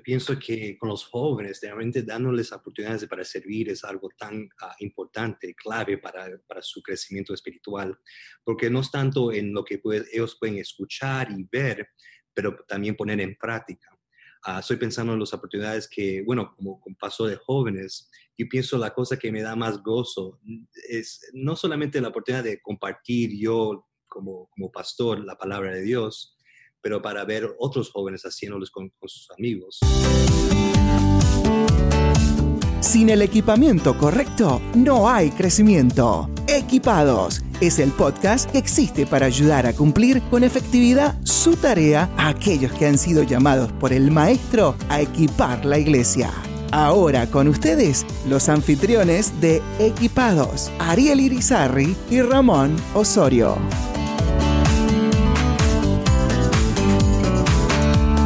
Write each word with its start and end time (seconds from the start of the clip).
yo 0.00 0.02
pienso 0.02 0.38
que 0.38 0.78
con 0.78 0.88
los 0.88 1.04
jóvenes, 1.04 1.60
realmente 1.62 2.02
dándoles 2.02 2.52
oportunidades 2.52 3.06
para 3.06 3.22
servir 3.22 3.68
es 3.68 3.84
algo 3.84 4.08
tan 4.16 4.48
ah, 4.62 4.74
importante, 4.78 5.54
clave 5.54 5.98
para, 5.98 6.26
para, 6.48 6.62
su 6.62 6.82
crecimiento 6.82 7.34
espiritual, 7.34 7.98
porque 8.42 8.70
no 8.70 8.80
es 8.80 8.90
tanto 8.90 9.30
en 9.30 9.52
lo 9.52 9.62
que 9.62 9.78
pues, 9.78 10.08
ellos 10.10 10.38
pueden 10.40 10.56
escuchar 10.56 11.30
y 11.30 11.46
ver, 11.52 11.86
pero 12.32 12.64
también 12.66 12.96
poner 12.96 13.20
en 13.20 13.36
práctica. 13.36 13.94
Uh, 14.46 14.60
estoy 14.60 14.78
pensando 14.78 15.12
en 15.12 15.20
las 15.20 15.34
oportunidades 15.34 15.86
que, 15.86 16.22
bueno, 16.22 16.54
como 16.56 16.80
con 16.80 16.94
paso 16.94 17.26
de 17.26 17.36
jóvenes, 17.36 18.10
yo 18.38 18.46
pienso 18.48 18.78
la 18.78 18.94
cosa 18.94 19.18
que 19.18 19.30
me 19.30 19.42
da 19.42 19.54
más 19.54 19.82
gozo 19.82 20.40
es 20.88 21.30
no 21.34 21.56
solamente 21.56 22.00
la 22.00 22.08
oportunidad 22.08 22.44
de 22.44 22.62
compartir 22.62 23.38
yo 23.38 23.86
como, 24.08 24.48
como 24.48 24.72
pastor 24.72 25.22
la 25.22 25.36
palabra 25.36 25.74
de 25.74 25.82
Dios, 25.82 26.38
pero 26.82 27.00
para 27.02 27.24
ver 27.24 27.48
otros 27.58 27.90
jóvenes 27.90 28.22
haciéndolos 28.22 28.70
con, 28.70 28.88
con 28.90 29.08
sus 29.08 29.30
amigos. 29.30 29.80
Sin 32.80 33.10
el 33.10 33.22
equipamiento 33.22 33.96
correcto, 33.96 34.60
no 34.74 35.08
hay 35.08 35.30
crecimiento. 35.30 36.30
Equipados 36.48 37.42
es 37.60 37.78
el 37.78 37.92
podcast 37.92 38.50
que 38.50 38.58
existe 38.58 39.06
para 39.06 39.26
ayudar 39.26 39.66
a 39.66 39.74
cumplir 39.74 40.22
con 40.22 40.44
efectividad 40.44 41.16
su 41.22 41.56
tarea 41.56 42.10
a 42.16 42.28
aquellos 42.28 42.72
que 42.72 42.86
han 42.86 42.98
sido 42.98 43.22
llamados 43.22 43.70
por 43.72 43.92
el 43.92 44.10
Maestro 44.10 44.74
a 44.88 45.02
equipar 45.02 45.64
la 45.64 45.78
iglesia. 45.78 46.32
Ahora 46.72 47.26
con 47.26 47.48
ustedes, 47.48 48.06
los 48.28 48.48
anfitriones 48.48 49.40
de 49.40 49.60
Equipados, 49.78 50.70
Ariel 50.78 51.20
Irizarri 51.20 51.94
y 52.10 52.22
Ramón 52.22 52.76
Osorio. 52.94 53.56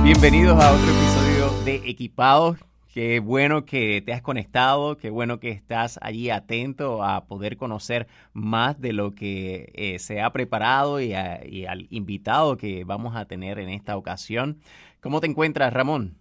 Bienvenidos 0.04 0.62
a 0.62 0.70
otro 0.70 0.86
episodio 0.86 1.64
de 1.64 1.76
Equipados. 1.88 2.58
Qué 2.92 3.20
bueno 3.20 3.64
que 3.64 4.02
te 4.04 4.12
has 4.12 4.20
conectado, 4.20 4.98
qué 4.98 5.08
bueno 5.08 5.40
que 5.40 5.48
estás 5.48 5.98
allí 6.02 6.28
atento 6.28 7.02
a 7.02 7.24
poder 7.24 7.56
conocer 7.56 8.06
más 8.34 8.78
de 8.78 8.92
lo 8.92 9.14
que 9.14 9.72
eh, 9.72 9.98
se 9.98 10.20
ha 10.20 10.30
preparado 10.30 11.00
y, 11.00 11.14
al 11.14 11.86
invitado 11.88 12.58
que 12.58 12.84
vamos 12.84 13.16
a 13.16 13.24
tener 13.24 13.58
en 13.58 13.70
esta 13.70 13.96
ocasión. 13.96 14.58
¿Cómo 15.00 15.22
te 15.22 15.26
encuentras, 15.26 15.72
Ramón? 15.72 16.18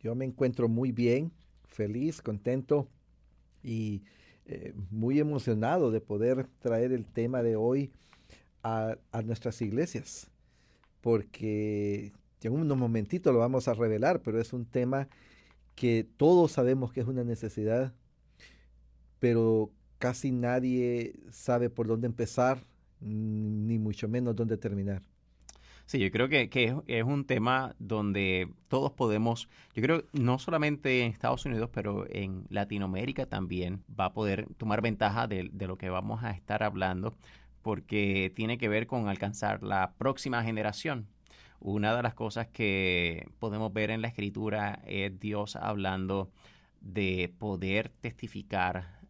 Yo 0.00 0.14
me 0.14 0.24
encuentro 0.24 0.68
muy 0.68 0.92
bien, 0.92 1.32
feliz, 1.66 2.22
contento 2.22 2.86
y 3.64 4.02
eh, 4.46 4.74
muy 4.92 5.18
emocionado 5.18 5.90
de 5.90 6.00
poder 6.00 6.46
traer 6.60 6.92
el 6.92 7.04
tema 7.04 7.42
de 7.42 7.56
hoy 7.56 7.90
a, 8.62 8.94
a 9.10 9.22
nuestras 9.22 9.60
iglesias, 9.60 10.30
porque 11.00 12.12
en 12.48 12.54
unos 12.54 12.76
momentitos 12.76 13.32
lo 13.32 13.40
vamos 13.40 13.68
a 13.68 13.74
revelar, 13.74 14.22
pero 14.22 14.40
es 14.40 14.52
un 14.52 14.64
tema 14.64 15.08
que 15.74 16.06
todos 16.16 16.52
sabemos 16.52 16.92
que 16.92 17.00
es 17.00 17.06
una 17.06 17.24
necesidad, 17.24 17.92
pero 19.18 19.70
casi 19.98 20.32
nadie 20.32 21.14
sabe 21.30 21.70
por 21.70 21.86
dónde 21.86 22.06
empezar, 22.06 22.58
ni 23.00 23.78
mucho 23.78 24.08
menos 24.08 24.36
dónde 24.36 24.56
terminar. 24.56 25.02
Sí, 25.86 25.98
yo 25.98 26.10
creo 26.10 26.28
que, 26.30 26.48
es, 26.86 27.04
un 27.04 27.26
tema 27.26 27.74
donde 27.78 28.48
todos 28.68 28.92
podemos, 28.92 29.48
yo 29.74 29.82
creo 29.82 30.04
no 30.12 30.38
solamente 30.38 31.02
en 31.02 31.12
Estados 31.12 31.44
Unidos, 31.44 31.68
pero 31.72 32.06
en 32.08 32.46
Latinoamérica 32.48 33.26
también 33.26 33.84
va 33.98 34.06
a 34.06 34.12
poder 34.14 34.46
tomar 34.56 34.80
ventaja 34.80 35.26
de, 35.26 35.50
de 35.52 35.66
lo 35.66 35.76
que 35.76 35.90
vamos 35.90 36.24
a 36.24 36.30
estar 36.30 36.62
hablando, 36.62 37.14
porque 37.60 38.32
tiene 38.34 38.56
que 38.56 38.68
ver 38.68 38.86
con 38.86 39.08
alcanzar 39.08 39.62
la 39.62 39.92
próxima 39.98 40.42
generación. 40.42 41.06
Una 41.64 41.96
de 41.96 42.02
las 42.02 42.12
cosas 42.12 42.46
que 42.48 43.26
podemos 43.38 43.72
ver 43.72 43.90
en 43.90 44.02
la 44.02 44.08
escritura 44.08 44.82
es 44.84 45.18
Dios 45.18 45.56
hablando 45.56 46.30
de 46.82 47.32
poder 47.38 47.88
testificar 48.02 49.00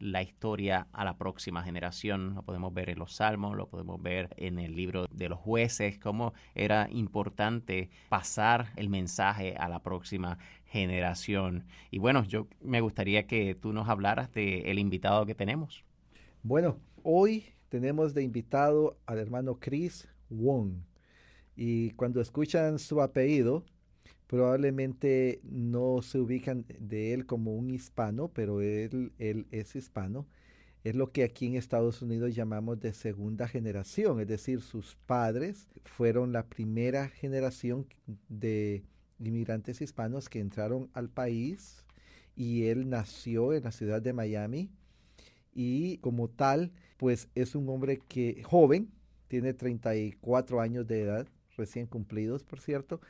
la 0.00 0.20
historia 0.20 0.88
a 0.92 1.04
la 1.04 1.16
próxima 1.16 1.62
generación. 1.62 2.34
Lo 2.34 2.42
podemos 2.42 2.74
ver 2.74 2.90
en 2.90 2.98
los 2.98 3.14
salmos, 3.14 3.56
lo 3.56 3.68
podemos 3.68 4.02
ver 4.02 4.28
en 4.38 4.58
el 4.58 4.74
libro 4.74 5.06
de 5.12 5.28
los 5.28 5.38
jueces, 5.38 6.00
cómo 6.00 6.34
era 6.56 6.88
importante 6.90 7.90
pasar 8.08 8.72
el 8.74 8.88
mensaje 8.88 9.54
a 9.56 9.68
la 9.68 9.78
próxima 9.78 10.36
generación. 10.64 11.64
Y 11.92 12.00
bueno, 12.00 12.24
yo 12.24 12.48
me 12.60 12.80
gustaría 12.80 13.28
que 13.28 13.54
tú 13.54 13.72
nos 13.72 13.88
hablaras 13.88 14.32
del 14.32 14.66
el 14.66 14.80
invitado 14.80 15.26
que 15.26 15.36
tenemos. 15.36 15.84
Bueno, 16.42 16.76
hoy 17.04 17.44
tenemos 17.68 18.14
de 18.14 18.24
invitado 18.24 18.98
al 19.06 19.20
hermano 19.20 19.60
Chris 19.60 20.08
Wong. 20.28 20.89
Y 21.56 21.90
cuando 21.92 22.20
escuchan 22.20 22.78
su 22.78 23.02
apellido, 23.02 23.64
probablemente 24.26 25.40
no 25.42 26.02
se 26.02 26.18
ubican 26.18 26.64
de 26.78 27.12
él 27.14 27.26
como 27.26 27.54
un 27.54 27.70
hispano, 27.70 28.28
pero 28.28 28.60
él, 28.60 29.12
él 29.18 29.46
es 29.50 29.74
hispano. 29.76 30.26
Es 30.84 30.94
lo 30.94 31.12
que 31.12 31.24
aquí 31.24 31.46
en 31.46 31.56
Estados 31.56 32.00
Unidos 32.00 32.34
llamamos 32.34 32.80
de 32.80 32.94
segunda 32.94 33.46
generación, 33.48 34.20
es 34.20 34.28
decir, 34.28 34.62
sus 34.62 34.96
padres 35.06 35.68
fueron 35.84 36.32
la 36.32 36.46
primera 36.46 37.08
generación 37.08 37.86
de 38.28 38.82
inmigrantes 39.18 39.82
hispanos 39.82 40.28
que 40.28 40.40
entraron 40.40 40.88
al 40.94 41.10
país 41.10 41.84
y 42.34 42.64
él 42.64 42.88
nació 42.88 43.52
en 43.52 43.64
la 43.64 43.72
ciudad 43.72 44.00
de 44.00 44.14
Miami 44.14 44.70
y 45.52 45.98
como 45.98 46.28
tal, 46.28 46.72
pues 46.96 47.28
es 47.34 47.54
un 47.54 47.68
hombre 47.68 47.98
que 48.08 48.42
joven, 48.44 48.90
tiene 49.28 49.52
34 49.54 50.60
años 50.60 50.86
de 50.86 51.02
edad, 51.02 51.28
recién 51.60 51.86
cumplidos, 51.86 52.42
por 52.42 52.60
cierto, 52.60 53.00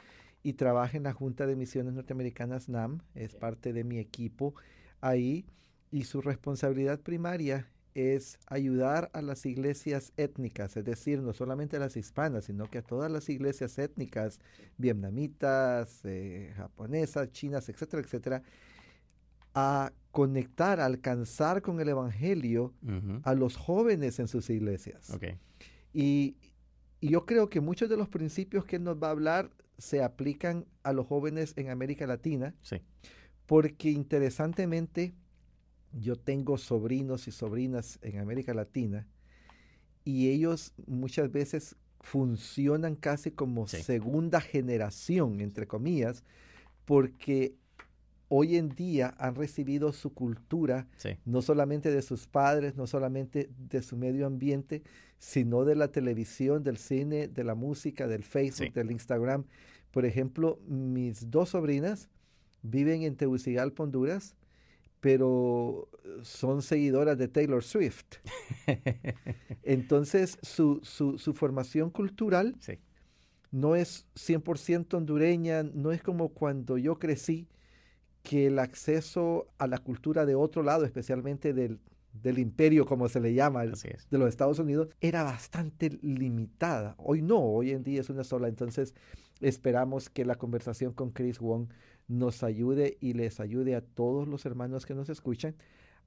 y 0.42 0.54
trabaja 0.54 0.96
en 0.96 1.04
la 1.04 1.12
Junta 1.12 1.46
de 1.46 1.56
Misiones 1.56 1.94
Norteamericanas 1.94 2.68
NAM, 2.68 3.00
es 3.14 3.34
parte 3.34 3.72
de 3.72 3.84
mi 3.84 3.98
equipo 3.98 4.54
ahí, 5.00 5.46
y 5.90 6.04
su 6.04 6.20
responsabilidad 6.20 7.00
primaria 7.00 7.68
es 7.94 8.38
ayudar 8.46 9.10
a 9.12 9.22
las 9.22 9.46
iglesias 9.46 10.12
étnicas, 10.16 10.76
es 10.76 10.84
decir, 10.84 11.20
no 11.20 11.32
solamente 11.32 11.76
a 11.76 11.80
las 11.80 11.96
hispanas, 11.96 12.44
sino 12.44 12.70
que 12.70 12.78
a 12.78 12.82
todas 12.82 13.10
las 13.10 13.28
iglesias 13.28 13.78
étnicas, 13.78 14.38
vietnamitas, 14.78 16.00
eh, 16.04 16.52
japonesas, 16.56 17.32
chinas, 17.32 17.68
etcétera, 17.68 18.02
etcétera, 18.02 18.42
a 19.54 19.92
conectar, 20.12 20.80
a 20.80 20.86
alcanzar 20.86 21.62
con 21.62 21.80
el 21.80 21.88
Evangelio 21.88 22.72
a 23.24 23.34
los 23.34 23.56
jóvenes 23.56 24.18
en 24.18 24.28
sus 24.28 24.50
iglesias. 24.50 25.10
Y, 25.92 26.36
y 27.00 27.08
yo 27.08 27.24
creo 27.26 27.48
que 27.48 27.60
muchos 27.60 27.88
de 27.88 27.96
los 27.96 28.08
principios 28.08 28.64
que 28.64 28.76
él 28.76 28.84
nos 28.84 28.96
va 28.96 29.08
a 29.08 29.12
hablar 29.12 29.50
se 29.78 30.02
aplican 30.02 30.66
a 30.82 30.92
los 30.92 31.06
jóvenes 31.06 31.54
en 31.56 31.70
América 31.70 32.06
Latina. 32.06 32.54
Sí. 32.62 32.82
Porque 33.46 33.90
interesantemente, 33.90 35.14
yo 35.92 36.16
tengo 36.16 36.58
sobrinos 36.58 37.26
y 37.26 37.32
sobrinas 37.32 37.98
en 38.02 38.18
América 38.18 38.54
Latina 38.54 39.08
y 40.04 40.28
ellos 40.28 40.72
muchas 40.86 41.32
veces 41.32 41.76
funcionan 42.00 42.94
casi 42.96 43.30
como 43.30 43.66
segunda 43.66 44.40
generación, 44.40 45.40
entre 45.40 45.66
comillas, 45.66 46.24
porque 46.84 47.54
hoy 48.32 48.56
en 48.56 48.68
día 48.68 49.12
han 49.18 49.34
recibido 49.34 49.92
su 49.92 50.14
cultura, 50.14 50.86
no 51.24 51.42
solamente 51.42 51.90
de 51.90 52.00
sus 52.00 52.28
padres, 52.28 52.76
no 52.76 52.86
solamente 52.86 53.50
de 53.58 53.82
su 53.82 53.96
medio 53.96 54.24
ambiente, 54.24 54.84
sino 55.18 55.64
de 55.64 55.74
la 55.74 55.88
televisión, 55.88 56.62
del 56.62 56.78
cine, 56.78 57.26
de 57.26 57.42
la 57.42 57.56
música, 57.56 58.06
del 58.06 58.22
Facebook, 58.22 58.72
del 58.72 58.92
Instagram. 58.92 59.44
Por 59.90 60.06
ejemplo, 60.06 60.60
mis 60.68 61.28
dos 61.28 61.50
sobrinas 61.50 62.08
viven 62.62 63.02
en 63.02 63.16
Tegucigalpa, 63.16 63.82
Honduras, 63.82 64.36
pero 65.00 65.88
son 66.22 66.62
seguidoras 66.62 67.18
de 67.18 67.26
Taylor 67.26 67.64
Swift. 67.64 68.18
Entonces, 69.64 70.38
su, 70.42 70.80
su, 70.84 71.34
formación 71.34 71.90
cultural 71.90 72.56
no 73.50 73.74
es 73.74 74.06
100% 74.14 74.94
hondureña, 74.94 75.64
no 75.64 75.90
es 75.90 76.00
como 76.00 76.28
cuando 76.28 76.78
yo 76.78 77.00
crecí, 77.00 77.48
que 78.22 78.46
el 78.46 78.58
acceso 78.58 79.48
a 79.58 79.66
la 79.66 79.78
cultura 79.78 80.26
de 80.26 80.34
otro 80.34 80.62
lado, 80.62 80.84
especialmente 80.84 81.52
del, 81.52 81.78
imperio, 82.38 82.86
como 82.86 83.08
se 83.08 83.20
le 83.20 83.34
llama, 83.34 83.64
de 83.64 84.18
los 84.18 84.28
Estados 84.28 84.58
Unidos, 84.58 84.88
era 85.00 85.22
bastante 85.22 85.90
limitada. 86.02 86.94
Hoy 86.98 87.22
no, 87.22 87.40
hoy 87.40 87.70
en 87.70 87.82
día 87.82 88.00
es 88.00 88.10
una 88.10 88.24
sola. 88.24 88.48
Entonces, 88.48 88.94
esperamos 89.40 90.10
que 90.10 90.24
la 90.24 90.36
conversación 90.36 90.92
con 90.92 91.10
Chris 91.10 91.38
Wong 91.38 91.68
nos 92.08 92.42
ayude 92.42 92.98
y 93.00 93.14
les 93.14 93.40
ayude 93.40 93.74
a 93.74 93.80
todos 93.80 94.28
los 94.28 94.44
hermanos 94.44 94.84
que 94.84 94.94
nos 94.94 95.08
escuchan 95.08 95.54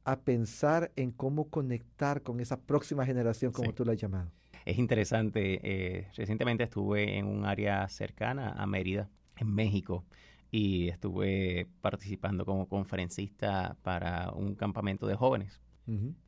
a 0.06 0.20
pensar 0.20 0.92
en 0.98 1.12
cómo 1.12 1.50
conectar 1.50 2.22
con 2.22 2.42
esa 2.42 2.60
próxima 2.60 3.06
generación, 3.06 3.54
como 3.54 3.74
tú 3.74 3.86
la 3.86 3.94
has 3.94 4.00
llamado. 4.00 4.30
Es 4.66 4.78
interesante. 4.78 5.60
Eh, 5.64 6.08
recientemente 6.16 6.64
estuve 6.64 7.18
en 7.18 7.26
un 7.26 7.46
área 7.46 7.88
cercana 7.88 8.50
a 8.52 8.68
Mérida, 8.68 9.10
en 9.38 9.54
México 9.54 10.06
y 10.54 10.90
estuve 10.90 11.68
participando 11.82 12.46
como 12.46 12.68
conferencista 12.68 13.76
para 13.82 14.32
un 14.34 14.54
campamento 14.54 15.08
de 15.08 15.16
jóvenes. 15.16 15.60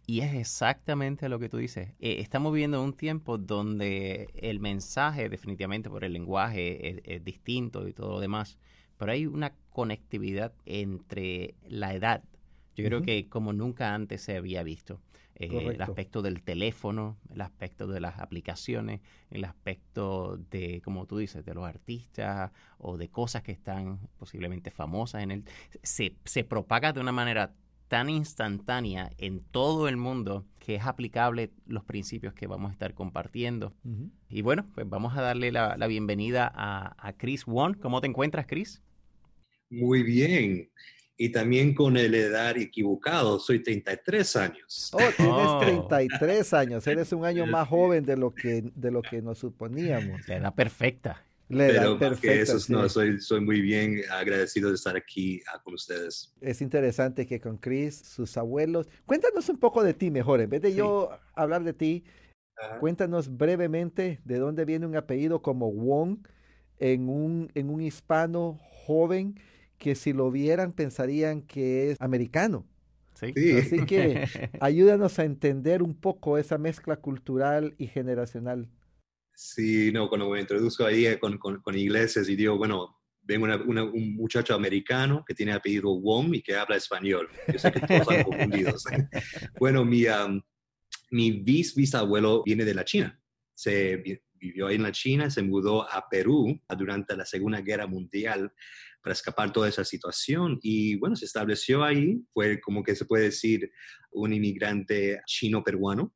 Y 0.08 0.22
es 0.22 0.34
exactamente 0.34 1.30
lo 1.30 1.38
que 1.38 1.48
tú 1.48 1.58
dices. 1.58 1.90
Eh, 2.00 2.18
estamos 2.20 2.52
viviendo 2.52 2.84
un 2.84 2.94
tiempo 2.94 3.38
donde 3.38 4.28
el 4.34 4.60
mensaje, 4.60 5.30
definitivamente 5.30 5.92
por 5.92 6.04
el 6.04 6.14
lenguaje, 6.14 7.04
es, 7.06 7.24
distinto 7.24 7.88
y 7.88 7.94
todo 7.94 8.14
lo 8.14 8.20
demás, 8.20 8.58
pero 8.98 9.12
hay 9.12 9.28
una 9.28 9.54
conectividad 9.70 10.54
entre 10.66 11.54
la 11.68 11.94
edad. 11.94 12.24
Yo 12.76 12.86
creo 12.86 13.02
que 13.02 13.28
como 13.30 13.54
nunca 13.54 13.94
antes 13.94 14.22
se 14.22 14.38
había 14.38 14.64
visto. 14.64 15.00
Eh, 15.38 15.74
el 15.74 15.82
aspecto 15.82 16.22
del 16.22 16.42
teléfono, 16.44 17.18
el 17.30 17.42
aspecto 17.42 17.88
de 17.88 18.00
las 18.00 18.20
aplicaciones, 18.20 19.02
el 19.30 19.44
aspecto 19.44 20.38
de, 20.50 20.82
como 20.82 21.08
tú 21.08 21.18
dices, 21.18 21.44
de 21.44 21.54
los 21.54 21.66
artistas 21.66 22.52
o 22.78 22.96
de 22.96 23.10
cosas 23.10 23.44
que 23.44 23.52
están 23.52 24.00
posiblemente 24.18 24.72
famosas 24.72 25.24
en 25.24 25.32
él, 25.32 25.44
se, 25.84 26.16
se 26.24 26.46
propaga 26.46 26.94
de 26.94 27.02
una 27.02 27.12
manera 27.12 27.54
tan 27.90 28.10
instantánea 28.10 29.12
en 29.18 29.42
todo 29.42 29.90
el 29.90 29.98
mundo 29.98 30.46
que 30.60 30.76
es 30.76 30.86
aplicable 30.86 31.52
los 31.68 31.84
principios 31.84 32.34
que 32.34 32.48
vamos 32.48 32.70
a 32.70 32.74
estar 32.74 32.94
compartiendo. 32.94 33.74
Y 34.30 34.42
bueno, 34.42 34.66
pues 34.74 34.90
vamos 34.90 35.18
a 35.18 35.22
darle 35.22 35.52
la, 35.52 35.76
bienvenida 35.88 36.50
a, 36.56 36.96
a, 36.98 37.14
Chris 37.14 37.46
Won. 37.46 37.74
¿Cómo 37.76 38.00
te 38.00 38.08
encuentras, 38.08 38.48
Chris? 38.48 38.82
Muy 39.70 40.02
bien. 40.02 40.70
Y 41.18 41.30
también 41.30 41.74
con 41.74 41.96
el 41.96 42.14
edad 42.14 42.58
equivocado, 42.58 43.40
soy 43.40 43.64
33 43.64 44.36
años. 44.36 44.92
Oh, 44.94 44.98
tienes 45.16 45.60
33 45.88 46.54
años, 46.54 46.86
eres 46.88 47.12
un 47.14 47.24
año 47.24 47.46
más 47.46 47.70
joven 47.70 48.06
de 48.06 48.18
lo 48.18 48.34
que, 48.34 48.64
de 48.76 48.92
lo 48.92 49.02
que 49.02 49.22
nos 49.22 49.40
suponíamos. 49.40 50.28
La 50.28 50.38
edad 50.38 50.54
perfecta. 50.54 51.26
Pero 51.48 52.00
eso, 52.24 52.58
no, 52.70 52.90
soy, 52.90 53.22
soy 53.22 53.40
muy 53.40 53.62
bien 53.62 54.02
agradecido 54.12 54.70
de 54.70 54.76
estar 54.76 54.96
aquí 54.96 55.42
ah, 55.54 55.62
con 55.64 55.76
ustedes. 55.76 56.34
Es 56.42 56.62
interesante 56.62 57.28
que 57.28 57.40
con 57.40 57.58
Chris, 57.58 57.98
sus 57.98 58.36
abuelos, 58.36 58.90
cuéntanos 59.06 59.48
un 59.50 59.60
poco 59.60 59.84
de 59.84 59.94
ti 59.94 60.10
mejor, 60.10 60.42
en 60.42 60.50
vez 60.50 60.62
de 60.62 60.74
yo 60.74 61.12
hablar 61.36 61.64
de 61.64 61.74
ti, 61.74 62.04
cuéntanos 62.80 63.38
brevemente 63.38 64.22
de 64.24 64.40
dónde 64.40 64.66
viene 64.66 64.88
un 64.88 64.96
apellido 64.96 65.42
como 65.42 65.72
Wong 65.72 66.28
en 66.80 67.10
un, 67.10 67.52
en 67.54 67.70
un 67.70 67.82
hispano 67.82 68.60
joven 68.86 69.40
que 69.78 69.96
si 69.96 70.14
lo 70.14 70.32
vieran 70.32 70.74
pensarían 70.74 71.42
que 71.42 71.92
es 71.92 72.02
americano. 72.02 72.66
Sí. 73.14 73.34
Así 73.58 73.86
que 73.86 74.28
ayúdanos 74.60 75.20
a 75.20 75.24
entender 75.24 75.82
un 75.82 75.96
poco 75.96 76.38
esa 76.38 76.58
mezcla 76.58 76.98
cultural 76.98 77.74
y 77.78 77.88
generacional. 77.88 78.70
Sí, 79.34 79.92
no, 79.92 80.08
cuando 80.08 80.30
me 80.30 80.40
introduzco 80.40 80.86
ahí 80.86 81.06
eh, 81.06 81.20
con, 81.20 81.38
con, 81.38 81.78
iglesias 81.78 82.30
y 82.30 82.36
digo, 82.36 82.58
bueno, 82.58 82.98
ven 83.22 83.44
un 83.44 84.16
muchacho 84.16 84.54
americano 84.54 85.24
que 85.28 85.34
tiene 85.34 85.52
apellido 85.52 86.00
Wong 86.00 86.36
y 86.36 86.42
que 86.42 86.56
habla 86.56 86.78
español. 86.78 87.30
Yo 87.52 87.60
sé 87.60 87.72
que 87.72 87.80
todos 87.82 88.02
están 88.02 88.24
confundidos. 88.24 88.84
bueno, 89.60 89.84
mi, 89.84 90.06
mi 91.12 91.32
bis 91.32 91.76
bisabuelo 91.76 92.44
viene 92.44 92.64
de 92.64 92.74
la 92.74 92.86
China. 92.86 93.20
Se 93.54 94.22
vivió 94.36 94.68
ahí 94.68 94.76
en 94.76 94.84
la 94.84 94.92
China, 94.92 95.30
se 95.30 95.42
mudó 95.42 95.90
a 95.90 96.08
Perú 96.10 96.60
durante 96.78 97.18
la 97.18 97.26
Segunda 97.26 97.62
Guerra 97.62 97.88
Mundial 97.88 98.54
para 99.06 99.14
escapar 99.14 99.54
toda 99.54 99.70
esa 99.70 99.86
situación 99.86 100.58
y 100.64 100.96
bueno, 100.96 101.16
se 101.16 101.26
estableció 101.26 101.84
ahí, 101.84 102.26
fue 102.34 102.60
como 102.60 102.82
que 102.82 102.96
se 102.96 103.06
puede 103.06 103.26
decir 103.26 103.72
un 104.12 104.34
inmigrante 104.34 105.22
chino-peruano 105.28 106.12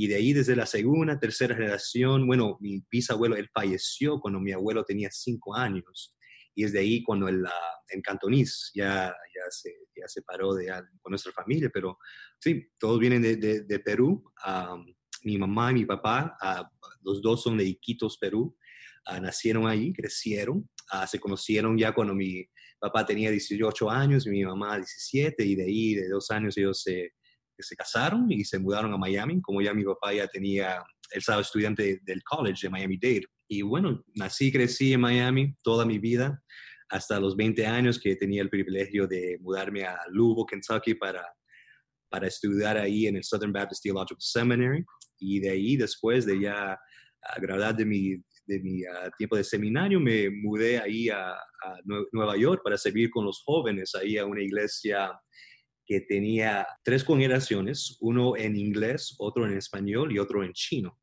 y 0.00 0.06
de 0.06 0.14
ahí, 0.14 0.32
desde 0.32 0.54
la 0.54 0.64
segunda, 0.64 1.18
tercera 1.18 1.56
generación, 1.56 2.24
bueno, 2.24 2.56
mi 2.60 2.84
bisabuelo, 2.88 3.34
él 3.34 3.50
falleció 3.52 4.20
cuando 4.20 4.38
mi 4.38 4.52
abuelo 4.52 4.84
tenía 4.84 5.08
cinco 5.10 5.56
años. 5.56 6.14
Y 6.54 6.62
es 6.62 6.72
de 6.72 6.78
ahí 6.78 7.02
cuando 7.02 7.26
el, 7.26 7.44
en 7.88 8.00
Cantonís 8.00 8.70
ya, 8.76 9.08
ya, 9.08 9.50
se, 9.50 9.74
ya 9.96 10.06
se 10.06 10.22
paró 10.22 10.54
de, 10.54 10.68
con 11.02 11.10
nuestra 11.10 11.32
familia. 11.32 11.68
Pero 11.74 11.98
sí, 12.38 12.70
todos 12.78 13.00
vienen 13.00 13.22
de, 13.22 13.62
de, 13.62 13.78
Perú. 13.80 14.22
mi 15.24 15.36
mamá 15.36 15.72
y 15.72 15.74
mi 15.74 15.84
papá, 15.84 16.38
los 17.02 17.20
dos 17.20 17.42
son 17.42 17.58
de 17.58 17.64
Iquitos, 17.64 18.18
Perú. 18.18 18.56
Nacieron 19.20 19.66
ahí, 19.66 19.92
crecieron. 19.92 20.68
se 21.06 21.18
conocieron 21.18 21.76
ya 21.76 21.92
cuando 21.92 22.14
mi 22.14 22.44
papá 22.78 23.04
tenía 23.04 23.30
18 23.30 23.90
años 23.90 24.26
y 24.26 24.30
mi 24.30 24.44
mamá 24.44 24.76
17. 24.76 25.44
Y 25.44 25.54
de 25.54 25.64
ahí, 25.64 25.94
de 25.94 26.08
dos 26.08 26.30
años, 26.30 26.56
ellos 26.56 26.82
se 26.82 27.12
se 27.62 27.76
casaron 27.76 28.30
y 28.30 28.44
se 28.44 28.58
mudaron 28.58 28.92
a 28.92 28.96
Miami, 28.96 29.40
como 29.40 29.60
ya 29.60 29.74
mi 29.74 29.84
papá 29.84 30.12
ya 30.12 30.26
tenía, 30.28 30.76
él 30.76 31.18
estaba 31.18 31.42
estudiante 31.42 32.00
del 32.02 32.22
college 32.22 32.60
de 32.62 32.70
Miami-Dade. 32.70 33.26
Y 33.48 33.62
bueno, 33.62 34.04
nací 34.14 34.52
crecí 34.52 34.92
en 34.92 35.00
Miami 35.00 35.54
toda 35.62 35.84
mi 35.84 35.98
vida, 35.98 36.42
hasta 36.90 37.20
los 37.20 37.36
20 37.36 37.66
años 37.66 37.98
que 37.98 38.16
tenía 38.16 38.42
el 38.42 38.50
privilegio 38.50 39.06
de 39.06 39.38
mudarme 39.40 39.84
a 39.84 39.98
Louisville, 40.10 40.46
Kentucky, 40.48 40.94
para, 40.94 41.24
para 42.08 42.28
estudiar 42.28 42.78
ahí 42.78 43.06
en 43.06 43.16
el 43.16 43.24
Southern 43.24 43.52
Baptist 43.52 43.82
Theological 43.82 44.20
Seminary. 44.20 44.84
Y 45.18 45.40
de 45.40 45.50
ahí, 45.50 45.76
después 45.76 46.24
de 46.24 46.40
ya 46.40 46.78
graduar 47.40 47.76
de 47.76 47.84
mi, 47.84 48.14
ah, 48.86 49.10
tiempo 49.16 49.36
de 49.36 49.44
seminario, 49.44 50.00
me 50.00 50.30
mudé 50.30 50.78
ahí 50.78 51.08
a, 51.08 51.32
a, 51.32 51.80
Nueva 52.12 52.36
York 52.36 52.62
para 52.64 52.78
servir 52.78 53.10
con 53.10 53.24
los 53.24 53.42
jóvenes 53.44 53.94
ahí 53.94 54.16
a 54.16 54.24
una 54.24 54.42
iglesia 54.42 55.10
que 55.84 56.02
tenía 56.02 56.66
tres 56.84 57.02
congregaciones, 57.02 57.96
uno 58.00 58.36
en 58.36 58.56
inglés, 58.56 59.14
otro 59.18 59.46
en 59.46 59.56
español 59.56 60.12
y 60.12 60.18
otro 60.18 60.44
en 60.44 60.52
chino, 60.52 60.98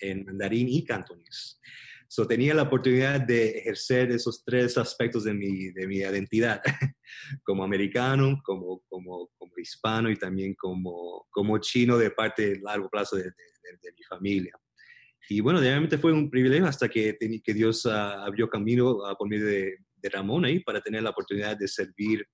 en 0.00 0.24
mandarín 0.24 0.68
y 0.68 0.84
cantonés. 0.84 1.60
So, 2.12 2.26
tenía 2.26 2.54
la 2.54 2.62
oportunidad 2.62 3.20
de 3.20 3.50
ejercer 3.50 4.10
esos 4.10 4.42
tres 4.44 4.76
aspectos 4.76 5.22
de 5.22 5.32
mi, 5.32 5.70
de 5.70 5.86
mi 5.86 5.98
identidad, 5.98 6.60
como 7.44 7.62
americano, 7.62 8.40
como, 8.42 8.82
hispano 9.56 10.10
y 10.10 10.16
también 10.16 10.56
como, 10.56 11.58
chino 11.60 11.96
de 11.98 12.10
parte 12.10 12.48
de 12.48 12.60
largo 12.60 12.90
plazo 12.90 13.14
de, 13.14 13.24
mi 13.24 14.02
familia. 14.08 14.52
Y 15.28 15.40
bueno, 15.40 15.60
realmente 15.60 15.98
fue 15.98 16.12
un 16.12 16.30
privilegio 16.30 16.66
hasta 16.66 16.88
que, 16.88 17.16
que 17.42 17.54
Dios 17.54 17.84
uh, 17.86 17.90
abrió 17.90 18.48
camino 18.48 18.90
uh, 18.90 19.16
por 19.16 19.28
medio 19.28 19.46
de, 19.46 19.76
Ramón 20.02 20.46
ahí 20.46 20.60
para 20.60 20.80
tener 20.80 21.02
la 21.02 21.10
oportunidad 21.10 21.58
de 21.58 21.68
servir 21.68 22.26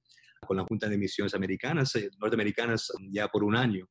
con 0.47 0.57
la 0.57 0.63
Junta 0.63 0.89
de 0.89 0.97
Misiones 0.97 1.35
Americanas, 1.35 1.97
eh, 1.97 2.09
norteamericanas, 2.21 2.91
um, 2.91 3.11
ya 3.11 3.27
por 3.27 3.43
un 3.43 3.57
año 3.57 3.89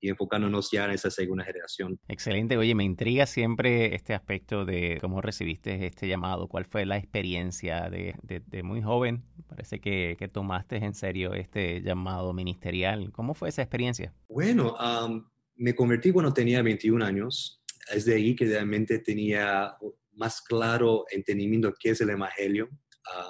y 0.00 0.08
enfocándonos 0.08 0.70
ya 0.70 0.84
en 0.84 0.92
esa 0.92 1.10
segunda 1.10 1.44
generación. 1.44 1.98
Excelente. 2.08 2.56
Oye, 2.56 2.74
me 2.74 2.84
intriga 2.84 3.26
siempre 3.26 3.94
este 3.94 4.14
aspecto 4.14 4.64
de 4.64 4.98
cómo 5.00 5.20
recibiste 5.20 5.86
este 5.86 6.06
llamado, 6.06 6.48
cuál 6.48 6.66
fue 6.66 6.84
la 6.86 6.98
experiencia 6.98 7.88
de, 7.90 8.14
de, 8.22 8.62
muy 8.62 8.82
joven. 8.82 9.24
Parece 9.48 9.80
que, 9.80 10.16
que, 10.18 10.28
tomaste 10.28 10.76
en 10.76 10.94
serio 10.94 11.32
este 11.32 11.80
llamado 11.82 12.32
ministerial. 12.32 13.10
¿Cómo 13.12 13.34
fue 13.34 13.48
esa 13.48 13.62
experiencia? 13.62 14.12
Bueno, 14.28 14.76
um, 14.76 15.24
me 15.56 15.74
convertí 15.74 16.12
cuando 16.12 16.32
tenía 16.32 16.62
21 16.62 17.04
años. 17.04 17.62
Es 17.92 18.04
de 18.04 18.14
ahí 18.14 18.34
que 18.34 18.46
realmente 18.46 18.98
tenía 18.98 19.76
más 20.12 20.40
claro 20.40 21.04
entendimiento 21.10 21.72
qué 21.78 21.90
es 21.90 22.00
el 22.00 22.10
Evangelio, 22.10 22.68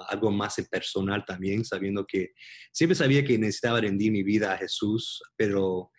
algo 0.09 0.31
más 0.31 0.55
personal 0.69 1.23
también, 1.25 1.63
sabiendo 1.63 2.05
que 2.05 2.33
siempre 2.71 2.95
sabía 2.95 3.23
que 3.23 3.37
necesitaba 3.37 3.81
rendir 3.81 4.11
mi 4.11 4.23
vida 4.23 4.53
a 4.53 4.57
Jesús, 4.57 5.21
pero 5.35 5.91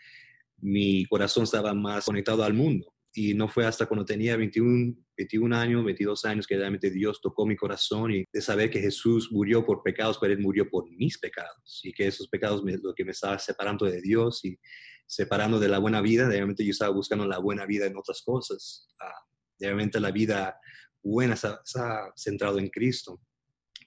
mi 0.61 1.05
corazón 1.07 1.45
estaba 1.45 1.75
más 1.75 2.05
conectado 2.05 2.43
al 2.43 2.55
mundo. 2.55 2.93
Y 3.15 3.35
no 3.35 3.49
fue 3.49 3.67
hasta 3.67 3.87
cuando 3.87 4.05
tenía 4.05 4.37
21, 4.37 4.95
21 5.17 5.57
años, 5.57 5.85
22 5.85 6.25
años, 6.25 6.47
que 6.47 6.57
realmente 6.57 6.91
Dios 6.91 7.21
tocó 7.21 7.47
mi 7.47 7.57
corazón 7.57 8.13
y 8.13 8.25
de 8.33 8.41
saber 8.41 8.71
que 8.71 8.81
Jesús 8.81 9.33
murió 9.33 9.65
por 9.65 9.83
pecados, 9.83 10.19
pero 10.21 10.33
Él 10.33 10.41
murió 10.41 10.69
por 10.69 10.89
mis 10.91 11.19
pecados. 11.19 11.81
Y 11.83 11.93
que 11.93 12.07
esos 12.07 12.29
pecados 12.29 12.63
me, 12.63 12.77
lo 12.77 12.95
que 12.95 13.05
me 13.05 13.13
estaba 13.13 13.39
separando 13.39 13.87
de 13.87 14.01
Dios 14.01 14.45
y 14.45 14.59
separando 15.09 15.59
de 15.59 15.69
la 15.69 15.79
buena 15.79 16.01
vida, 16.01 16.29
realmente 16.29 16.65
yo 16.65 16.71
estaba 16.71 16.95
buscando 16.95 17.27
la 17.27 17.39
buena 17.39 17.65
vida 17.67 17.87
en 17.87 17.97
otras 17.97 18.23
cosas. 18.23 18.87
Ah, 19.01 19.25
realmente 19.59 19.99
la 19.99 20.11
vida 20.11 20.61
buena 21.03 21.35
está, 21.35 21.61
está 21.65 22.13
centrado 22.15 22.59
en 22.59 22.69
Cristo. 22.69 23.21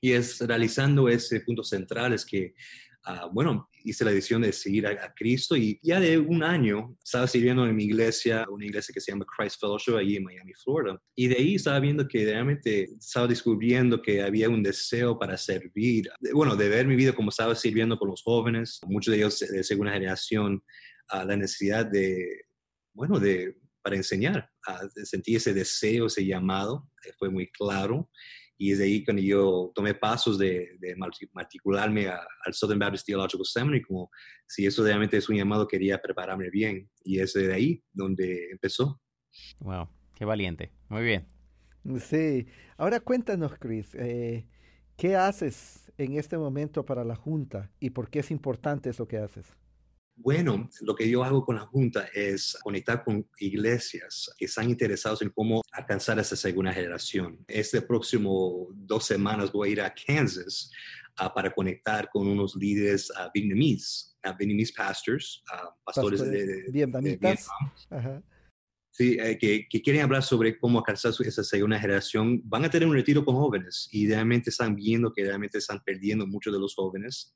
Y 0.02 0.14
es 0.14 0.40
realizando 0.42 1.08
ese 1.08 1.42
punto 1.42 1.64
central 1.64 2.14
es 2.14 2.26
que, 2.26 2.56
ah, 3.06 3.30
bueno, 3.32 3.70
hice 3.84 4.04
la 4.04 4.12
decisión 4.12 4.42
de 4.42 4.52
seguir 4.52 4.88
a, 4.88 5.14
Cristo 5.14 5.56
y 5.56 5.80
ya 5.84 6.00
de 6.00 6.18
un 6.18 6.44
año 6.44 6.98
estaba 7.04 7.28
sirviendo 7.28 7.66
en 7.68 7.76
mi 7.76 7.84
iglesia, 7.84 8.46
una 8.50 8.66
iglesia 8.66 8.92
que 8.94 9.00
se 9.00 9.12
llama 9.12 9.26
Christ 9.26 9.60
Fellowship, 9.60 9.96
allí 9.96 10.16
en 10.16 10.24
Miami, 10.24 10.54
Florida. 10.64 11.00
Y 11.16 11.28
de 11.28 11.36
ahí 11.36 11.56
estaba 11.56 11.80
viendo 11.80 12.08
que 12.08 12.26
realmente 12.26 12.90
estaba 13.00 13.28
descubriendo 13.28 14.02
que 14.02 14.24
había 14.24 14.50
un 14.50 14.64
deseo 14.64 15.20
para 15.20 15.38
servir, 15.38 16.10
bueno, 16.34 16.56
de 16.56 16.70
ver 16.70 16.88
mi 16.88 16.96
vida 16.96 17.14
como 17.14 17.30
estaba 17.30 17.54
sirviendo 17.54 17.98
con 17.98 18.10
los 18.10 18.24
jóvenes, 18.24 18.80
muchos 18.88 19.12
de 19.12 19.18
ellos 19.20 19.40
de 19.40 19.64
segunda 19.64 19.94
generación, 19.94 20.64
a 21.12 21.26
la 21.26 21.36
necesidad 21.36 21.86
de, 21.86 22.46
bueno, 22.94 23.20
de 23.20 23.56
para 23.82 23.96
enseñar, 23.96 24.50
a 24.68 24.80
sentir 25.04 25.38
ese 25.38 25.54
deseo, 25.54 26.06
ese 26.06 26.26
llamado, 26.26 26.88
eh, 27.06 27.12
fue 27.18 27.30
muy 27.30 27.50
claro. 27.52 28.10
Y 28.58 28.72
es 28.72 28.78
de 28.78 28.86
ahí 28.86 29.04
cuando 29.04 29.24
yo 29.24 29.72
tomé 29.74 29.96
pasos 29.96 30.38
de, 30.38 30.78
de 30.80 30.96
matricularme 31.34 32.08
al 32.08 32.54
Southern 32.54 32.80
Baptist 32.80 33.08
Theological 33.08 33.46
Seminary, 33.46 33.82
como 33.82 34.12
si 34.48 34.68
eso 34.68 34.84
realmente 34.84 35.18
es 35.18 35.28
un 35.30 35.36
llamado, 35.36 35.68
quería 35.68 36.00
prepararme 36.00 36.52
bien. 36.52 36.88
Y 37.04 37.20
es 37.20 37.34
de 37.34 37.52
ahí 37.52 37.84
donde 37.92 38.52
empezó. 38.52 39.02
Wow, 39.60 39.90
qué 40.14 40.26
valiente. 40.26 40.72
Muy 40.90 41.04
bien. 41.04 41.28
Sí. 42.00 42.46
Ahora 42.78 43.00
cuéntanos, 43.00 43.54
Chris, 43.58 43.96
eh, 43.96 44.48
¿qué 44.96 45.16
haces 45.16 45.92
en 45.98 46.14
este 46.14 46.38
momento 46.38 46.86
para 46.86 47.04
la 47.04 47.16
Junta 47.16 47.72
y 47.80 47.90
por 47.90 48.12
qué 48.12 48.20
es 48.20 48.30
importante 48.30 48.92
eso 48.92 49.08
que 49.08 49.18
haces? 49.18 49.58
Bueno, 50.24 50.70
lo 50.82 50.94
que 50.94 51.10
yo 51.10 51.24
hago 51.24 51.44
con 51.44 51.56
la 51.56 51.66
Junta 51.66 52.08
es 52.14 52.56
conectar 52.62 53.04
con 53.04 53.28
iglesias 53.40 54.32
que 54.38 54.46
están 54.46 54.70
interesados 54.70 55.24
en 55.24 55.32
cómo 55.32 55.64
alcanzar 55.72 56.20
esa 56.20 56.36
segunda 56.36 56.72
generación. 56.72 57.44
Este 57.48 57.82
próximo 57.82 58.68
dos 58.72 59.06
semanas 59.06 59.52
voy 59.52 59.70
a 59.70 59.72
ir 59.72 59.82
a 59.82 59.92
Kansas 59.94 60.70
uh, 61.20 61.34
para 61.34 61.52
conectar 61.52 62.08
con 62.12 62.28
unos 62.28 62.56
líderes 62.56 63.10
uh, 63.10 63.32
vietnamíes, 63.34 64.16
uh, 64.24 64.38
Vietnamese 64.38 64.74
pastors, 64.78 65.44
pastores, 65.84 66.22
de, 66.22 66.46
de, 66.46 66.72
vietnamitas. 66.72 67.48
Sí, 68.92 69.18
eh, 69.20 69.38
que, 69.40 69.68
que, 69.70 69.82
quieren 69.82 70.04
hablar 70.04 70.22
sobre 70.22 70.60
cómo 70.60 70.80
alcanzar 70.80 71.14
esa 71.26 71.44
segunda 71.44 71.80
generación, 71.80 72.42
van 72.44 72.66
a 72.66 72.70
tener 72.70 72.88
un 72.88 72.94
retiro 72.94 73.24
con 73.24 73.36
jóvenes 73.36 73.88
y 73.90 74.08
realmente 74.08 74.50
están 74.50 74.76
viendo 74.76 75.14
que 75.14 75.24
realmente 75.24 75.58
están 75.58 75.82
perdiendo 75.84 76.28
muchos 76.28 76.54
de 76.54 76.60
los 76.60 76.76
jóvenes. 76.76 77.34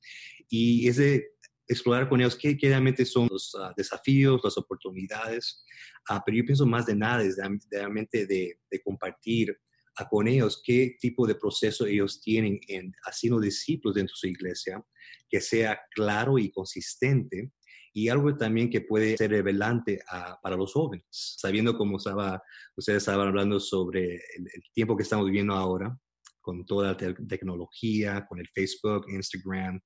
Y 0.50 0.88
es 0.88 0.98
de 0.98 1.36
explorar 1.68 2.08
con 2.08 2.20
ellos 2.20 2.38
qué, 2.38 2.58
realmente 2.62 3.06
son 3.06 3.28
los 3.32 3.54
uh, 3.56 3.74
desafíos, 3.76 4.42
las 4.44 4.58
oportunidades, 4.58 5.64
uh, 6.10 6.20
pero 6.26 6.38
yo 6.38 6.46
pienso 6.46 6.66
más 6.66 6.86
de 6.86 6.96
nada 6.96 7.24
es 7.24 7.38
realmente 7.72 8.26
de, 8.26 8.60
compartir 8.84 9.58
uh, 10.00 10.06
con 10.10 10.28
ellos 10.28 10.62
qué 10.64 10.96
tipo 11.00 11.26
de 11.26 11.36
proceso 11.36 11.86
ellos 11.86 12.22
tienen 12.22 12.60
en 12.68 12.94
haciendo 13.04 13.40
discípulos 13.40 13.96
dentro 13.96 14.14
de 14.14 14.20
su 14.20 14.28
iglesia, 14.28 14.84
que 15.30 15.42
sea 15.42 15.80
claro 15.92 16.38
y 16.38 16.52
consistente 16.52 17.52
y 17.94 18.10
algo 18.10 18.36
también 18.36 18.70
que 18.70 18.82
puede 18.82 19.16
ser 19.16 19.32
revelante 19.32 20.02
para 20.44 20.58
los 20.58 20.74
jóvenes, 20.74 21.06
sabiendo 21.10 21.78
como 21.78 21.96
estaba, 21.96 22.44
ustedes 22.76 22.98
estaban 22.98 23.30
hablando 23.30 23.58
sobre 23.58 24.16
el, 24.16 24.48
el 24.54 24.64
tiempo 24.74 24.98
que 24.98 25.04
estamos 25.04 25.26
viviendo 25.26 25.54
ahora, 25.54 25.98
con 26.46 26.64
toda 26.64 26.90
la 26.90 26.98
te 26.98 27.12
tecnología, 27.28 28.24
con 28.30 28.40
el 28.40 28.48
Facebook, 28.54 29.08
Instagram, 29.10 29.82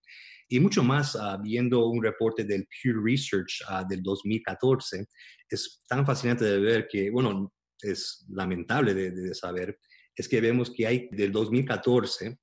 y 0.49 0.59
mucho 0.59 0.83
más, 0.83 1.15
uh, 1.15 1.41
viendo 1.41 1.87
un 1.87 2.03
reporte 2.03 2.43
del 2.43 2.67
Pew 2.67 3.01
Research 3.01 3.61
uh, 3.69 3.87
del 3.87 4.03
2014, 4.03 5.07
es 5.49 5.83
tan 5.87 6.05
fascinante 6.05 6.43
de 6.43 6.59
ver 6.59 6.87
que, 6.91 7.09
bueno, 7.09 7.53
es 7.81 8.25
lamentable 8.29 8.93
de, 8.93 9.11
de, 9.11 9.33
saber, 9.33 9.79
es 10.13 10.27
que 10.27 10.41
vemos 10.41 10.69
que 10.69 10.85
hay 10.85 11.07
del 11.11 11.31
2014, 11.31 12.37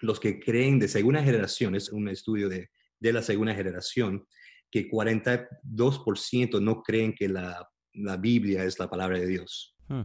los 0.00 0.18
que 0.18 0.40
creen 0.40 0.80
de 0.80 0.88
segunda 0.88 1.22
generación, 1.22 1.76
es 1.76 1.90
un 1.90 2.08
estudio 2.08 2.48
de, 2.48 2.70
de 2.98 3.12
la 3.12 3.22
segunda 3.22 3.54
generación, 3.54 4.26
que 4.68 4.88
42% 4.88 6.60
no 6.60 6.82
creen 6.82 7.14
que 7.14 7.28
la, 7.28 7.64
la, 7.92 8.16
Biblia 8.16 8.64
es 8.64 8.80
la 8.80 8.90
palabra 8.90 9.20
de 9.20 9.26
Dios. 9.28 9.76
Hmm. 9.86 10.02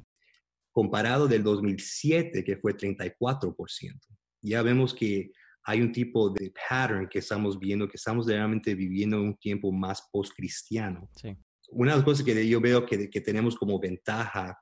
Comparado 0.80 1.28
del 1.28 1.44
2007, 1.44 2.42
que 2.42 2.56
fue 2.56 2.74
34%. 2.74 4.00
Ya 4.42 4.62
vemos 4.62 4.94
que 4.94 5.30
hay 5.66 5.82
un 5.82 5.92
tipo 5.92 6.30
de 6.30 6.54
pattern 6.70 7.10
que 7.10 7.20
estamos 7.20 7.60
viendo, 7.60 7.86
que 7.86 7.98
estamos 7.98 8.26
realmente 8.26 8.74
viviendo 8.76 9.22
un 9.22 9.36
tiempo 9.36 9.74
más 9.74 10.08
post-cristiano. 10.10 11.10
Sí. 11.18 11.36
Una 11.72 11.92
de 11.92 11.98
las 11.98 12.06
cosas 12.06 12.24
que 12.24 12.48
yo 12.48 12.62
veo 12.62 12.86
que, 12.86 13.10
que, 13.10 13.20
tenemos 13.20 13.58
como 13.58 13.78
ventaja 13.78 14.58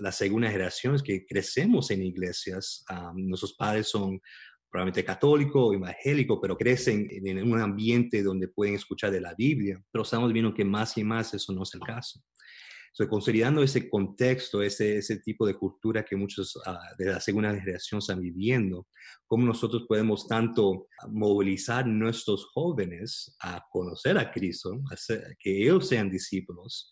la 0.00 0.10
segunda 0.10 0.48
generación 0.48 0.96
es 0.96 1.04
que 1.04 1.24
crecemos 1.24 1.92
en 1.92 2.02
iglesias, 2.02 2.84
um, 2.90 3.28
nuestros 3.28 3.54
padres 3.54 3.86
son 3.86 4.20
probablemente 4.68 5.04
católicos 5.04 5.68
o 5.68 5.72
evangélicos, 5.72 6.40
pero 6.42 6.58
crecen 6.58 7.06
en 7.10 7.48
un 7.48 7.60
ambiente 7.60 8.24
donde 8.24 8.48
pueden 8.48 8.74
escuchar 8.74 9.12
de 9.12 9.20
la 9.20 9.34
Biblia, 9.34 9.80
pero 9.92 10.02
estamos 10.02 10.32
viendo 10.32 10.52
que 10.52 10.64
más 10.64 10.98
y 10.98 11.04
más 11.04 11.32
eso 11.32 11.52
no 11.52 11.62
es 11.62 11.72
el 11.74 11.80
caso. 11.80 12.20
So, 12.92 13.08
considerando 13.08 13.62
ese 13.62 13.88
contexto, 13.88 14.62
ese, 14.62 14.98
ese 14.98 15.20
tipo 15.20 15.46
de 15.46 15.54
cultura 15.54 16.04
que 16.04 16.16
muchos 16.16 16.56
uh, 16.56 16.96
de 16.98 17.12
la 17.12 17.20
segunda 17.20 17.54
generación 17.54 17.98
están 17.98 18.20
viviendo, 18.20 18.88
cómo 19.26 19.46
nosotros 19.46 19.84
podemos 19.88 20.26
tanto 20.26 20.88
movilizar 21.08 21.86
nuestros 21.86 22.46
jóvenes 22.46 23.36
a 23.40 23.64
conocer 23.70 24.18
a 24.18 24.32
Cristo, 24.32 24.80
a 24.90 24.96
ser, 24.96 25.36
que 25.38 25.62
ellos 25.62 25.88
sean 25.88 26.10
discípulos, 26.10 26.90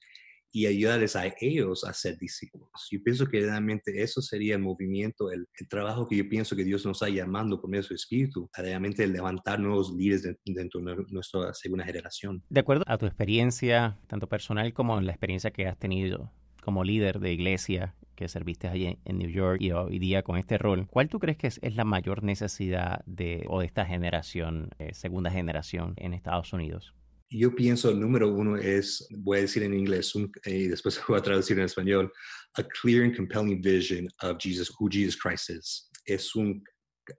y 0.50 0.66
ayudarles 0.66 1.16
a 1.16 1.32
ellos 1.40 1.84
a 1.84 1.92
ser 1.92 2.18
discípulos. 2.18 2.68
Yo 2.90 3.02
pienso 3.02 3.26
que 3.26 3.40
realmente 3.40 4.02
eso 4.02 4.22
sería 4.22 4.54
el 4.54 4.62
movimiento, 4.62 5.30
el, 5.30 5.46
trabajo 5.68 6.08
que 6.08 6.16
yo 6.16 6.28
pienso 6.28 6.56
que 6.56 6.64
Dios 6.64 6.84
nos 6.86 7.02
está 7.02 7.14
llamando 7.14 7.60
por 7.60 7.70
medio 7.70 7.82
su 7.82 7.94
Espíritu, 7.94 8.48
a 8.54 8.62
realmente 8.62 9.06
levantar 9.06 9.60
nuevos 9.60 9.92
líderes 9.92 10.38
dentro 10.44 10.80
de 10.80 11.04
nuestra 11.10 11.52
segunda 11.52 11.84
generación. 11.84 12.42
De 12.48 12.60
acuerdo 12.60 12.84
a 12.86 12.96
tu 12.96 13.06
experiencia, 13.06 13.98
tanto 14.06 14.28
personal 14.28 14.72
como 14.72 15.00
la 15.00 15.12
experiencia 15.12 15.50
que 15.50 15.66
has 15.66 15.78
tenido 15.78 16.32
como 16.62 16.84
líder 16.84 17.20
de 17.20 17.32
iglesia 17.32 17.94
que 18.14 18.28
serviste 18.28 18.66
allí 18.66 18.98
en 19.04 19.18
New 19.18 19.30
York 19.30 19.60
y 19.60 19.70
hoy 19.70 20.00
día 20.00 20.24
con 20.24 20.36
este 20.38 20.58
rol, 20.58 20.88
¿cuál 20.90 21.08
tú 21.08 21.20
crees 21.20 21.38
que 21.38 21.46
es, 21.46 21.60
es 21.62 21.76
la 21.76 21.84
mayor 21.84 22.24
necesidad 22.24 23.00
de, 23.06 23.44
o 23.48 23.60
de 23.60 23.66
esta 23.66 23.86
generación, 23.86 24.70
eh, 24.80 24.92
segunda 24.92 25.30
generación 25.30 25.94
en 25.96 26.14
Estados 26.14 26.52
Unidos? 26.52 26.94
Yo 27.30 27.54
pienso 27.54 27.90
el 27.90 28.00
número 28.00 28.32
uno 28.32 28.56
es, 28.56 29.06
voy 29.10 29.38
a 29.38 29.40
decir 29.42 29.62
en 29.62 29.74
inglés 29.74 30.14
un, 30.14 30.30
y 30.44 30.68
después 30.68 31.00
voy 31.08 31.18
a 31.18 31.22
traducir 31.22 31.58
en 31.58 31.64
español, 31.64 32.12
a 32.54 32.62
clear 32.62 33.04
and 33.04 33.16
compelling 33.16 33.60
vision 33.60 34.08
of 34.22 34.38
Jesus, 34.38 34.70
who 34.78 34.88
Jesus 34.90 35.16
Christ 35.16 35.50
is. 35.50 35.90
Es 36.06 36.34
un, 36.34 36.62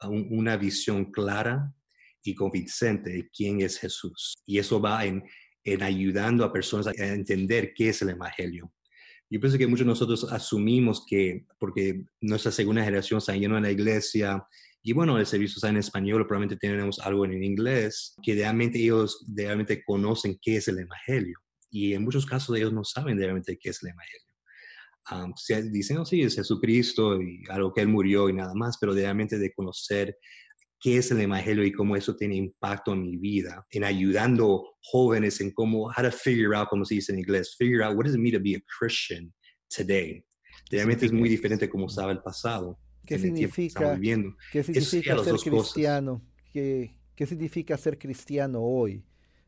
un, 0.03 0.27
una 0.31 0.57
visión 0.57 1.11
clara 1.11 1.71
y 2.23 2.33
convincente 2.33 3.11
de 3.11 3.29
quién 3.29 3.61
es 3.61 3.77
Jesús. 3.77 4.35
Y 4.45 4.57
eso 4.57 4.81
va 4.81 5.05
en, 5.05 5.23
en 5.63 5.83
ayudando 5.83 6.43
a 6.43 6.51
personas 6.51 6.87
a 6.87 7.05
entender 7.05 7.73
qué 7.75 7.89
es 7.89 8.01
el 8.01 8.09
Evangelio. 8.09 8.71
Yo 9.29 9.39
pienso 9.39 9.59
que 9.59 9.67
muchos 9.67 9.85
de 9.85 9.91
nosotros 9.91 10.23
asumimos 10.31 11.05
que, 11.05 11.45
porque 11.59 12.03
nuestra 12.19 12.51
segunda 12.51 12.83
generación 12.83 13.19
está 13.19 13.35
yendo 13.35 13.57
a 13.57 13.61
la 13.61 13.69
iglesia 13.69 14.43
y 14.81 14.93
bueno, 14.93 15.17
el 15.17 15.25
servicio 15.25 15.55
está 15.57 15.69
en 15.69 15.77
español, 15.77 16.25
probablemente 16.25 16.55
tenemos 16.55 16.99
algo 16.99 17.25
en 17.25 17.43
inglés, 17.43 18.15
que 18.23 18.33
realmente 18.33 18.79
ellos 18.79 19.25
realmente 19.35 19.83
conocen 19.85 20.37
qué 20.41 20.57
es 20.57 20.67
el 20.69 20.79
Evangelio. 20.79 21.37
Y 21.69 21.93
en 21.93 22.03
muchos 22.03 22.25
casos 22.25 22.55
ellos 22.55 22.71
no 22.71 22.83
saben 22.83 23.17
realmente 23.17 23.57
qué 23.59 23.69
es 23.69 23.83
el 23.83 23.89
Evangelio. 23.89 24.29
Um, 25.11 25.71
dicen, 25.71 25.97
oh, 25.97 26.05
sí, 26.05 26.21
es 26.21 26.35
Jesucristo 26.35 27.21
y 27.21 27.43
algo 27.49 27.73
que 27.73 27.81
Él 27.81 27.87
murió 27.87 28.29
y 28.29 28.33
nada 28.33 28.53
más, 28.53 28.77
pero 28.79 28.93
realmente 28.93 29.37
de 29.37 29.51
conocer 29.53 30.15
qué 30.79 30.97
es 30.97 31.11
el 31.11 31.19
Evangelio 31.19 31.65
y 31.65 31.73
cómo 31.73 31.95
eso 31.95 32.15
tiene 32.15 32.35
impacto 32.35 32.93
en 32.93 33.01
mi 33.01 33.17
vida, 33.17 33.65
en 33.71 33.83
ayudando 33.83 34.75
jóvenes 34.81 35.41
en 35.41 35.51
cómo, 35.51 35.87
how 35.87 36.03
to 36.03 36.11
figure 36.11 36.55
out, 36.55 36.69
como 36.69 36.85
se 36.85 36.95
dice 36.95 37.11
en 37.11 37.19
inglés, 37.19 37.55
figure 37.57 37.83
out 37.83 37.97
what 37.97 38.05
does 38.05 38.15
it 38.15 38.19
mean 38.19 38.33
to 38.33 38.39
be 38.39 38.55
a 38.55 38.61
Christian 38.79 39.33
today. 39.75 40.23
Realmente 40.71 41.05
es 41.05 41.11
muy 41.11 41.27
diferente 41.27 41.69
como 41.69 41.87
estaba 41.87 42.11
el 42.11 42.21
pasado. 42.21 42.79
¿Qué 43.09 43.19
significa, 43.19 43.99
¿qué 44.51 44.63
significa 44.63 45.23
ser 45.23 45.35
cristiano? 45.35 46.21
¿Qué, 46.53 46.95
¿Qué, 47.15 47.25
significa 47.25 47.77
ser 47.77 47.97
cristiano 47.97 48.61
hoy? 48.61 49.03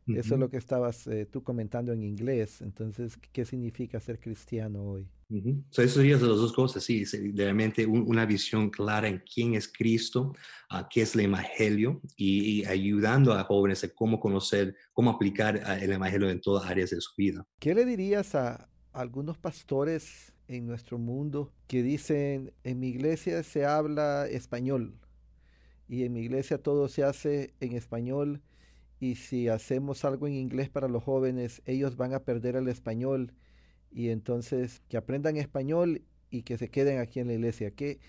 Eso 0.07 0.33
es 0.33 0.39
lo 0.39 0.49
que 0.49 0.57
estabas 0.57 1.05
eh, 1.07 1.25
tú 1.25 1.43
comentando 1.43 1.93
en 1.93 2.03
inglés. 2.03 2.61
Entonces, 2.61 3.17
¿qué 3.31 3.45
significa 3.45 3.99
ser 3.99 4.19
cristiano 4.19 4.83
hoy? 4.83 5.07
Uh 5.29 5.35
-huh. 5.35 5.63
so 5.69 5.81
eso 5.81 5.95
sería 5.99 6.15
las 6.15 6.21
dos 6.23 6.51
cosas, 6.51 6.83
sí, 6.83 7.05
realmente 7.33 7.85
un, 7.85 8.03
una 8.05 8.25
visión 8.25 8.69
clara 8.69 9.07
en 9.07 9.19
quién 9.19 9.53
es 9.53 9.71
Cristo, 9.71 10.33
uh, 10.71 10.83
qué 10.89 11.03
es 11.03 11.15
el 11.15 11.21
Evangelio 11.21 12.01
y, 12.17 12.61
y, 12.61 12.65
ayudando 12.65 13.31
a 13.31 13.45
jóvenes 13.45 13.81
a 13.85 13.89
cómo 13.89 14.19
conocer, 14.19 14.75
cómo 14.91 15.09
aplicar 15.11 15.55
uh, 15.55 15.81
el 15.81 15.93
Evangelio 15.93 16.29
en 16.29 16.41
todas 16.41 16.69
áreas 16.69 16.89
de 16.89 16.99
su 16.99 17.11
vida. 17.15 17.47
¿Qué 17.59 17.73
le 17.73 17.85
dirías 17.85 18.35
a 18.35 18.67
algunos 18.91 19.37
pastores 19.37 20.33
en 20.51 20.67
nuestro 20.67 20.97
mundo 20.97 21.53
que 21.67 21.81
dicen, 21.81 22.51
en 22.65 22.79
mi 22.79 22.89
iglesia 22.89 23.41
se 23.41 23.65
habla 23.65 24.27
español 24.27 24.93
y 25.87 26.03
en 26.03 26.11
mi 26.11 26.19
iglesia 26.19 26.57
todo 26.57 26.89
se 26.89 27.03
hace 27.03 27.53
en 27.61 27.71
español 27.71 28.41
y 28.99 29.15
si 29.15 29.47
hacemos 29.47 30.03
algo 30.03 30.27
en 30.27 30.33
inglés 30.33 30.69
para 30.69 30.89
los 30.89 31.03
jóvenes, 31.03 31.61
ellos 31.65 31.95
van 31.95 32.13
a 32.13 32.19
perder 32.19 32.57
el 32.57 32.67
español 32.67 33.33
y 33.91 34.09
entonces 34.09 34.81
que 34.89 34.97
aprendan 34.97 35.37
español 35.37 36.01
y 36.29 36.43
que 36.43 36.57
se 36.57 36.69
queden 36.69 36.99
aquí 36.99 37.21
en 37.21 37.27
la 37.27 37.33
iglesia. 37.33 37.71
¿Qué, 37.71 37.99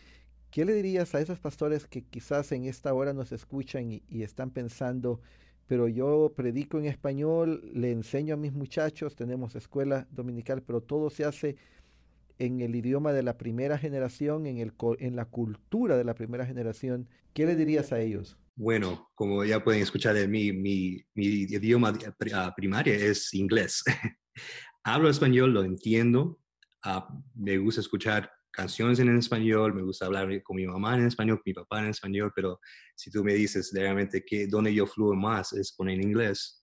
qué 0.50 0.64
le 0.64 0.74
dirías 0.74 1.14
a 1.14 1.20
esos 1.20 1.38
pastores 1.38 1.86
que 1.86 2.02
quizás 2.02 2.50
en 2.50 2.64
esta 2.64 2.92
hora 2.92 3.12
nos 3.12 3.30
escuchan 3.30 3.90
y, 3.92 4.02
y 4.08 4.22
están 4.22 4.50
pensando, 4.50 5.20
pero 5.68 5.86
yo 5.86 6.32
predico 6.34 6.78
en 6.78 6.86
español, 6.86 7.70
le 7.72 7.92
enseño 7.92 8.34
a 8.34 8.36
mis 8.36 8.52
muchachos, 8.52 9.14
tenemos 9.14 9.54
escuela 9.54 10.08
dominical, 10.10 10.62
pero 10.62 10.80
todo 10.80 11.08
se 11.08 11.24
hace 11.24 11.56
en 12.42 12.60
el 12.60 12.74
idioma 12.74 13.12
de 13.12 13.22
la 13.22 13.38
primera 13.38 13.78
generación, 13.78 14.46
en, 14.46 14.58
el, 14.58 14.72
en 14.98 15.14
la 15.14 15.26
cultura 15.26 15.96
de 15.96 16.02
la 16.02 16.14
primera 16.14 16.44
generación, 16.44 17.08
¿qué 17.34 17.46
le 17.46 17.54
dirías 17.54 17.92
a 17.92 18.00
ellos? 18.00 18.36
Bueno, 18.56 19.08
como 19.14 19.44
ya 19.44 19.62
pueden 19.62 19.80
escuchar 19.80 20.16
mí, 20.26 20.52
mi, 20.52 20.96
mi 21.14 21.24
idioma 21.24 21.96
ah, 22.34 22.52
primario 22.56 22.94
es 22.94 23.32
inglés. 23.32 23.84
Hablo 24.82 25.08
español, 25.08 25.52
lo 25.52 25.62
entiendo, 25.62 26.40
uh, 26.84 27.00
me 27.36 27.58
gusta 27.58 27.80
escuchar 27.80 28.28
canciones 28.50 28.98
en 28.98 29.16
español, 29.16 29.72
me 29.72 29.82
gusta 29.82 30.06
hablar 30.06 30.42
con 30.42 30.56
mi 30.56 30.66
mamá 30.66 30.96
en 30.96 31.06
español, 31.06 31.36
con 31.36 31.44
mi 31.46 31.54
papá 31.54 31.78
en 31.78 31.90
español, 31.90 32.32
pero 32.34 32.58
si 32.96 33.08
tú 33.12 33.22
me 33.22 33.34
dices 33.34 33.70
realmente 33.72 34.24
que 34.24 34.48
donde 34.48 34.74
yo 34.74 34.84
fluyo 34.88 35.14
más 35.14 35.52
es 35.52 35.72
con 35.72 35.88
el 35.88 36.02
inglés, 36.02 36.61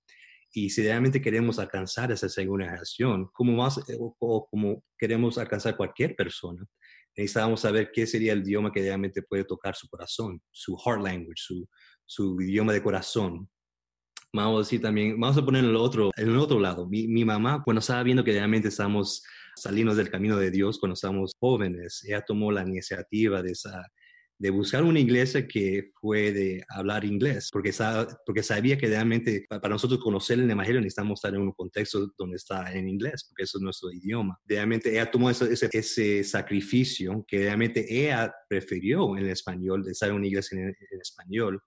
y 0.53 0.69
si 0.69 0.81
realmente 0.83 1.21
queremos 1.21 1.59
alcanzar 1.59 2.11
esa 2.11 2.27
segunda 2.27 2.65
generación, 2.65 3.29
como 3.33 3.53
más, 3.53 3.77
eh, 3.89 3.97
o, 3.99 4.47
como 4.49 4.83
queremos 4.97 5.37
alcanzar 5.37 5.77
cualquier 5.77 6.15
persona, 6.15 6.65
necesitamos 7.15 7.61
saber 7.61 7.91
qué 7.93 8.07
sería 8.07 8.33
el 8.33 8.41
idioma 8.41 8.71
que 8.71 8.81
realmente 8.81 9.21
puede 9.21 9.43
tocar 9.43 9.75
su 9.75 9.87
corazón, 9.87 10.41
su 10.51 10.75
heart 10.77 11.01
language, 11.01 11.35
su, 11.37 11.67
su 12.05 12.41
idioma 12.41 12.73
de 12.73 12.81
corazón. 12.81 13.49
vamos 14.33 14.55
a 14.55 14.59
decir 14.59 14.81
también, 14.81 15.19
vamos 15.19 15.37
a 15.37 15.45
poner 15.45 15.63
en 15.63 15.69
el 15.69 15.75
otro, 15.75 16.11
en 16.15 16.29
el 16.29 16.37
otro 16.37 16.59
lado. 16.59 16.87
Mi, 16.87 17.07
mi 17.07 17.25
mamá, 17.25 17.61
cuando 17.63 17.79
estaba 17.79 18.03
viendo 18.03 18.23
que 18.23 18.31
realmente 18.31 18.69
estamos 18.69 19.23
saliendo 19.55 19.93
del 19.93 20.09
camino 20.09 20.37
de 20.37 20.49
Dios, 20.49 20.79
cuando 20.79 20.93
estamos 20.93 21.33
jóvenes, 21.39 22.03
ella 22.07 22.21
tomó 22.21 22.51
la 22.51 22.63
iniciativa 22.63 23.43
de 23.43 23.51
esa 23.51 23.83
de 24.39 24.49
buscar 24.51 24.83
una 24.85 25.01
iglesia 25.01 25.45
que 25.45 25.91
fue 25.99 26.31
de 26.31 26.63
hablar 26.69 27.03
inglés, 27.03 27.49
porque, 27.51 27.73
porque 28.25 28.41
sabía 28.41 28.77
que 28.77 28.87
realmente 28.87 29.45
para 29.49 29.69
nosotros 29.69 29.99
conocer 29.99 30.39
el 30.39 30.49
Evangelio 30.49 30.79
necesitamos 30.79 31.19
estar 31.19 31.35
en 31.35 31.41
un 31.41 31.51
contexto 31.51 32.09
donde 32.17 32.37
está 32.37 32.71
en 32.71 32.87
inglés, 32.87 33.25
porque 33.27 33.43
eso 33.43 33.57
es 33.57 33.61
nuestro 33.61 33.91
idioma. 33.91 34.39
Realmente 34.45 34.91
ella 34.91 35.11
tomó 35.11 35.29
ese, 35.29 35.69
ese, 35.73 36.23
sacrificio 36.23 37.25
que 37.27 37.39
realmente 37.39 37.85
ella 37.89 38.33
prefirió 38.47 39.17
en 39.17 39.25
el 39.25 39.29
español, 39.31 39.83
de 39.83 39.91
estar 39.91 40.09
en 40.09 40.15
una 40.15 40.27
iglesia 40.27 40.57
en, 40.57 40.73
español, 41.01 41.61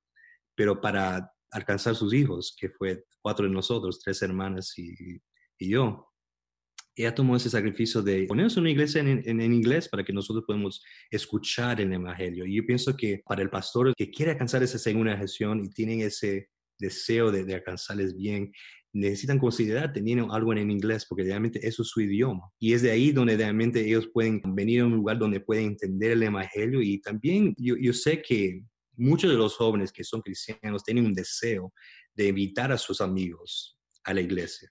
pero 0.54 0.80
para 0.80 1.30
alcanzar 1.50 1.94
sus 1.94 2.14
hijos, 2.14 2.56
que 2.58 2.70
fue 2.70 3.04
cuatro 3.20 3.46
de 3.46 3.52
nosotros, 3.52 4.00
tres 4.00 4.22
hermanas 4.22 4.72
y, 4.78 5.20
y 5.58 5.68
yo 5.68 6.11
ella 6.94 7.14
tomó 7.14 7.36
ese 7.36 7.50
sacrificio 7.50 8.02
de 8.02 8.24
ponernos 8.24 8.56
una 8.56 8.70
iglesia 8.70 9.00
en, 9.00 9.40
inglés 9.40 9.88
para 9.88 10.04
que 10.04 10.12
nosotros 10.12 10.44
podamos 10.46 10.82
escuchar 11.10 11.80
el 11.80 11.92
Evangelio. 11.92 12.44
Y 12.46 12.56
yo 12.56 12.66
pienso 12.66 12.96
que 12.96 13.22
para 13.24 13.42
el 13.42 13.50
pastor 13.50 13.94
que 13.96 14.10
quiere 14.10 14.32
alcanzar 14.32 14.62
esa 14.62 14.78
segunda 14.78 15.16
gestión 15.16 15.64
y 15.64 15.70
tienen 15.70 16.00
ese 16.00 16.48
deseo 16.78 17.30
de, 17.30 17.54
alcanzarles 17.54 18.14
bien, 18.14 18.52
necesitan 18.92 19.38
considerar 19.38 19.92
teniendo 19.92 20.30
algo 20.32 20.52
en 20.52 20.70
inglés 20.70 21.06
porque 21.08 21.24
realmente 21.24 21.66
eso 21.66 21.82
es 21.82 21.88
su 21.88 22.02
idioma. 22.02 22.42
Y 22.58 22.74
es 22.74 22.82
de 22.82 22.90
ahí 22.90 23.10
donde 23.10 23.36
realmente 23.36 23.86
ellos 23.86 24.08
pueden 24.12 24.42
venir 24.54 24.82
a 24.82 24.86
un 24.86 24.96
lugar 24.96 25.18
donde 25.18 25.40
pueden 25.40 25.68
entender 25.68 26.12
el 26.12 26.22
Evangelio. 26.22 26.82
Y 26.82 27.00
también 27.00 27.54
yo, 27.56 27.74
yo 27.80 27.94
sé 27.94 28.20
que 28.20 28.62
muchos 28.96 29.30
de 29.30 29.38
los 29.38 29.56
jóvenes 29.56 29.92
que 29.92 30.04
son 30.04 30.20
cristianos 30.20 30.84
tienen 30.84 31.06
un 31.06 31.14
deseo 31.14 31.72
de 32.14 32.28
invitar 32.28 32.70
a 32.70 32.76
sus 32.76 33.00
amigos 33.00 33.78
a 34.04 34.12
la 34.12 34.20
iglesia 34.20 34.70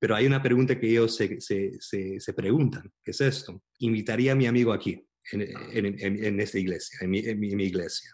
pero 0.00 0.16
hay 0.16 0.26
una 0.26 0.42
pregunta 0.42 0.80
que 0.80 0.88
ellos 0.88 1.14
se, 1.14 1.40
se, 1.40 2.18
se, 2.18 2.32
preguntan, 2.32 2.90
¿qué 3.04 3.10
es 3.10 3.20
esto? 3.20 3.62
Invitaría 3.80 4.32
a 4.32 4.34
mi 4.34 4.46
amigo 4.46 4.72
aquí, 4.72 5.06
en, 5.30 5.42
en, 5.86 6.24
en 6.24 6.40
esta 6.40 6.58
iglesia, 6.58 6.98
en 7.02 7.10
mi, 7.10 7.22
mi, 7.34 7.64
iglesia. 7.64 8.10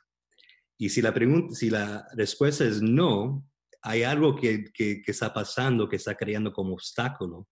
Y 0.76 0.88
si 0.88 1.00
la, 1.00 1.14
pregunta, 1.14 1.54
si 1.54 1.70
la 1.70 2.04
respuesta 2.16 2.64
es 2.64 2.82
no, 2.82 3.48
hay 3.82 4.02
algo 4.02 4.34
que, 4.34 4.64
que, 4.74 5.00
está 5.06 5.32
pasando, 5.32 5.88
que 5.88 5.94
está 5.94 6.16
creando 6.16 6.52
como 6.52 6.74
obstáculo 6.74 7.48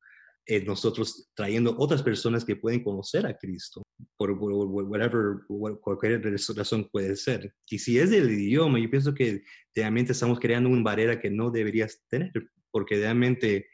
en 0.47 0.65
nosotros 0.67 1.31
trayendo 1.35 1.75
otras 1.79 2.03
personas 2.03 2.45
que 2.45 2.57
pueden 2.57 2.83
conocer 2.83 3.25
a 3.27 3.39
Cristo, 3.39 3.83
por, 4.17 4.37
por 4.39 4.53
whatever, 4.53 5.37
cualquier 5.81 6.23
razón 6.57 6.89
puede 6.91 7.15
ser. 7.17 7.55
Y 7.71 7.79
si 7.79 7.99
es 7.99 8.11
del 8.11 8.31
idioma, 8.31 8.81
yo 8.81 8.91
pienso 8.91 9.15
que 9.15 9.43
realmente 9.75 10.13
estamos 10.13 10.41
creando 10.41 10.69
una 10.69 10.83
barrera 10.83 11.21
que 11.21 11.31
no 11.31 11.51
deberías 11.51 12.03
tener, 12.11 12.33
porque 12.71 12.97
realmente 12.97 13.69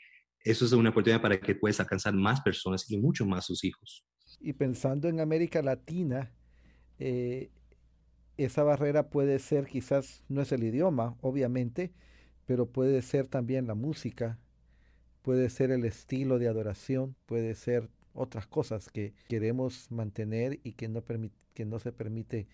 eso 0.44 0.64
es 0.64 0.72
una 0.72 0.90
oportunidad 0.90 1.20
para 1.20 1.38
que 1.38 1.54
puedas 1.54 1.80
alcanzar 1.80 2.14
más 2.14 2.40
personas 2.40 2.90
y 2.90 2.98
mucho 2.98 3.26
más 3.26 3.46
sus 3.46 3.64
hijos. 3.64 4.04
Y 4.40 4.54
pensando 4.54 5.08
en 5.08 5.20
América 5.20 5.62
Latina, 5.62 6.32
eh, 6.98 7.50
esa 8.36 8.62
barrera 8.62 9.10
puede 9.10 9.38
ser 9.38 9.66
quizás, 9.66 10.24
no 10.28 10.40
es 10.40 10.52
el 10.52 10.64
idioma, 10.64 11.16
obviamente, 11.20 11.92
pero 12.46 12.66
puede 12.66 13.02
ser 13.02 13.26
también 13.26 13.66
la 13.66 13.74
música, 13.74 14.38
puede 15.22 15.50
ser 15.50 15.70
el 15.70 15.84
estilo 15.84 16.38
de 16.38 16.48
adoración, 16.48 17.16
puede 17.26 17.54
ser 17.54 17.90
otras 18.14 18.46
cosas 18.46 18.88
que 18.88 19.12
queremos 19.28 19.90
mantener 19.90 20.58
y 20.64 20.72
que 20.72 20.88
no, 20.88 21.04
que 21.54 21.64
no 21.64 21.78
se 21.78 21.92
permite 21.92 22.48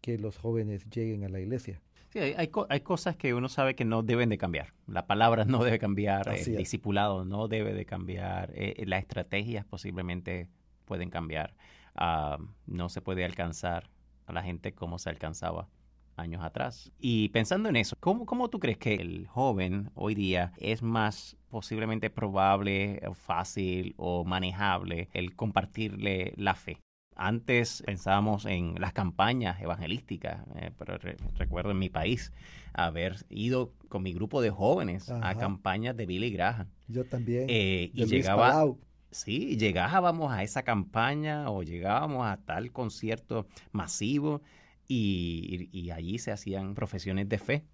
que 0.00 0.18
los 0.18 0.38
jóvenes 0.38 0.88
lleguen 0.90 1.24
a 1.24 1.28
la 1.28 1.40
iglesia. 1.40 1.82
Sí, 2.10 2.20
hay, 2.20 2.50
hay, 2.68 2.80
cosas 2.80 3.16
que 3.16 3.34
uno 3.34 3.48
sabe 3.48 3.74
que 3.74 3.84
no 3.84 4.02
deben 4.02 4.30
de 4.30 4.38
cambiar. 4.38 4.72
La 4.86 5.06
palabra 5.06 5.44
no 5.44 5.62
debe 5.62 5.78
cambiar, 5.78 6.28
el 6.28 6.56
discipulado 6.56 7.24
no 7.24 7.48
debe 7.48 7.74
de 7.74 7.84
cambiar, 7.84 8.50
eh, 8.54 8.82
las 8.86 9.00
estrategias 9.00 9.66
posiblemente 9.66 10.48
pueden 10.86 11.10
cambiar. 11.10 11.54
Ah, 11.94 12.38
no 12.66 12.88
se 12.88 13.02
puede 13.02 13.24
alcanzar 13.24 13.90
a 14.26 14.32
la 14.32 14.42
gente 14.42 14.72
como 14.72 14.98
se 14.98 15.10
alcanzaba 15.10 15.68
años 16.16 16.42
atrás. 16.42 16.90
Y 16.98 17.28
pensando 17.28 17.68
en 17.68 17.76
eso, 17.76 17.96
¿cómo, 18.00 18.26
¿cómo, 18.26 18.48
tú 18.48 18.58
crees 18.58 18.78
que 18.78 18.94
el 18.94 19.26
joven 19.26 19.90
hoy 19.94 20.14
día 20.14 20.52
es 20.58 20.82
más 20.82 21.36
posiblemente 21.48 22.10
probable, 22.10 23.00
fácil 23.14 23.94
o 23.96 24.24
manejable 24.24 25.08
el 25.12 25.36
compartirle 25.36 26.32
la 26.36 26.54
fe? 26.54 26.78
Antes 27.20 27.82
pensábamos 27.84 28.46
en 28.46 28.76
las 28.80 28.92
campañas 28.92 29.60
evangelísticas, 29.60 30.40
eh, 30.54 30.70
pero 30.78 30.98
recuerdo 31.36 31.72
en 31.72 31.78
mi 31.80 31.88
país 31.88 32.32
haber 32.72 33.16
ido 33.28 33.72
con 33.88 34.04
mi 34.04 34.12
grupo 34.12 34.40
de 34.40 34.50
jóvenes 34.50 35.10
a 35.10 35.34
campañas 35.34 35.96
de 35.96 36.06
Billy 36.06 36.30
Graham. 36.30 36.68
Yo 36.86 37.04
también. 37.04 37.46
Eh, 37.48 37.90
y 37.92 38.04
llegaba, 38.04 38.66
sí, 39.10 39.56
llegábamos 39.56 40.32
a 40.32 40.44
esa 40.44 40.62
campaña 40.62 41.50
o 41.50 41.64
llegábamos 41.64 42.24
a 42.24 42.36
tal 42.36 42.70
concierto 42.70 43.48
masivo 43.72 44.40
y, 44.86 45.68
y 45.72 45.90
allí 45.90 46.18
se 46.20 46.30
hacían 46.30 46.76
profesiones 46.76 47.28
de 47.28 47.38
fe. 47.38 47.64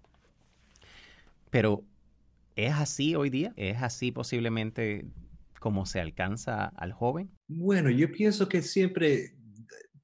Pero 1.51 1.83
¿es 2.55 2.73
así 2.73 3.13
hoy 3.13 3.29
día? 3.29 3.53
¿Es 3.57 3.83
así 3.83 4.11
posiblemente 4.11 5.05
como 5.65 5.87
se 5.87 5.99
alcanza 5.99 6.67
al 6.77 6.93
joven? 6.93 7.35
Bueno, 7.47 7.89
yo 7.89 8.11
pienso 8.11 8.47
que 8.47 8.61
siempre 8.61 9.35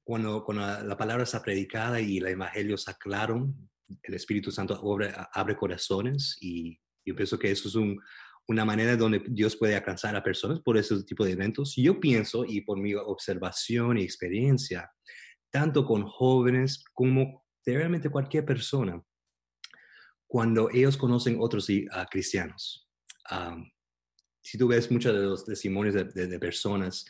cuando, 0.02 0.44
la, 0.52 0.96
palabra 0.96 1.22
está 1.22 1.40
predicada 1.40 2.00
y 2.00 2.18
el 2.18 2.26
evangelio 2.26 2.74
está 2.74 2.94
claro, 2.94 3.48
el 4.02 4.14
Espíritu 4.14 4.50
Santo 4.50 4.74
abre, 4.74 5.14
abre 5.32 5.54
corazones 5.54 6.36
y 6.40 6.80
yo 7.06 7.14
pienso 7.14 7.38
que 7.38 7.52
eso 7.52 7.68
es 7.68 7.76
una 8.48 8.64
manera 8.64 8.96
donde 8.96 9.22
Dios 9.28 9.54
puede 9.54 9.76
alcanzar 9.76 10.16
a 10.16 10.24
personas 10.24 10.58
por 10.58 10.76
ese 10.76 11.00
tipo 11.04 11.24
de 11.24 11.30
eventos. 11.30 11.74
Yo 11.76 12.00
pienso, 12.00 12.44
y 12.44 12.62
por 12.62 12.76
mi 12.80 12.94
observación 12.96 13.98
y 13.98 14.02
experiencia, 14.02 14.90
tanto 15.52 15.86
con 15.86 16.02
jóvenes 16.02 16.82
como 16.92 17.44
realmente 17.64 18.10
cualquier 18.10 18.44
persona, 18.44 19.00
cuando 20.26 20.70
ellos 20.72 20.96
conocen 20.96 21.36
otros 21.38 21.68
uh, 21.68 22.04
cristianos 22.10 22.88
si 24.42 24.58
tú 24.58 24.68
ves 24.68 24.90
muchos 24.90 25.14
de 25.14 25.22
los 25.22 25.44
testimonios 25.44 25.94
de, 25.94 26.38
personas, 26.38 27.06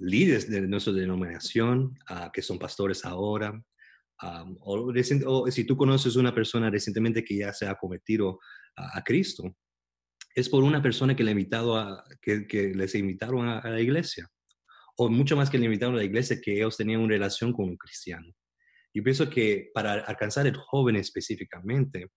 líderes 0.00 0.48
de 0.48 0.62
nuestra 0.62 0.92
denominación, 0.92 1.98
uh, 2.10 2.30
que 2.32 2.42
son 2.42 2.58
pastores 2.58 3.04
ahora, 3.04 3.60
o, 4.60 4.92
si 5.50 5.64
tú 5.64 5.76
conoces 5.76 6.16
una 6.16 6.34
persona 6.34 6.70
recientemente 6.70 7.24
que 7.24 7.36
ya 7.36 7.52
se 7.52 7.66
ha 7.66 7.74
convertido 7.74 8.38
a, 8.76 9.02
Cristo, 9.02 9.56
es 10.34 10.48
por 10.48 10.64
una 10.64 10.82
persona 10.82 11.14
que, 11.14 11.24
le 11.24 11.32
invitado 11.32 11.76
a, 11.76 12.04
que, 12.20 12.72
les 12.74 12.94
invitaron 12.94 13.48
a, 13.48 13.68
la 13.68 13.80
iglesia, 13.80 14.26
o 14.96 15.08
mucho 15.08 15.36
más 15.36 15.50
que 15.50 15.58
le 15.58 15.66
invitaron 15.66 15.94
a 15.94 15.98
la 15.98 16.04
iglesia, 16.04 16.40
que 16.40 16.54
ellos 16.54 16.76
tenían 16.76 17.00
una 17.00 17.14
relación 17.14 17.52
con 17.52 17.66
un 17.66 17.76
cristiano. 17.76 18.26
Yo 18.94 19.02
pienso 19.02 19.28
que 19.28 19.70
para 19.74 19.92
alcanzar 20.04 20.46
el 20.46 20.56
joven 20.56 20.96
específicamente, 20.96 22.10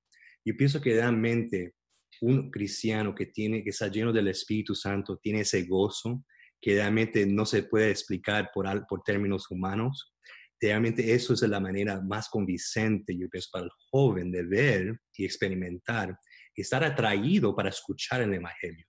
yo 0.45 0.55
pienso 0.55 0.79
que 0.79 0.93
realmente 0.93 1.73
un 2.21 2.51
cristiano 2.51 3.15
que, 3.15 3.27
tiene, 3.27 3.63
que 3.63 3.69
está 3.69 3.87
lleno 3.87 4.11
del 4.11 4.27
Espíritu 4.27 4.75
Santo 4.75 5.17
tiene 5.17 5.41
ese 5.41 5.63
gozo 5.63 6.23
que 6.61 6.73
realmente 6.73 7.25
no 7.25 7.45
se 7.45 7.63
puede 7.63 7.89
explicar 7.89 8.51
por, 8.53 8.65
por 8.87 9.01
términos 9.03 9.49
humanos. 9.49 10.13
Realmente 10.59 11.13
eso 11.13 11.33
es 11.33 11.41
la 11.43 11.59
manera 11.59 12.01
más 12.01 12.27
convincente, 12.27 13.17
yo 13.17 13.29
pienso, 13.29 13.49
para 13.51 13.65
el 13.65 13.71
joven 13.91 14.31
de 14.31 14.43
ver 14.43 14.99
y 15.15 15.23
experimentar 15.23 16.17
y 16.53 16.61
estar 16.61 16.83
atraído 16.83 17.55
para 17.55 17.69
escuchar 17.69 18.21
el 18.21 18.33
Evangelio. 18.33 18.85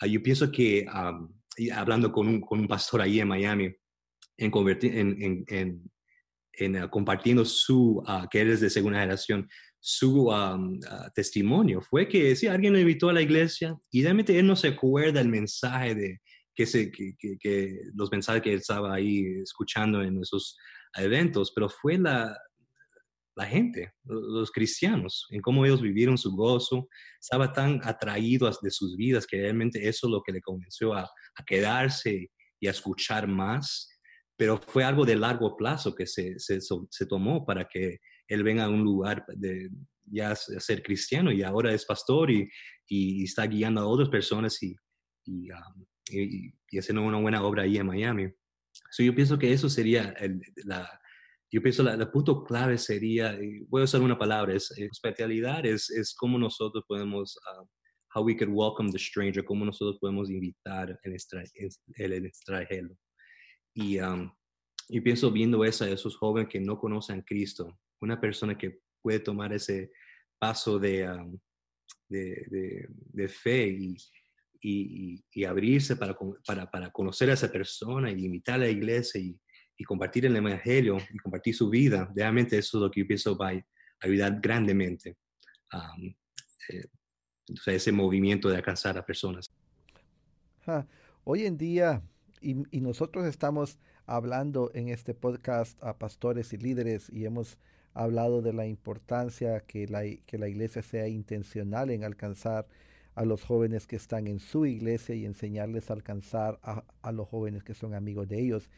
Ah, 0.00 0.06
yo 0.06 0.22
pienso 0.22 0.50
que, 0.50 0.86
hablando 1.72 2.10
con 2.10 2.26
un, 2.26 2.40
con 2.40 2.60
un, 2.60 2.68
pastor 2.68 3.02
ahí 3.02 3.20
en 3.20 3.28
Miami, 3.28 3.74
en, 4.38 4.52
en, 4.82 5.44
en, 5.48 5.92
en 6.52 6.82
uh, 6.82 6.88
compartiendo 6.88 7.44
su, 7.44 8.02
uh, 8.06 8.26
que 8.30 8.40
eres 8.40 8.60
de 8.60 8.70
segunda 8.70 9.00
generación, 9.00 9.48
su 9.86 10.30
uh, 10.30 10.80
testimonio. 11.14 11.82
Fue 11.82 12.08
que 12.08 12.34
si 12.36 12.46
alguien 12.46 12.72
lo 12.72 12.78
invitó 12.78 13.10
a 13.10 13.12
la 13.12 13.20
iglesia 13.20 13.76
y 13.90 14.02
realmente 14.02 14.38
él 14.38 14.46
no 14.46 14.56
se 14.56 14.68
acuerda 14.68 15.20
el 15.20 15.28
mensaje 15.28 15.94
de 15.94 16.20
que, 16.54 16.64
se, 16.64 16.90
que, 16.90 17.80
los 17.92 18.10
mensajes 18.10 18.40
que 18.40 18.52
él 18.54 18.60
estaba 18.60 18.94
ahí 18.94 19.26
escuchando 19.42 20.00
en 20.00 20.22
esos 20.22 20.56
eventos, 20.96 21.52
pero 21.54 21.68
fue 21.68 21.98
la, 21.98 22.34
la 23.36 23.44
gente, 23.44 23.92
los 24.04 24.50
cristianos, 24.50 25.26
en 25.28 25.42
cómo 25.42 25.66
ellos 25.66 25.82
vivieron 25.82 26.16
su 26.16 26.34
gozo, 26.34 26.88
estaba 27.20 27.52
tan 27.52 27.78
atraído 27.84 28.50
de 28.62 28.70
sus 28.70 28.96
vidas 28.96 29.26
que 29.26 29.36
realmente 29.36 29.86
eso 29.86 30.06
es 30.06 30.10
lo 30.10 30.22
que 30.22 30.32
le 30.32 30.40
convenció 30.40 30.94
a, 30.94 31.02
a 31.02 31.44
quedarse 31.46 32.30
y 32.58 32.66
a 32.66 32.70
escuchar 32.70 33.28
más, 33.28 33.90
pero 34.38 34.58
fue 34.66 34.82
algo 34.82 35.04
de 35.04 35.16
largo 35.16 35.58
plazo 35.58 35.94
que 35.94 36.06
se, 36.06 36.38
se, 36.38 36.58
se 36.62 37.06
tomó 37.06 37.44
para 37.44 37.68
que 37.68 37.98
él 38.28 38.42
venga 38.42 38.64
a 38.64 38.68
un 38.68 38.82
lugar 38.82 39.24
de 39.36 39.70
ya 40.06 40.34
ser 40.36 40.82
cristiano 40.82 41.32
y 41.32 41.42
ahora 41.42 41.72
es 41.72 41.84
pastor 41.84 42.30
y, 42.30 42.48
y 42.86 43.24
está 43.24 43.46
guiando 43.46 43.80
a 43.80 43.86
otras 43.86 44.08
personas 44.08 44.62
y, 44.62 44.76
y, 45.24 45.50
um, 45.50 45.86
y, 46.10 46.78
haciendo 46.78 47.02
una 47.02 47.20
buena 47.20 47.42
obra 47.42 47.62
ahí 47.62 47.78
en 47.78 47.86
Miami. 47.86 48.30
yo 48.98 49.14
pienso 49.14 49.38
que 49.38 49.52
eso 49.52 49.68
sería 49.68 50.14
la, 50.64 51.00
yo 51.50 51.62
pienso 51.62 51.84
que 51.84 51.90
el 51.90 52.10
punto 52.10 52.42
clave 52.42 52.76
sería, 52.78 53.38
voy 53.68 53.82
a 53.82 53.84
usar 53.84 54.00
una 54.00 54.18
palabra, 54.18 54.54
es 54.54 54.74
hospitalidad, 54.90 55.64
es, 55.64 55.88
es 55.90 56.12
cómo 56.14 56.38
nosotros 56.38 56.84
podemos, 56.88 57.36
uh, 57.36 57.64
how 58.12 58.24
we 58.24 58.36
could 58.36 58.52
welcome 58.52 58.90
the 58.90 58.98
stranger, 58.98 59.44
cómo 59.44 59.64
nosotros 59.64 59.98
podemos 60.00 60.28
invitar 60.30 60.98
el, 61.04 61.16
el 61.96 62.26
extranjero. 62.26 62.96
Y 63.72 64.00
um, 64.00 64.32
yo 64.88 65.02
pienso 65.02 65.30
viendo 65.30 65.64
eso 65.64 65.84
esos 65.84 66.16
jóvenes 66.16 66.50
que 66.50 66.60
no 66.60 66.78
conocen 66.78 67.20
a 67.20 67.24
Cristo, 67.24 67.78
una 68.04 68.20
persona 68.20 68.56
que 68.56 68.80
puede 69.02 69.20
tomar 69.20 69.52
ese 69.52 69.90
paso 70.38 70.78
de, 70.78 71.08
um, 71.08 71.38
de, 72.08 72.88
de, 73.12 73.28
fe 73.28 73.66
y, 73.68 73.96
y, 74.60 75.24
y, 75.32 75.44
abrirse 75.44 75.96
para, 75.96 76.16
para, 76.46 76.70
para 76.70 76.90
conocer 76.90 77.30
a 77.30 77.34
esa 77.34 77.50
persona 77.50 78.10
y 78.10 78.24
invitar 78.24 78.56
a 78.56 78.58
la 78.58 78.68
iglesia 78.68 79.20
y 79.20 79.38
y 79.76 79.84
compartir 79.84 80.26
el 80.26 80.36
Evangelio 80.36 80.98
y 81.12 81.18
compartir 81.18 81.54
su 81.54 81.68
vida, 81.68 82.10
realmente 82.14 82.58
eso 82.58 82.78
es 82.78 82.82
lo 82.82 82.90
que 82.90 83.00
yo 83.00 83.06
pienso 83.06 83.36
va 83.36 83.50
a 83.50 83.64
ayudar 84.00 84.40
grandemente 84.40 85.16
a 85.72 85.92
eh, 86.68 86.86
ese 87.66 87.92
movimiento 87.92 88.48
de 88.48 88.56
alcanzar 88.56 88.96
a 88.96 89.04
personas. 89.04 89.50
Hoy 91.24 91.44
en 91.44 91.58
día, 91.58 92.02
y, 92.40 92.54
nosotros 92.80 93.26
estamos 93.26 93.78
hablando 94.06 94.70
en 94.74 94.88
este 94.88 95.14
podcast 95.14 95.82
a 95.82 95.98
pastores 95.98 96.52
y 96.52 96.58
líderes 96.58 97.10
y 97.10 97.24
hemos 97.24 97.58
hablado 97.94 98.42
de 98.42 98.52
la 98.52 98.66
importancia 98.66 99.60
que 99.60 99.86
la, 99.88 100.02
que 100.26 100.38
la 100.38 100.48
iglesia 100.48 100.82
sea 100.82 101.08
intencional 101.08 101.90
en 101.90 102.04
alcanzar 102.04 102.66
a 103.14 103.24
los 103.24 103.44
jóvenes 103.44 103.86
que 103.86 103.96
están 103.96 104.26
en 104.26 104.40
su 104.40 104.66
iglesia 104.66 105.14
y 105.14 105.24
enseñarles 105.24 105.90
a 105.90 105.94
alcanzar 105.94 106.58
a, 106.62 106.84
a 107.02 107.12
los 107.12 107.28
jóvenes 107.28 107.62
que 107.64 107.74
son 107.74 107.94
amigos 107.94 108.28
de 108.28 108.40
ellos 108.40 108.68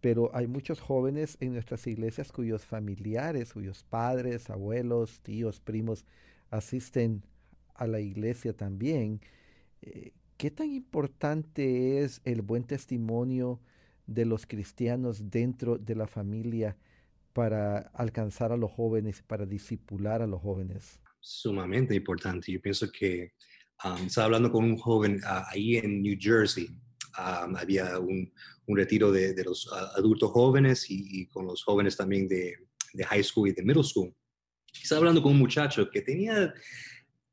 pero 0.00 0.30
hay 0.34 0.46
muchos 0.46 0.80
jóvenes 0.80 1.36
en 1.40 1.54
nuestras 1.54 1.86
iglesias 1.86 2.30
cuyos 2.30 2.64
familiares, 2.64 3.52
cuyos 3.52 3.82
padres, 3.82 4.50
abuelos, 4.50 5.20
tíos, 5.20 5.58
primos 5.60 6.04
asisten 6.50 7.24
a 7.74 7.86
la 7.86 8.00
iglesia 8.00 8.52
también. 8.52 9.20
Eh, 9.82 10.12
¿Qué 10.36 10.50
tan 10.50 10.70
importante 10.70 12.04
es 12.04 12.20
el 12.24 12.42
buen 12.42 12.64
testimonio 12.64 13.58
de 14.06 14.26
los 14.26 14.46
cristianos 14.46 15.30
dentro 15.30 15.78
de 15.78 15.94
la 15.94 16.06
familia 16.06 16.76
para 17.36 17.90
alcanzar 17.92 18.50
a 18.50 18.56
los 18.56 18.72
jóvenes, 18.72 19.20
para 19.20 19.44
disipular 19.44 20.22
a 20.22 20.26
los 20.26 20.40
jóvenes? 20.40 20.98
Sumamente 21.20 21.94
importante. 21.94 22.50
Yo 22.50 22.62
pienso 22.62 22.90
que 22.90 23.34
um, 23.84 24.06
estaba 24.06 24.24
hablando 24.24 24.50
con 24.50 24.64
un 24.64 24.78
joven 24.78 25.20
ah, 25.22 25.46
ahí 25.50 25.76
en 25.76 26.00
New 26.00 26.16
Jersey 26.18 26.66
había 27.12 27.98
un, 27.98 28.32
un 28.66 28.76
retiro 28.76 29.10
de, 29.10 29.34
de, 29.34 29.44
los 29.44 29.70
adultos 29.96 30.30
jóvenes 30.30 30.86
y, 30.88 31.26
con 31.28 31.46
los 31.46 31.62
jóvenes 31.62 31.96
también 31.96 32.26
de, 32.28 32.54
de, 32.92 33.04
high 33.04 33.24
school 33.24 33.48
y 33.48 33.52
de 33.52 33.62
middle 33.62 33.84
school. 33.84 34.14
Estaba 34.82 35.00
hablando 35.00 35.22
con 35.22 35.32
un 35.32 35.38
muchacho 35.38 35.90
que 35.90 36.02
tenía 36.02 36.52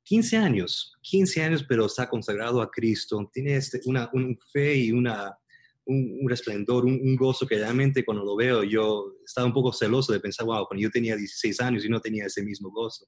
15 0.04 0.38
años, 0.38 0.94
15 1.02 1.44
años, 1.44 1.66
pero 1.68 1.86
está 1.86 2.10
consagrado 2.10 2.62
a 2.62 2.70
Cristo, 2.72 3.30
tiene 3.34 3.56
este, 3.56 3.82
una 3.86 4.10
un 4.14 4.38
fe 4.52 4.76
y 4.76 4.92
una, 4.92 5.38
un, 5.86 6.20
un 6.22 6.30
resplendor, 6.30 6.86
un, 6.86 7.16
gozo 7.16 7.48
que 7.48 7.58
realmente 7.58 8.06
cuando 8.06 8.24
lo 8.24 8.36
veo 8.36 8.64
yo 8.64 9.16
estaba 9.26 9.48
un 9.48 9.54
poco 9.54 9.74
celoso 9.74 10.14
de 10.14 10.20
pensar, 10.20 10.46
wow, 10.46 10.66
cuando 10.68 10.82
yo 10.82 10.90
tenía 10.90 11.16
16 11.16 11.60
años 11.62 11.86
y 11.86 11.90
no 11.90 12.00
tenía 12.00 12.26
ese 12.26 12.44
mismo 12.44 12.72
gozo. 12.72 13.08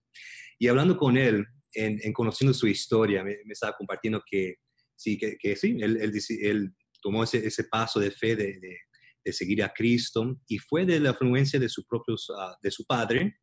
Y 0.60 0.68
hablando 0.68 0.98
con 0.98 1.18
él, 1.18 1.46
en, 1.74 2.00
en 2.02 2.14
conociendo 2.14 2.54
su 2.54 2.68
historia, 2.68 3.24
me, 3.24 3.38
me, 3.46 3.54
estaba 3.54 3.76
compartiendo 3.78 4.22
que 4.30 4.56
sí, 4.96 5.18
que, 5.18 5.56
sí, 5.56 5.78
él, 5.82 5.98
él, 6.02 6.12
él, 6.42 6.76
tomó 7.02 7.24
ese, 7.24 7.64
paso 7.66 8.00
de 8.00 8.10
fe 8.10 8.36
de, 8.36 8.60
de, 9.24 9.34
seguir 9.34 9.64
a 9.64 9.74
Cristo 9.74 10.40
y 10.48 10.58
fue 10.58 10.86
de 10.86 11.00
la 11.00 11.10
influencia 11.10 11.60
de 11.60 11.70
su, 11.70 11.86
propio, 11.86 12.16
uh, 12.16 12.56
de 12.62 12.72
su 12.72 12.86
padre, 12.86 13.38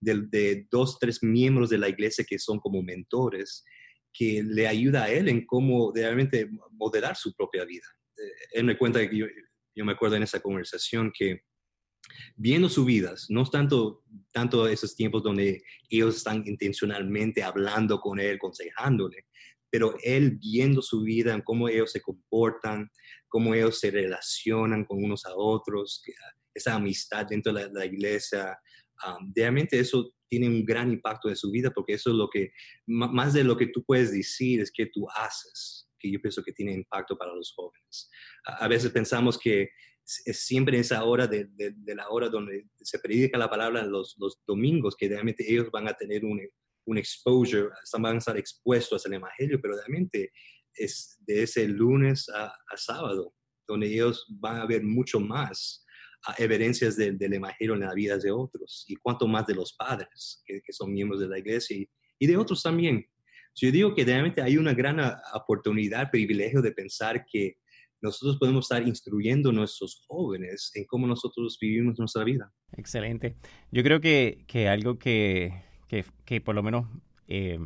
de, 0.00 0.22
de, 0.28 0.66
dos, 0.70 0.98
tres 1.00 1.22
miembros 1.22 1.70
de 1.70 1.78
la 1.78 1.88
iglesia 1.88 2.24
que 2.28 2.38
son 2.38 2.60
como 2.60 2.82
mentores, 2.82 3.64
que 4.12 4.42
le 4.44 4.66
ayuda 4.66 5.04
a 5.04 5.10
él 5.10 5.28
en 5.28 5.46
cómo 5.46 5.92
realmente 5.92 6.48
modelar 6.72 7.16
su 7.16 7.34
propia 7.34 7.64
vida. 7.64 7.86
Él 8.52 8.64
me 8.64 8.76
cuenta 8.76 9.08
que 9.08 9.16
yo, 9.16 9.26
yo 9.74 9.84
me 9.84 9.92
acuerdo 9.92 10.16
en 10.16 10.22
esa 10.22 10.40
conversación 10.40 11.12
que 11.16 11.42
viendo 12.36 12.68
sus 12.68 12.86
vidas, 12.86 13.26
no 13.28 13.44
tanto, 13.44 14.02
tanto 14.32 14.66
esos 14.66 14.94
tiempos 14.94 15.22
donde 15.22 15.62
ellos 15.88 16.16
están 16.16 16.42
intencionalmente 16.46 17.42
hablando 17.42 18.00
con 18.00 18.18
él, 18.20 18.36
aconsejándole, 18.36 19.26
pero 19.70 19.96
él 20.02 20.38
viendo 20.40 20.82
su 20.82 21.02
vida, 21.02 21.40
cómo 21.44 21.68
ellos 21.68 21.92
se 21.92 22.00
comportan, 22.00 22.90
cómo 23.28 23.54
ellos 23.54 23.78
se 23.78 23.90
relacionan 23.90 24.84
con 24.84 25.02
unos 25.02 25.26
a 25.26 25.34
otros, 25.34 26.02
esa 26.54 26.74
amistad 26.74 27.26
dentro 27.26 27.52
de 27.52 27.70
la, 27.70 27.84
iglesia, 27.84 28.58
realmente 29.34 29.78
eso 29.78 30.12
tiene 30.28 30.48
un 30.48 30.64
gran 30.64 30.90
impacto 30.90 31.28
en 31.28 31.36
su 31.36 31.50
vida 31.50 31.70
porque 31.70 31.94
eso 31.94 32.10
es 32.10 32.16
lo 32.16 32.28
que, 32.28 32.52
más 32.86 33.32
de 33.34 33.44
lo 33.44 33.56
que 33.56 33.66
tú 33.66 33.84
puedes 33.84 34.12
decir, 34.12 34.60
es 34.60 34.72
que 34.72 34.86
tú 34.86 35.06
haces, 35.14 35.87
que 35.98 36.10
yo 36.10 36.20
pienso 36.20 36.42
que 36.42 36.52
tiene 36.52 36.72
impacto 36.72 37.16
para 37.16 37.34
los 37.34 37.52
jóvenes. 37.54 38.10
A, 38.44 38.68
veces 38.68 38.90
pensamos 38.90 39.38
que 39.38 39.70
es 40.24 40.40
siempre 40.40 40.78
esa 40.78 41.04
hora 41.04 41.26
de, 41.26 41.48
la 41.86 42.08
hora 42.08 42.28
donde 42.28 42.66
se 42.80 42.98
predica 42.98 43.38
la 43.38 43.50
palabra 43.50 43.84
los, 43.84 44.16
los 44.18 44.40
domingos, 44.46 44.96
que 44.96 45.08
realmente 45.08 45.44
ellos 45.50 45.70
van 45.70 45.88
a 45.88 45.94
tener 45.94 46.24
un, 46.24 46.40
un 46.88 46.98
exposure, 46.98 47.68
van 47.98 48.16
a 48.16 48.18
estar 48.18 48.36
expuestos 48.36 49.04
al 49.06 49.12
Evangelio, 49.12 49.60
pero 49.60 49.76
realmente 49.76 50.32
es 50.74 51.18
de 51.26 51.42
ese 51.42 51.68
lunes 51.68 52.28
a, 52.30 52.52
sábado, 52.76 53.34
donde 53.66 53.86
ellos 53.88 54.26
van 54.28 54.56
a 54.56 54.66
ver 54.66 54.82
mucho 54.82 55.20
más 55.20 55.84
a 56.26 56.34
evidencias 56.42 56.96
del 56.96 57.32
Evangelio 57.32 57.74
en 57.74 57.80
la 57.80 57.94
vida 57.94 58.16
de 58.18 58.30
otros, 58.30 58.84
y 58.88 58.96
cuanto 58.96 59.26
más 59.28 59.46
de 59.46 59.54
los 59.54 59.74
padres, 59.74 60.42
que, 60.46 60.60
son 60.70 60.92
miembros 60.92 61.20
de 61.20 61.28
la 61.28 61.38
iglesia, 61.38 61.76
y, 62.18 62.26
de 62.26 62.36
otros 62.36 62.62
también. 62.62 63.06
Yo 63.54 63.72
digo 63.72 63.94
que 63.94 64.04
realmente 64.04 64.42
hay 64.42 64.56
una 64.56 64.74
gran 64.74 64.98
oportunidad, 65.34 66.10
privilegio 66.10 66.62
de 66.62 66.72
pensar 66.72 67.26
que 67.26 67.58
nosotros 68.00 68.38
podemos 68.38 68.64
estar 68.66 68.86
instruyendo 68.86 69.50
a 69.50 69.52
nuestros 69.52 70.04
jóvenes 70.06 70.70
en 70.74 70.84
cómo 70.84 71.06
nosotros 71.06 71.58
vivimos 71.60 71.98
nuestra 71.98 72.24
vida. 72.24 72.52
Excelente. 72.76 73.36
Yo 73.72 73.82
creo 73.82 74.00
que, 74.00 74.44
que 74.46 74.68
algo 74.68 74.98
que, 74.98 75.62
que, 76.24 76.40
por 76.40 76.54
lo 76.54 76.62
menos 76.62 76.86
eh, 77.26 77.58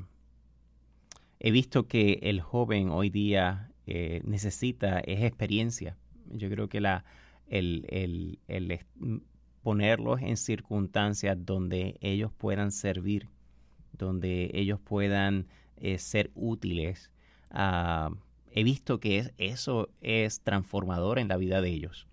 he 1.38 1.50
visto 1.50 1.86
que 1.86 2.20
el 2.22 2.40
joven 2.40 2.88
hoy 2.88 3.10
día 3.10 3.70
eh, 3.86 4.22
necesita 4.24 5.00
es 5.00 5.22
experiencia. 5.22 5.98
Yo 6.30 6.48
creo 6.48 6.68
que 6.68 6.80
la, 6.80 7.04
el, 7.48 7.84
el, 7.90 8.38
el, 8.48 8.80
ponerlos 9.62 10.22
en 10.22 10.36
circunstancias 10.36 11.36
donde 11.38 11.96
ellos 12.00 12.32
puedan 12.32 12.72
servir, 12.72 13.28
donde 13.92 14.50
ellos 14.54 14.80
puedan 14.80 15.46
eh, 15.82 15.98
ser 15.98 16.30
útiles, 16.34 17.10
ah, 17.50 18.10
he 18.50 18.64
visto 18.64 19.00
que 19.00 19.32
eso 19.36 19.90
es 20.00 20.40
transformador 20.40 21.18
en 21.18 21.28
la 21.28 21.36
vida 21.36 21.60
de 21.60 21.68
ellos. 21.68 22.06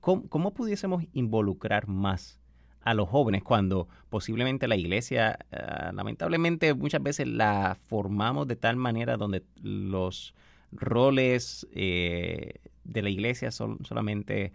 ¿cómo, 0.00 0.28
¿cómo, 0.28 0.52
pudiésemos 0.52 1.04
involucrar 1.14 1.88
más 1.88 2.42
a 2.82 2.94
los 2.94 3.08
jóvenes 3.08 3.42
cuando 3.42 3.88
posiblemente 4.10 4.68
la 4.68 4.76
iglesia, 4.76 5.38
ah, 5.52 5.92
lamentablemente 5.94 6.74
muchas 6.74 7.02
veces 7.02 7.26
la 7.28 7.76
formamos 7.88 8.46
de 8.48 8.56
tal 8.56 8.76
manera 8.76 9.16
donde 9.16 9.42
los 9.62 10.34
roles 10.72 11.66
eh, 11.74 12.54
de 12.84 13.02
la 13.02 13.10
iglesia 13.10 13.50
son 13.50 13.84
solamente 13.84 14.52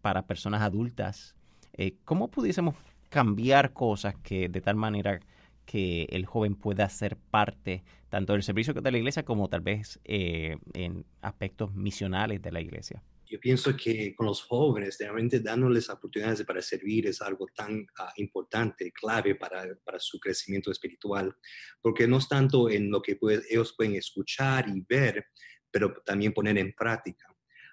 para 0.00 0.22
personas 0.22 0.62
adultas. 0.62 1.34
Eh, 1.74 1.94
¿Cómo 2.04 2.28
pudiésemos 2.28 2.74
cambiar 3.08 3.72
cosas 3.72 4.14
que 4.22 4.48
de 4.48 4.60
tal 4.60 4.76
manera 4.76 5.20
que 5.70 6.08
el 6.10 6.26
joven 6.26 6.56
pueda 6.56 6.88
ser 6.88 7.16
parte 7.16 7.84
tanto 8.08 8.32
del 8.32 8.42
servicio 8.42 8.74
de 8.74 8.90
la 8.90 8.98
iglesia 8.98 9.22
como 9.22 9.48
tal 9.48 9.60
vez 9.60 10.00
eh, 10.04 10.56
en 10.74 11.04
aspectos 11.22 11.72
misionales 11.74 12.42
de 12.42 12.50
la 12.50 12.60
iglesia? 12.60 13.04
yo 13.30 13.38
pienso 13.38 13.76
que 13.76 14.12
con 14.16 14.26
los 14.26 14.42
jóvenes, 14.42 14.96
realmente 14.98 15.38
dándoles 15.38 15.88
oportunidades 15.88 16.42
para 16.42 16.60
servir 16.60 17.06
es 17.06 17.22
algo 17.22 17.46
tan 17.54 17.82
uh, 17.82 18.10
importante, 18.16 18.90
clave 18.90 19.36
para, 19.36 19.64
para, 19.84 20.00
su 20.00 20.18
crecimiento 20.18 20.72
espiritual, 20.72 21.32
porque 21.80 22.08
no 22.08 22.18
es 22.18 22.26
tanto 22.26 22.68
en 22.68 22.90
lo 22.90 23.00
que 23.00 23.16
ellos 23.48 23.72
pueden 23.76 23.94
escuchar 23.94 24.68
y 24.68 24.84
ver, 24.88 25.26
pero 25.70 25.94
también 26.04 26.32
poner 26.32 26.58
en 26.58 26.72
práctica. 26.72 27.29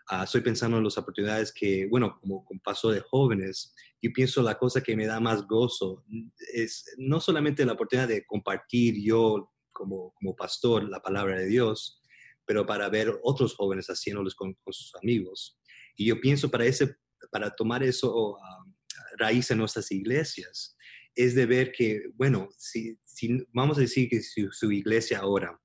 Uh, 0.10 0.24
estoy 0.24 0.41
pensando 0.41 0.78
en 0.78 0.84
las 0.84 0.98
oportunidades 0.98 1.52
que, 1.52 1.86
bueno, 1.88 2.17
como 2.22 2.46
con 2.46 2.60
paso 2.60 2.91
de 2.91 3.02
jóvenes, 3.02 3.74
yo 4.02 4.12
pienso 4.13 4.41
la 4.41 4.58
cosa 4.58 4.82
que 4.82 4.96
me 4.96 5.06
da 5.06 5.20
más 5.20 5.46
gozo 5.46 6.06
es 6.54 6.86
no 6.98 7.20
solamente 7.20 7.65
la 7.65 7.74
oportunidad 7.74 8.08
de 8.08 8.26
compartir 8.26 8.96
yo 9.04 9.52
como, 9.74 10.13
como 10.13 10.36
pastor 10.36 10.88
la 10.89 11.02
palabra 11.02 11.38
de 11.38 11.48
Dios, 11.48 12.02
pero 12.46 12.65
para 12.65 12.88
ver 12.89 13.20
otros 13.24 13.56
jóvenes 13.56 13.88
haciéndolos 13.88 14.34
con, 14.34 14.58
sus 14.70 14.96
amigos. 14.96 15.60
Y 15.98 16.06
yo 16.06 16.20
pienso 16.22 16.50
para, 16.50 16.65
ese, 16.65 16.96
para 17.30 17.54
tomar 17.54 17.84
eso 17.84 18.38
um, 18.38 18.74
raíz 19.17 19.52
en 19.52 19.58
nuestras 19.58 19.91
iglesias, 19.91 20.78
es 21.13 21.36
de 21.36 21.46
ver 21.46 21.72
que, 21.72 22.10
bueno, 22.13 22.48
si, 22.58 22.98
si 23.04 23.46
vamos 23.52 23.78
a 23.78 23.82
decir 23.82 24.08
que 24.08 24.22
su, 24.22 24.72
iglesia 24.72 25.20
ahora 25.20 25.60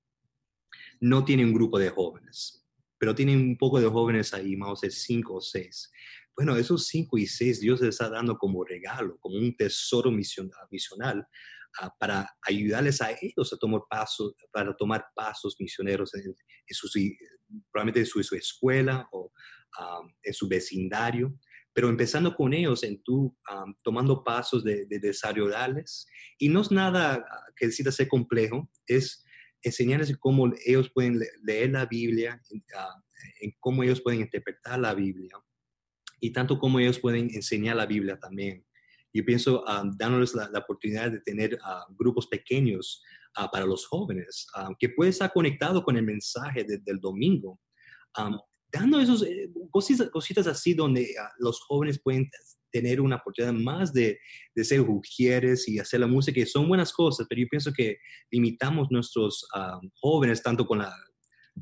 no 1.00 1.24
tiene 1.24 1.44
un 1.44 1.52
grupo 1.52 1.78
de 1.78 1.90
jóvenes, 1.90 2.61
pero 3.02 3.16
tiene 3.16 3.34
un 3.36 3.58
poco 3.58 3.80
de 3.80 3.88
jóvenes 3.88 4.32
ahí, 4.32 4.54
vamos 4.54 4.78
a 4.80 4.86
decir 4.86 5.16
cinco 5.16 5.34
o 5.34 5.40
seis. 5.40 5.90
bueno, 6.36 6.54
esos 6.54 6.86
cinco 6.86 7.18
y 7.18 7.26
seis 7.26 7.58
Dios 7.58 7.80
les 7.80 7.88
está 7.88 8.08
dando 8.08 8.38
como 8.38 8.62
regalo, 8.62 9.18
como 9.18 9.38
un 9.38 9.56
tesoro 9.56 10.12
misional 10.12 11.26
ah, 11.80 11.92
para 11.98 12.30
ayudarles 12.42 13.02
a 13.02 13.10
ellos 13.20 13.52
a 13.52 13.56
tomar 13.56 13.80
pasos, 13.90 14.36
para 14.52 14.72
tomar 14.76 15.04
pasos 15.16 15.56
misioneros 15.58 16.14
en, 16.14 16.32
su, 16.68 16.88
probablemente 17.72 17.98
en 17.98 18.06
su, 18.06 18.36
escuela 18.36 19.08
o 19.10 19.32
en 20.22 20.32
su 20.32 20.46
vecindario 20.46 21.36
pero 21.72 21.88
empezando 21.88 22.36
con 22.36 22.52
ellos 22.52 22.84
en 22.84 23.02
tú 23.02 23.36
tomando 23.82 24.22
pasos 24.22 24.62
de, 24.62 24.86
de, 24.86 25.00
desarrollarles. 25.00 26.06
Y 26.38 26.50
no 26.50 26.60
es 26.60 26.70
nada 26.70 27.14
ah, 27.14 27.46
que 27.56 27.66
decida 27.66 27.90
ser 27.90 28.06
complejo, 28.06 28.70
es 28.86 29.24
enseñarles 29.62 30.16
cómo 30.18 30.52
ellos 30.64 30.90
pueden 30.92 31.20
leer 31.42 31.70
la 31.70 31.86
Biblia, 31.86 32.40
ah, 32.76 33.02
en 33.40 33.52
cómo 33.60 33.82
ellos 33.82 34.00
pueden 34.00 34.20
interpretar 34.20 34.78
la 34.78 34.94
Biblia 34.94 35.36
y 36.20 36.32
tanto 36.32 36.58
como 36.58 36.78
ellos 36.78 36.98
pueden 36.98 37.30
enseñar 37.34 37.76
la 37.76 37.86
Biblia 37.86 38.18
también. 38.18 38.64
Yo 39.12 39.24
pienso 39.24 39.64
dándoles 39.96 40.34
la, 40.34 40.48
oportunidad 40.58 41.10
de 41.10 41.20
tener 41.20 41.58
grupos 41.98 42.26
pequeños 42.28 43.02
para 43.52 43.66
los 43.66 43.86
jóvenes, 43.86 44.46
que 44.78 44.88
pueden 44.88 45.10
estar 45.10 45.32
conectados 45.32 45.84
con 45.84 45.96
el 45.96 46.04
mensaje 46.04 46.64
del 46.64 46.98
domingo 46.98 47.60
dando 48.72 48.98
esos 48.98 49.22
eh, 49.22 49.50
cositas, 49.70 50.10
cositas, 50.10 50.46
así 50.46 50.74
donde 50.74 51.14
los 51.38 51.60
jóvenes 51.60 52.00
pueden 52.02 52.28
tener 52.72 53.00
una 53.00 53.16
oportunidad 53.16 53.52
más 53.52 53.92
de, 53.92 54.18
de 54.54 54.64
ser 54.64 54.80
ujieres 54.80 55.68
y 55.68 55.78
hacer 55.78 56.00
la 56.00 56.06
música, 56.06 56.34
que 56.34 56.46
son 56.46 56.68
buenas 56.68 56.92
cosas, 56.92 57.26
pero 57.28 57.42
yo 57.42 57.48
pienso 57.48 57.72
que 57.72 57.98
limitamos 58.30 58.88
nuestros 58.90 59.46
ah, 59.54 59.78
jóvenes 60.00 60.42
tanto 60.42 60.66
con, 60.66 60.78
la, 60.78 60.92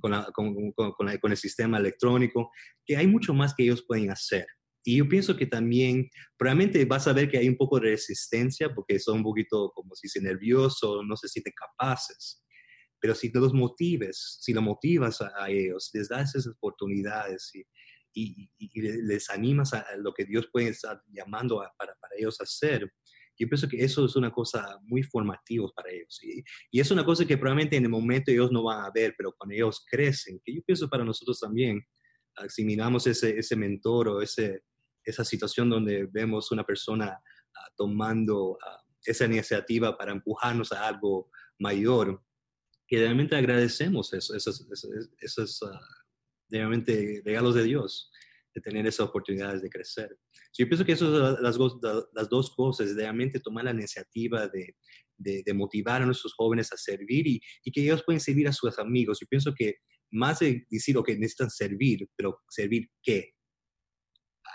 con, 0.00 0.12
la, 0.12 0.30
con, 0.32 0.54
con, 0.72 1.30
el 1.32 1.36
sistema 1.36 1.78
electrónico, 1.78 2.50
que 2.86 2.96
hay 2.96 3.06
mucho 3.06 3.34
más 3.34 3.54
que 3.54 3.64
ellos 3.64 3.84
pueden 3.86 4.10
hacer. 4.10 4.46
Y 4.82 4.96
yo 4.96 5.08
pienso 5.08 5.36
que 5.36 5.46
también, 5.46 6.08
probablemente 6.38 6.84
vas 6.86 7.06
a 7.06 7.12
ver 7.12 7.28
que 7.28 7.36
hay 7.36 7.48
un 7.48 7.56
poco 7.56 7.78
de 7.78 7.90
resistencia 7.90 8.72
porque 8.74 8.98
son 8.98 9.18
un 9.18 9.24
poquito, 9.24 9.72
como 9.74 9.94
si 9.94 10.08
se 10.08 10.22
nerviosos, 10.22 11.02
no 11.06 11.16
se 11.16 11.28
sienten 11.28 11.52
capaces. 11.54 12.42
Pero 12.98 13.14
si 13.14 13.30
te 13.30 13.38
los 13.38 13.52
motives, 13.52 14.38
si 14.40 14.52
lo 14.52 14.62
motivas 14.62 15.20
a, 15.20 15.50
ellos, 15.50 15.90
les 15.92 16.08
das 16.08 16.34
esas 16.34 16.54
oportunidades 16.54 17.50
y, 18.12 18.50
les 18.80 19.30
animas 19.30 19.72
a, 19.74 19.84
lo 19.96 20.12
que 20.12 20.24
Dios 20.24 20.48
puede 20.52 20.68
estar 20.68 21.00
llamando 21.10 21.56
para, 21.78 21.94
para, 21.94 22.14
ellos 22.16 22.40
hacer, 22.40 22.90
yo 23.38 23.48
pienso 23.48 23.68
que 23.68 23.82
eso 23.82 24.04
es 24.04 24.16
una 24.16 24.30
cosa 24.30 24.78
muy 24.82 25.02
formativa 25.02 25.66
para 25.74 25.90
ellos. 25.90 26.18
Y, 26.22 26.42
y, 26.70 26.80
es 26.80 26.90
una 26.90 27.04
cosa 27.04 27.24
que 27.24 27.38
probablemente 27.38 27.76
en 27.76 27.84
el 27.84 27.90
momento 27.90 28.30
ellos 28.30 28.52
no 28.52 28.62
van 28.62 28.84
a 28.84 28.90
ver, 28.90 29.14
pero 29.16 29.32
cuando 29.36 29.54
ellos 29.54 29.84
crecen, 29.90 30.40
que 30.44 30.54
yo 30.54 30.62
pienso 30.62 30.88
para 30.88 31.04
nosotros 31.04 31.40
también, 31.40 31.82
si 32.48 32.64
miramos 32.64 33.06
ese, 33.06 33.38
ese 33.38 33.56
mentor 33.56 34.08
o 34.08 34.22
ese, 34.22 34.62
esa 35.04 35.24
situación 35.24 35.68
donde 35.68 36.06
vemos 36.10 36.50
una 36.52 36.64
persona 36.64 37.20
ah, 37.54 37.68
tomando 37.76 38.58
ah, 38.64 38.82
esa 39.04 39.26
iniciativa 39.26 39.96
para 39.96 40.12
empujarnos 40.12 40.72
a 40.72 40.86
algo 40.86 41.30
mayor, 41.58 42.22
que 42.86 42.98
realmente 42.98 43.36
agradecemos 43.36 44.12
eso, 44.12 44.34
esos, 44.34 44.66
esos, 45.20 45.62
ah, 45.62 45.80
realmente 46.50 47.22
regalos 47.24 47.54
de 47.54 47.64
Dios, 47.64 48.10
de 48.54 48.60
tener 48.60 48.86
esas 48.86 49.08
oportunidades 49.08 49.62
de 49.62 49.70
crecer. 49.70 50.16
yo 50.58 50.66
pienso 50.66 50.84
que 50.84 50.92
eso 50.92 51.06
son 51.06 51.38
las, 52.12 52.28
dos 52.28 52.54
cosas, 52.54 52.94
realmente 52.94 53.40
tomar 53.40 53.64
la 53.64 53.70
iniciativa 53.70 54.48
de, 54.48 54.74
motivar 55.54 56.02
a 56.02 56.06
nuestros 56.06 56.34
jóvenes 56.34 56.72
a 56.72 56.76
servir 56.76 57.26
y, 57.26 57.40
que 57.70 57.82
ellos 57.82 58.02
pueden 58.04 58.20
servir 58.20 58.48
a 58.48 58.52
sus 58.52 58.78
amigos. 58.78 59.18
Yo 59.20 59.26
pienso 59.28 59.54
que 59.54 59.76
más 60.10 60.40
de 60.40 60.66
decir, 60.68 60.96
que 61.06 61.14
necesitan 61.14 61.50
servir, 61.50 62.08
pero 62.16 62.40
servir 62.48 62.88
qué, 63.02 63.34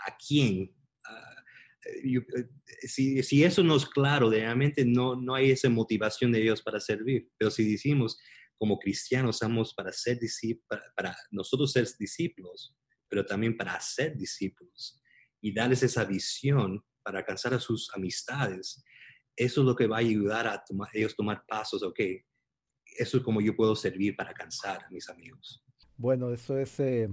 a 0.05 0.15
quién. 0.17 0.75
Ah, 1.07 1.43
eh, 1.85 2.17
eh, 2.17 2.87
si, 2.87 3.23
si, 3.23 3.43
eso 3.43 3.63
no 3.63 3.75
es 3.75 3.85
claro, 3.85 4.29
realmente 4.29 4.83
no, 4.83 5.15
no 5.15 5.35
hay 5.35 5.51
esa 5.51 5.69
motivación 5.69 6.31
de 6.31 6.41
ellos 6.41 6.61
para 6.61 6.79
servir. 6.79 7.29
Pero 7.37 7.51
si 7.51 7.71
decimos, 7.71 8.17
como 8.57 8.79
cristianos, 8.79 9.37
somos 9.37 9.73
para, 9.73 9.91
ser 9.91 10.19
para, 10.67 10.83
para 10.95 11.15
nosotros 11.31 11.71
ser 11.71 11.87
discípulos, 11.99 12.75
pero 13.09 13.25
también 13.25 13.55
para 13.55 13.75
hacer 13.75 14.15
discípulos 14.15 15.01
y 15.41 15.53
darles 15.53 15.83
esa 15.83 16.05
visión 16.05 16.83
para 17.03 17.19
alcanzar 17.19 17.53
a 17.53 17.59
sus 17.59 17.91
amistades, 17.93 18.83
eso 19.35 19.61
es 19.61 19.65
lo 19.65 19.75
que 19.75 19.87
va 19.87 19.97
a 19.97 19.99
ayudar 19.99 20.47
a 20.47 20.63
tomar, 20.63 20.89
ellos 20.93 21.15
tomar 21.15 21.43
pasos, 21.47 21.83
ok, 21.83 21.99
eso 22.97 23.17
es 23.17 23.23
como 23.23 23.41
yo 23.41 23.55
puedo 23.55 23.75
servir 23.75 24.15
para 24.15 24.29
alcanzar 24.29 24.83
a 24.83 24.89
mis 24.89 25.09
amigos. 25.09 25.63
Bueno, 25.97 26.31
eso 26.31 26.57
es 26.57 26.79
eh, 26.79 27.09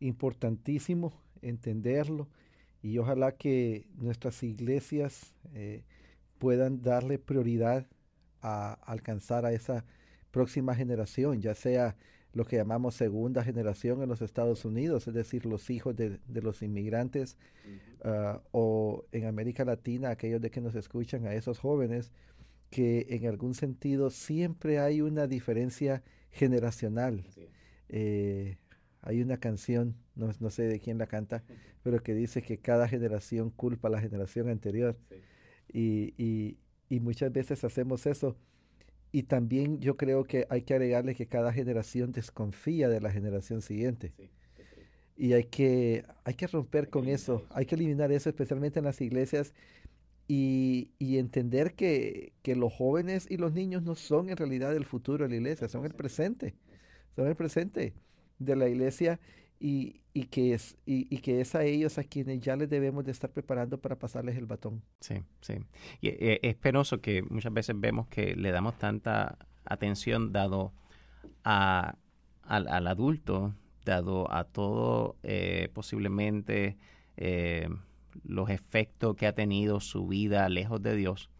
importantísimo 0.00 1.12
entenderlo 1.42 2.28
y 2.82 2.98
ojalá 2.98 3.36
que 3.36 3.86
nuestras 3.94 4.42
iglesias 4.42 5.34
eh, 5.52 5.84
puedan 6.38 6.82
darle 6.82 7.18
prioridad 7.18 7.86
a 8.40 8.74
alcanzar 8.74 9.44
a 9.44 9.52
esa 9.52 9.84
próxima 10.30 10.74
generación, 10.74 11.40
ya 11.40 11.54
sea 11.54 11.96
lo 12.32 12.44
que 12.44 12.56
llamamos 12.56 12.94
segunda 12.94 13.42
generación 13.42 14.02
en 14.02 14.08
los 14.08 14.22
Estados 14.22 14.64
Unidos, 14.64 15.08
es 15.08 15.14
decir, 15.14 15.46
los 15.46 15.70
hijos 15.70 15.96
de, 15.96 16.20
los 16.28 16.62
inmigrantes, 16.62 17.36
ah, 18.04 18.40
o 18.52 19.06
en 19.12 19.26
América 19.26 19.64
Latina, 19.64 20.10
aquellos 20.10 20.40
de 20.40 20.50
que 20.50 20.60
nos 20.60 20.74
escuchan, 20.74 21.26
a 21.26 21.34
esos 21.34 21.58
jóvenes, 21.58 22.12
que 22.70 23.06
en 23.10 23.26
algún 23.26 23.54
sentido 23.54 24.10
siempre 24.10 24.78
hay 24.78 25.00
una 25.00 25.26
diferencia 25.26 26.02
generacional. 26.30 27.24
Eh, 27.88 28.58
hay 29.00 29.22
una 29.22 29.38
canción, 29.38 29.96
no, 30.14 30.30
no, 30.40 30.50
sé 30.50 30.64
de 30.64 30.80
quién 30.80 30.98
la 30.98 31.06
canta, 31.06 31.44
pero 31.82 32.02
que 32.02 32.14
dice 32.14 32.42
que 32.42 32.58
cada 32.58 32.88
generación 32.88 33.50
culpa 33.50 33.88
a 33.88 33.92
la 33.92 34.00
generación 34.00 34.48
anterior. 34.48 34.98
Y, 35.72 36.14
y, 36.16 36.58
y, 36.88 37.00
muchas 37.00 37.32
veces 37.32 37.64
hacemos 37.64 38.06
eso. 38.06 38.36
Y 39.10 39.24
también 39.24 39.80
yo 39.80 39.96
creo 39.96 40.24
que 40.24 40.46
hay 40.50 40.62
que 40.62 40.74
agregarle 40.74 41.14
que 41.14 41.26
cada 41.26 41.52
generación 41.52 42.12
desconfía 42.12 42.88
de 42.88 43.00
la 43.00 43.10
generación 43.10 43.62
siguiente. 43.62 44.12
Y 45.16 45.32
hay 45.32 45.44
que, 45.44 46.04
hay 46.24 46.34
que 46.34 46.46
romper 46.46 46.90
con 46.90 47.08
eso, 47.08 47.44
hay 47.50 47.66
que 47.66 47.74
eliminar 47.74 48.12
eso, 48.12 48.28
especialmente 48.28 48.78
en 48.78 48.84
las 48.84 49.00
iglesias, 49.00 49.54
y, 50.28 50.90
y 50.98 51.18
entender 51.18 51.74
que, 51.74 52.34
que, 52.42 52.54
los 52.54 52.72
jóvenes 52.72 53.26
y 53.30 53.38
los 53.38 53.54
niños 53.54 53.82
no 53.82 53.94
son 53.94 54.28
en 54.28 54.36
realidad 54.36 54.76
el 54.76 54.84
futuro 54.84 55.24
de 55.24 55.30
la 55.30 55.36
iglesia, 55.36 55.68
son 55.68 55.86
el 55.86 55.94
presente, 55.94 56.54
son 57.16 57.26
el 57.26 57.34
presente 57.34 57.94
de 58.38 58.56
la 58.56 58.68
iglesia 58.68 59.18
y, 59.60 60.00
y, 60.12 60.24
que 60.24 60.54
es, 60.54 60.76
y, 60.86 61.18
que 61.18 61.40
es 61.40 61.54
a 61.54 61.64
ellos 61.64 61.98
a 61.98 62.04
quienes 62.04 62.40
ya 62.40 62.56
les 62.56 62.68
debemos 62.68 63.04
de 63.04 63.12
estar 63.12 63.30
preparando 63.30 63.78
para 63.78 63.96
pasarles 63.96 64.36
el 64.36 64.46
batón. 64.46 64.82
Sí, 65.00 65.16
sí. 65.40 65.54
Y 66.00 66.08
eh, 66.08 66.40
es 66.42 66.54
penoso 66.56 67.00
que 67.00 67.22
muchas 67.22 67.52
veces 67.52 67.78
vemos 67.78 68.06
que 68.08 68.34
le 68.34 68.50
damos 68.50 68.78
tanta 68.78 69.38
atención 69.64 70.32
dado 70.32 70.72
a, 71.44 71.96
al, 72.42 72.86
adulto, 72.86 73.54
dado 73.84 74.32
a 74.32 74.44
todo 74.44 75.16
eh, 75.22 75.70
posiblemente 75.72 76.76
eh, 77.16 77.68
los 78.24 78.50
efectos 78.50 79.16
que 79.16 79.26
ha 79.26 79.34
tenido 79.34 79.80
su 79.80 80.06
vida 80.06 80.48
lejos 80.48 80.82
de 80.82 80.96
Dios, 80.96 81.30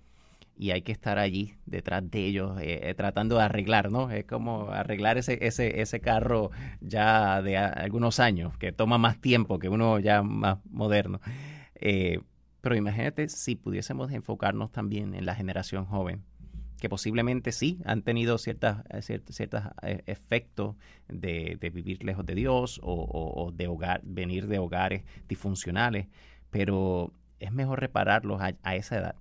y 0.59 0.73
hay 0.73 0.83
que 0.83 0.90
estar 0.90 1.21
allí 1.21 1.55
detrás 1.66 2.11
de 2.11 2.27
ellos 2.27 2.61
eh, 2.61 2.90
eh, 2.90 2.94
tratando 2.94 3.37
de 3.37 3.44
arreglar, 3.44 3.92
¿no? 3.92 4.11
Es 4.11 4.25
como 4.25 4.73
arreglar 4.73 5.16
ese, 5.16 5.38
ese, 5.40 5.81
ese 5.81 6.01
carro 6.01 6.51
ya 6.81 7.40
de 7.42 7.57
algunos 7.57 8.18
años, 8.18 8.59
que 8.59 8.73
toma 8.73 8.99
más 8.99 9.21
tiempo 9.21 9.61
que 9.61 9.68
uno 9.68 10.01
ya 10.01 10.23
más 10.25 10.59
moderno. 10.68 11.21
Eh, 11.77 12.21
pero 12.61 12.75
imagínate 12.75 13.29
si 13.29 13.55
pudiésemos 13.55 14.11
enfocarnos 14.11 14.73
también 14.73 15.14
en 15.14 15.27
la 15.27 15.37
generación 15.37 15.85
joven, 15.85 16.25
que 16.81 16.88
posiblemente 16.88 17.53
sí 17.53 17.79
han 17.85 18.03
tenido 18.03 18.37
ciertos 18.37 18.79
ciertas, 19.01 19.71
efectos 20.07 20.75
de, 21.09 21.57
de, 21.61 21.71
vivir 21.71 22.03
lejos 22.03 22.27
de 22.27 22.35
Dios 22.35 22.81
o, 22.83 23.53
de 23.55 23.68
hogar, 23.68 24.01
venir 24.03 24.49
de 24.49 24.59
hogares 24.59 25.05
disfuncionales, 25.29 26.09
pero 26.51 27.12
es 27.38 27.53
mejor 27.53 27.79
repararlos 27.79 28.40
a, 28.42 28.75
esa 28.75 28.99
edad 28.99 29.14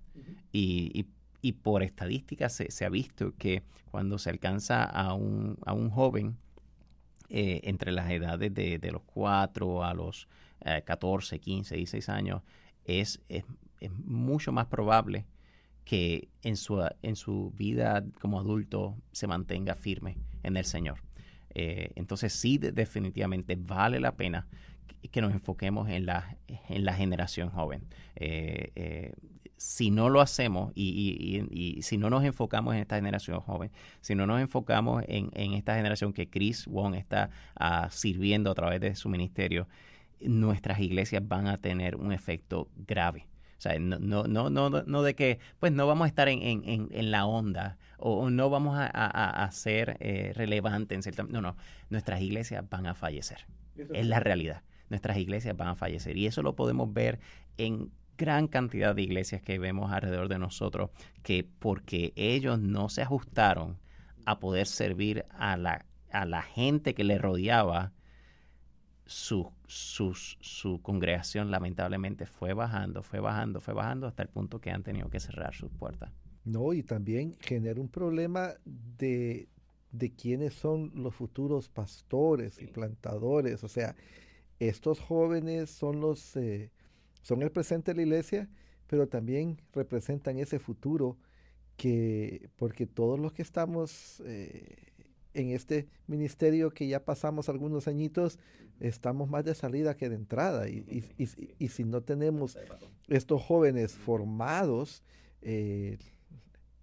y, 0.52 0.92
y 0.94 1.06
y 1.42 1.54
por 1.54 1.84
estadística 1.84 2.50
se, 2.50 2.86
ha 2.86 2.90
visto 2.90 3.34
que 3.38 3.64
cuando 3.92 4.18
se 4.18 4.30
alcanza 4.30 4.84
a 4.84 5.14
un, 5.14 5.58
a 5.66 5.74
un 5.74 5.90
joven 5.90 6.38
eh, 7.30 7.62
entre 7.64 7.92
las 7.92 8.10
edades 8.10 8.54
de, 8.54 8.90
los 8.92 9.04
4 9.04 9.84
a 9.84 9.94
los 9.94 10.28
14, 10.86 11.40
15, 11.40 11.76
16 11.76 12.10
años, 12.10 12.42
es, 12.86 13.22
es, 13.30 13.44
mucho 14.06 14.52
más 14.52 14.66
probable 14.66 15.26
que 15.86 16.30
en 16.42 16.58
su, 16.58 16.84
en 17.02 17.16
su 17.16 17.54
vida 17.56 18.04
como 18.20 18.40
adulto 18.40 18.98
se 19.12 19.28
mantenga 19.28 19.76
firme 19.76 20.18
en 20.44 20.58
el 20.58 20.66
Señor. 20.66 20.98
Eh, 21.54 21.92
entonces 21.96 22.34
sí, 22.34 22.58
definitivamente 22.58 23.56
vale 23.56 24.00
la 24.00 24.16
pena 24.16 24.48
que 25.12 25.22
nos 25.22 25.32
enfoquemos 25.32 25.90
en 25.90 26.06
la, 26.06 26.38
en 26.48 26.84
la 26.84 26.94
generación 26.94 27.50
joven. 27.50 27.88
Eh, 28.16 29.14
si 29.58 29.92
no 29.92 30.10
lo 30.10 30.22
hacemos 30.22 30.72
y, 30.76 31.80
si 31.82 31.98
no 31.98 32.10
nos 32.10 32.24
enfocamos 32.24 32.76
en 32.76 32.82
esta 32.82 32.96
generación 32.96 33.40
joven, 33.40 33.72
si 34.02 34.16
no 34.16 34.28
nos 34.28 34.40
enfocamos 34.40 35.04
en, 35.08 35.54
esta 35.54 35.76
generación 35.76 36.14
que 36.14 36.30
Chris 36.30 36.66
Wong 36.68 36.96
está 36.96 37.30
ah, 37.56 37.90
sirviendo 37.92 38.52
a 38.52 38.56
través 38.56 38.80
de 38.80 38.96
su 38.96 39.10
ministerio, 39.10 39.68
nuestras 40.22 40.80
iglesias 40.80 41.28
van 41.28 41.48
a 41.48 41.58
tener 41.58 41.96
un 41.96 42.12
efecto 42.12 42.70
grave. 42.76 43.28
O 43.58 43.62
sea, 43.62 43.80
no, 43.80 43.98
no, 43.98 44.24
no, 44.28 44.50
no, 44.50 44.70
no 44.70 45.02
de 45.02 45.16
que, 45.16 45.40
pues 45.60 45.72
no 45.72 45.88
vamos 45.88 46.06
a 46.06 46.08
estar 46.10 46.30
en, 46.30 46.44
en, 46.44 46.90
en 46.92 47.12
la 47.12 47.26
onda 47.26 47.78
o, 47.98 48.30
no 48.30 48.50
vamos 48.50 48.78
a, 48.78 48.86
a, 48.86 49.52
ser 49.52 49.98
eh, 50.00 50.32
relevantes 50.36 50.96
en 50.96 51.04
cierta... 51.04 51.24
No, 51.24 51.42
no, 51.42 51.56
nuestras 51.90 52.22
iglesias 52.22 52.64
van 52.70 52.86
a 52.86 52.94
fallecer. 52.94 53.48
Es 53.94 54.06
la 54.06 54.20
realidad. 54.20 54.62
Nuestras 54.90 55.18
iglesias 55.18 55.58
van 55.58 55.70
a 55.70 55.76
fallecer. 55.76 56.16
Y 56.18 56.28
eso 56.28 56.44
lo 56.44 56.56
podemos 56.56 56.94
ver 56.94 57.20
en 57.58 57.92
gran 58.18 58.48
cantidad 58.48 58.96
de 58.96 59.04
iglesias 59.04 59.42
que 59.42 59.60
vemos 59.60 59.92
alrededor 59.92 60.28
de 60.28 60.40
nosotros, 60.40 60.90
que 61.24 61.48
porque 61.60 62.14
ellos 62.16 62.60
no 62.60 62.90
se 62.90 63.02
ajustaron 63.02 63.78
a 64.26 64.40
poder 64.40 64.68
servir 64.68 65.26
a 65.30 65.56
la, 65.56 65.86
a 66.12 66.26
la 66.26 66.42
gente 66.42 66.94
que 66.94 67.04
le 67.04 67.18
rodeaba, 67.18 67.94
su, 69.06 69.54
su, 69.68 70.82
congregación 70.82 71.50
lamentablemente 71.50 72.26
fue 72.26 72.54
bajando, 72.54 73.04
fue 73.04 73.20
bajando, 73.22 73.62
fue 73.62 73.74
bajando 73.74 74.08
hasta 74.08 74.24
el 74.24 74.30
punto 74.30 74.60
que 74.60 74.72
han 74.72 74.84
tenido 74.84 75.10
que 75.10 75.20
cerrar 75.20 75.54
sus 75.54 75.72
puertas. 75.72 76.12
No, 76.44 76.74
y 76.74 76.84
también 76.84 77.36
genera 77.40 77.80
un 77.80 77.90
problema 77.90 78.54
de, 78.66 79.48
de 79.92 80.12
quiénes 80.14 80.54
son 80.54 80.92
los 80.94 81.16
futuros 81.16 81.70
pastores 81.70 82.62
y 82.62 82.68
plantadores. 82.68 83.64
O 83.64 83.70
sea, 83.70 83.96
estos 84.60 85.00
jóvenes 85.00 85.70
son 85.70 86.02
los 86.02 86.36
eh, 86.36 86.72
son 87.28 87.42
el 87.42 87.52
presente 87.52 87.92
de 87.92 87.98
la 87.98 88.02
iglesia, 88.04 88.48
pero 88.88 89.10
también 89.10 89.60
representan 89.74 90.40
ese 90.40 90.60
futuro 90.60 91.18
que, 91.76 92.50
porque 92.56 92.88
todos 92.88 93.20
los 93.20 93.34
que 93.34 93.42
estamos 93.42 94.24
eh, 94.26 94.78
en 95.34 95.50
este 95.50 95.90
ministerio 96.08 96.72
que 96.72 96.88
ya 96.88 97.04
pasamos 97.04 97.50
algunos 97.50 97.90
añitos, 97.90 98.40
estamos 98.80 99.30
más 99.30 99.44
de 99.44 99.56
salida 99.56 99.98
que 99.98 100.08
de 100.08 100.16
entrada. 100.16 100.70
Y, 100.70 101.04
si 101.68 101.84
no 101.84 102.02
tenemos 102.02 102.58
estos 103.10 103.44
jóvenes 103.44 103.92
formados, 103.92 105.04
eh, 105.42 105.98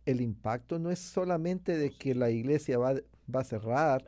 el 0.04 0.20
impacto 0.20 0.78
no 0.78 0.90
es 0.90 0.98
solamente 0.98 1.78
de 1.78 1.88
que 1.88 2.14
la 2.14 2.30
iglesia 2.30 2.76
va, 2.76 2.96
va 3.35 3.40
a 3.40 3.44
cerrar, 3.44 4.04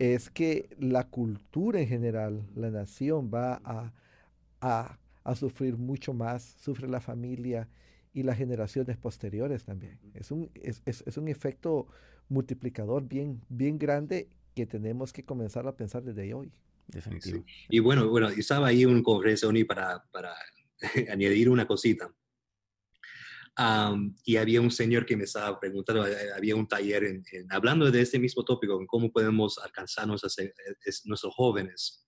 es 0.00 0.30
que 0.30 0.68
la 0.80 1.04
cultura 1.04 1.80
en 1.80 1.86
general, 1.86 2.44
la 2.56 2.72
nación 2.72 3.30
va 3.32 3.60
a, 3.62 3.92
a, 4.60 4.98
a 5.24 5.34
sufrir 5.34 5.76
mucho 5.76 6.12
más, 6.12 6.42
sufre 6.60 6.88
la 6.88 7.00
familia 7.00 7.68
y 8.12 8.22
las 8.22 8.38
generaciones 8.38 8.96
posteriores 8.96 9.64
también. 9.64 9.98
Es 10.14 10.30
un, 10.30 10.50
es, 10.54 10.82
es 10.84 11.16
un 11.16 11.28
efecto 11.28 11.86
multiplicador 12.28 13.06
bien, 13.06 13.42
bien 13.48 13.78
grande 13.78 14.28
que 14.54 14.66
tenemos 14.66 15.12
que 15.12 15.24
comenzar 15.24 15.66
a 15.66 15.76
pensar 15.76 16.02
desde 16.02 16.32
hoy. 16.32 16.52
Definitivo. 16.86 17.44
Y 17.68 17.78
bueno, 17.78 18.08
bueno, 18.08 18.28
estaba 18.28 18.68
ahí 18.68 18.82
en 18.82 18.90
una 18.90 19.02
conferencia 19.02 19.48
para, 19.66 20.02
para 20.10 20.34
añadir 21.10 21.48
una 21.48 21.66
cosita. 21.66 22.12
y 24.24 24.36
había 24.36 24.60
un 24.60 24.70
señor 24.70 25.06
que 25.06 25.16
me 25.16 25.24
estaba 25.24 25.58
preguntando, 25.60 26.06
eh, 26.06 26.32
había 26.34 26.56
un 26.56 26.66
taller 26.66 27.04
en, 27.04 27.24
hablando 27.50 27.90
de 27.90 28.00
este 28.00 28.18
mismo 28.18 28.44
tópico, 28.44 28.80
en 28.80 28.86
cómo 28.86 29.12
podemos 29.12 29.58
alcanzar 29.58 30.06
nuestros, 30.06 30.38
eh, 30.38 30.52
nuestros 31.04 31.34
jóvenes. 31.34 32.06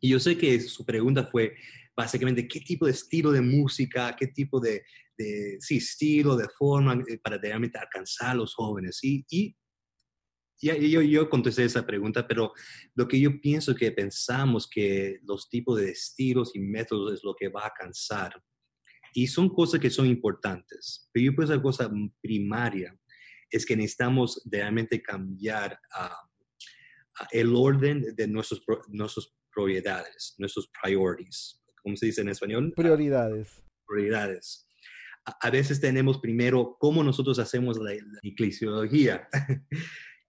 Y 0.00 0.10
yo 0.10 0.20
sé 0.20 0.38
que 0.38 0.60
su 0.60 0.84
pregunta 0.86 1.24
fue 1.24 1.54
básicamente 2.00 2.48
qué 2.48 2.60
tipo 2.60 2.86
de 2.86 2.92
estilo 2.92 3.30
de 3.30 3.42
música, 3.42 4.16
qué 4.18 4.28
tipo 4.28 4.58
de, 4.58 4.82
de 5.18 5.58
sí, 5.60 5.76
estilo, 5.76 6.34
de 6.34 6.48
forma 6.58 6.94
eh, 7.06 7.18
para 7.18 7.36
realmente 7.36 7.78
alcanzar 7.78 8.30
a 8.30 8.34
los 8.36 8.54
jóvenes. 8.54 9.00
Y, 9.02 9.22
y, 9.28 9.54
yo, 10.62 11.02
yo 11.02 11.28
contesté 11.28 11.64
esa 11.64 11.86
pregunta, 11.86 12.26
pero 12.26 12.52
lo 12.94 13.06
que 13.06 13.20
yo 13.20 13.38
pienso 13.38 13.74
que 13.74 13.92
pensamos 13.92 14.66
que 14.66 15.18
los 15.24 15.50
tipos 15.50 15.78
de 15.78 15.90
estilos 15.90 16.52
y 16.54 16.60
métodos 16.60 17.12
es 17.12 17.20
lo 17.22 17.34
que 17.34 17.48
va 17.48 17.62
a 17.62 17.66
alcanzar. 17.66 18.32
Y 19.12 19.26
son 19.26 19.50
cosas 19.50 19.78
que 19.78 19.90
son 19.90 20.06
importantes. 20.06 21.08
Pero 21.12 21.26
yo 21.26 21.36
pienso 21.36 21.54
que 21.54 21.62
cosa 21.62 21.90
primaria 22.22 22.96
es 23.50 23.66
que 23.66 23.76
necesitamos 23.76 24.40
realmente 24.50 25.02
cambiar 25.02 25.78
el 27.30 27.54
orden 27.54 28.14
de 28.14 28.26
nuestros, 28.26 28.62
nuestras 28.88 29.34
prioridades, 29.52 30.34
nuestros 30.38 30.70
priorities. 30.80 31.59
¿Cómo 31.82 31.96
se 31.96 32.06
dice 32.06 32.20
en 32.20 32.28
español? 32.28 32.72
Prioridades. 32.76 33.62
Prioridades 33.86 34.66
a 35.40 35.50
veces 35.50 35.80
tenemos 35.80 36.18
primero 36.18 36.76
cómo 36.78 37.04
nosotros 37.04 37.38
hacemos 37.38 37.78
la, 37.78 37.92
eclesiología, 38.22 39.28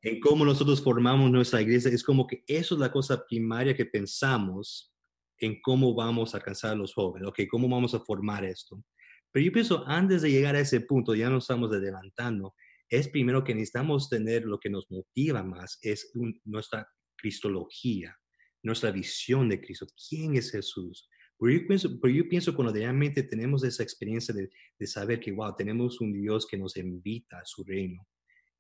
en 0.02 0.20
cómo 0.20 0.46
nosotros 0.46 0.84
formamos 0.84 1.32
nuestra 1.32 1.62
iglesia. 1.62 1.92
Es 1.92 2.04
como 2.04 2.28
que 2.28 2.44
eso 2.48 2.76
es 2.76 2.82
la 2.82 2.92
cosa 2.92 3.26
primaria 3.26 3.76
que 3.76 3.86
pensamos 3.86 4.94
en 5.40 5.62
cómo 5.62 5.96
vamos 5.96 6.34
a 6.34 6.38
alcanzar 6.38 6.72
a 6.72 6.76
los 6.76 6.94
jóvenes, 6.94 7.28
ok, 7.28 7.42
cómo 7.50 7.68
vamos 7.68 7.96
a 7.96 8.00
formar 8.00 8.44
esto. 8.44 8.84
Pero 9.32 9.46
yo 9.46 9.52
pienso, 9.52 9.84
antes 9.88 10.22
de 10.22 10.30
llegar 10.30 10.56
a 10.56 10.60
ese 10.60 10.82
punto, 10.82 11.16
ya 11.16 11.30
nos 11.30 11.46
estamos 11.46 11.72
adelantando, 11.72 12.54
es 12.90 13.08
primero 13.08 13.44
que 13.44 13.56
necesitamos 13.56 14.10
tener 14.10 14.46
lo 14.46 14.60
que 14.60 14.70
nos 14.70 14.92
motiva 14.92 15.42
más, 15.42 15.80
es 15.82 16.12
nuestra 16.44 16.88
cristología, 17.16 18.16
nuestra 18.62 18.92
visión 18.92 19.48
de 19.50 19.62
Cristo. 19.62 19.88
¿Quién 20.10 20.36
es 20.36 20.52
Jesús? 20.52 21.10
Pero 21.42 21.54
yo 21.54 21.68
pienso, 21.68 22.00
pero 22.00 22.14
yo 22.14 22.30
pienso 22.30 22.56
cuando 22.56 22.72
realmente 22.72 23.24
tenemos 23.24 23.64
esa 23.64 23.82
experiencia 23.82 24.32
de, 24.32 24.52
de, 24.78 24.88
saber 24.88 25.20
que, 25.20 25.32
wow, 25.32 25.56
tenemos 25.56 26.00
un 26.00 26.14
Dios 26.14 26.46
que 26.46 26.56
nos 26.56 26.78
invita 26.78 27.40
a 27.40 27.46
su 27.46 27.64
reino 27.64 28.08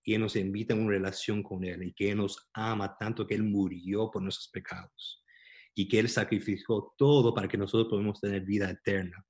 y 0.04 0.18
nos 0.18 0.36
invita 0.36 0.74
a 0.74 0.78
una 0.78 0.90
relación 0.90 1.44
con 1.44 1.64
Él 1.64 1.84
y 1.84 1.94
que 1.94 2.16
nos 2.16 2.50
ama 2.54 2.98
tanto 2.98 3.28
que 3.28 3.36
Él 3.36 3.44
murió 3.44 4.10
por 4.10 4.24
nuestros 4.24 4.50
pecados 4.50 5.24
y 5.76 5.88
que 5.88 6.00
Él 6.00 6.10
sacrificó 6.10 6.96
todo 6.98 7.36
para 7.36 7.48
que 7.48 7.56
nosotros 7.56 7.88
podamos 7.88 8.20
tener 8.20 8.44
vida 8.44 8.68
eterna. 8.72 9.24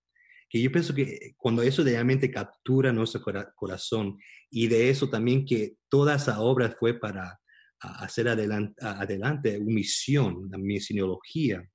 Que 0.49 0.61
yo 0.61 0.71
pienso 0.71 0.95
que 0.95 1.33
cuando 1.35 1.61
eso 1.61 1.83
realmente 1.83 2.31
captura 2.31 2.93
nuestro 2.93 3.21
corazón 3.53 4.17
y 4.49 4.67
de 4.67 4.89
eso 4.89 5.09
también 5.09 5.45
que 5.45 5.75
toda 5.89 6.15
esa 6.15 6.39
obra 6.39 6.71
fue 6.71 6.97
para 6.97 7.37
hacer 7.81 8.29
adelante, 8.29 8.73
adelante 8.81 9.57
una 9.57 9.73
misión, 9.73 10.47
la 10.49 10.57
misionología, 10.57 11.69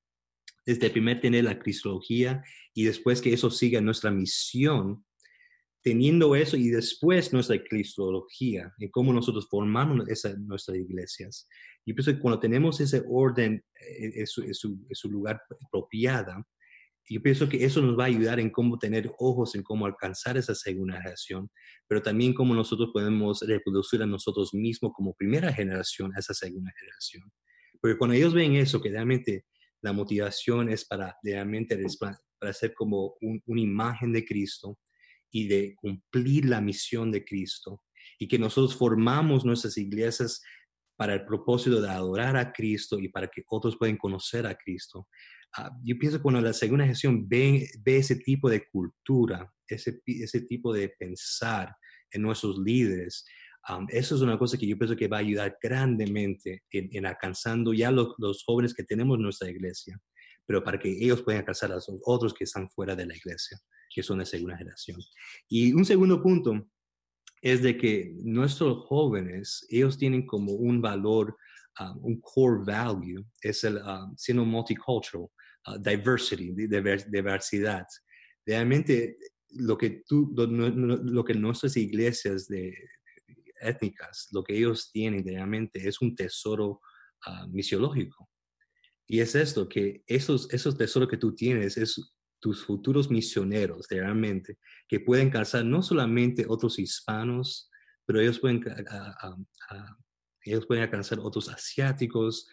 desde 0.66 0.90
primero 0.90 1.20
tener 1.20 1.44
la 1.44 1.58
cristología 1.58 2.42
y 2.74 2.84
después 2.84 3.22
que 3.22 3.32
eso 3.32 3.50
siga 3.50 3.80
nuestra 3.80 4.10
misión, 4.10 5.04
teniendo 5.82 6.34
eso 6.34 6.56
y 6.56 6.68
después 6.68 7.32
nuestra 7.32 7.62
cristología 7.62 8.74
y 8.78 8.90
cómo 8.90 9.12
nosotros 9.12 9.46
formamos 9.48 10.08
esa, 10.08 10.36
nuestras 10.36 10.76
iglesias. 10.76 11.48
Y 11.84 11.92
pienso 11.92 12.12
que 12.12 12.18
cuando 12.18 12.40
tenemos 12.40 12.80
ese 12.80 13.04
orden 13.08 13.64
en 14.00 14.22
eh, 14.22 14.26
su, 14.26 14.42
su, 14.90 15.08
lugar 15.08 15.40
apropiada, 15.64 16.44
yo 17.08 17.22
pienso 17.22 17.48
que 17.48 17.64
eso 17.64 17.80
nos 17.80 17.96
va 17.96 18.02
a 18.02 18.08
ayudar 18.08 18.40
en 18.40 18.50
cómo 18.50 18.80
tener 18.80 19.12
ojos 19.20 19.54
en 19.54 19.62
cómo 19.62 19.86
alcanzar 19.86 20.36
esa 20.36 20.56
segunda 20.56 20.96
generación, 20.96 21.48
pero 21.86 22.02
también 22.02 22.34
cómo 22.34 22.52
nosotros 22.52 22.90
podemos 22.92 23.42
reproducir 23.46 24.02
a 24.02 24.06
nosotros 24.06 24.52
mismos 24.52 24.90
como 24.92 25.14
primera 25.14 25.52
generación 25.52 26.10
a 26.16 26.18
esa 26.18 26.34
segunda 26.34 26.72
generación. 26.76 27.30
Porque 27.80 27.96
cuando 27.96 28.16
ellos 28.16 28.34
ven 28.34 28.56
eso, 28.56 28.80
que 28.80 28.90
realmente 28.90 29.44
la 29.86 29.92
motivación 29.92 30.68
es 30.68 30.84
para 30.84 31.16
realmente 31.22 31.80
para 32.40 32.52
ser 32.52 32.74
como 32.74 33.14
una 33.20 33.60
imagen 33.60 34.12
de 34.12 34.24
Cristo 34.24 34.80
y 35.30 35.46
de 35.46 35.76
cumplir 35.76 36.46
la 36.46 36.60
misión 36.60 37.12
de 37.12 37.24
Cristo 37.24 37.82
y 38.18 38.26
que 38.26 38.38
nosotros 38.38 38.76
formamos 38.76 39.44
nuestras 39.44 39.78
iglesias 39.78 40.42
para 40.96 41.14
el 41.14 41.24
propósito 41.24 41.80
de 41.80 41.88
adorar 41.88 42.36
a 42.36 42.52
Cristo 42.52 42.98
y 42.98 43.08
para 43.08 43.28
que 43.28 43.44
otros 43.48 43.76
puedan 43.76 43.96
conocer 43.96 44.44
a 44.46 44.56
Cristo. 44.56 45.06
Ah, 45.56 45.70
yo 45.84 45.96
pienso 45.98 46.18
que 46.18 46.22
cuando 46.22 46.40
la 46.40 46.52
segunda 46.52 46.84
generación 46.84 47.28
ve, 47.28 47.68
ve 47.84 47.98
ese 47.98 48.16
tipo 48.16 48.50
de 48.50 48.68
cultura, 48.68 49.52
ese, 49.68 50.00
ese 50.04 50.40
tipo 50.42 50.72
de 50.72 50.88
pensar 50.98 51.72
en 52.10 52.22
nuestros 52.22 52.58
líderes, 52.58 53.24
eso 53.88 54.14
es 54.14 54.20
una 54.20 54.38
cosa 54.38 54.56
que 54.56 54.66
yo 54.66 54.78
pienso 54.78 54.96
que 54.96 55.08
va 55.08 55.18
a 55.18 55.20
ayudar 55.20 55.58
grandemente 55.60 56.62
en, 56.70 57.06
alcanzando 57.06 57.72
ya 57.72 57.90
los, 57.90 58.44
jóvenes 58.44 58.74
que 58.74 58.84
tenemos 58.84 59.16
en 59.16 59.22
nuestra 59.22 59.50
iglesia, 59.50 59.98
pero 60.46 60.62
para 60.62 60.78
que 60.78 60.88
ellos 60.88 61.22
puedan 61.22 61.40
alcanzar 61.40 61.72
a 61.72 61.76
los 61.76 61.90
otros 62.04 62.32
que 62.32 62.44
están 62.44 62.68
fuera 62.70 62.94
de 62.94 63.06
la 63.06 63.16
iglesia, 63.16 63.58
que 63.92 64.02
son 64.02 64.18
de 64.18 64.26
segunda 64.26 64.56
generación. 64.56 65.00
Y 65.48 65.72
un 65.72 65.84
segundo 65.84 66.22
punto 66.22 66.68
es 67.42 67.62
de 67.62 67.76
que 67.76 68.14
nuestros 68.22 68.86
jóvenes, 68.86 69.66
ellos 69.68 69.98
tienen 69.98 70.26
como 70.26 70.52
un 70.52 70.80
valor, 70.80 71.36
un 72.00 72.20
core 72.20 72.64
value, 72.64 73.24
es 73.42 73.64
el 73.64 73.80
siendo 74.16 74.44
multicultural, 74.44 75.28
uh, 75.66 75.78
diversity, 75.78 76.52
diversidad. 76.54 77.84
Realmente 78.46 79.18
lo 79.50 79.76
que, 79.76 80.02
tú, 80.06 80.32
lo 80.34 81.24
que 81.24 81.34
nuestras 81.34 81.76
iglesias 81.76 82.46
de, 82.48 82.74
étnicas, 83.60 84.28
lo 84.32 84.42
que 84.44 84.56
ellos 84.56 84.90
tienen 84.92 85.24
realmente 85.24 85.86
es 85.86 86.00
un 86.00 86.14
tesoro 86.14 86.80
uh, 87.26 87.48
misiológico. 87.48 88.28
Y 89.06 89.20
es 89.20 89.34
esto, 89.34 89.68
que 89.68 90.02
esos, 90.06 90.52
esos 90.52 90.76
tesoros 90.76 91.08
que 91.08 91.16
tú 91.16 91.34
tienes 91.34 91.76
es 91.76 92.16
tus 92.40 92.64
futuros 92.64 93.10
misioneros 93.10 93.86
realmente, 93.88 94.58
que 94.88 95.00
pueden 95.00 95.30
calzar 95.30 95.64
no 95.64 95.82
solamente 95.82 96.44
otros 96.48 96.78
hispanos, 96.78 97.70
pero 98.04 98.20
ellos 98.20 98.38
pueden, 98.38 98.62
ellos 100.44 100.66
pueden 100.66 100.84
alcanzar 100.84 101.18
otros 101.20 101.48
asiáticos, 101.48 102.48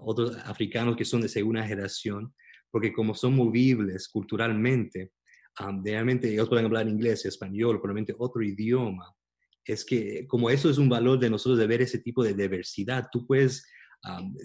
otros 0.00 0.36
africanos 0.44 0.96
que 0.96 1.04
son 1.04 1.22
de 1.22 1.28
segunda 1.28 1.66
generación, 1.66 2.34
porque 2.70 2.92
como 2.92 3.14
son 3.14 3.34
movibles 3.34 4.08
culturalmente, 4.08 5.12
realmente 5.84 6.32
ellos 6.32 6.48
pueden 6.48 6.66
hablar 6.66 6.88
inglés, 6.88 7.24
español, 7.26 7.80
probablemente 7.80 8.14
otro 8.18 8.42
idioma. 8.42 9.12
Es 9.64 9.84
que 9.84 10.26
como 10.26 10.50
eso 10.50 10.68
es 10.68 10.78
un 10.78 10.88
valor 10.88 11.18
de 11.18 11.30
nosotros 11.30 11.58
de 11.58 11.66
ver 11.66 11.82
ese 11.82 11.98
tipo 11.98 12.22
de 12.24 12.34
diversidad, 12.34 13.08
tú 13.10 13.26
puedes 13.26 13.64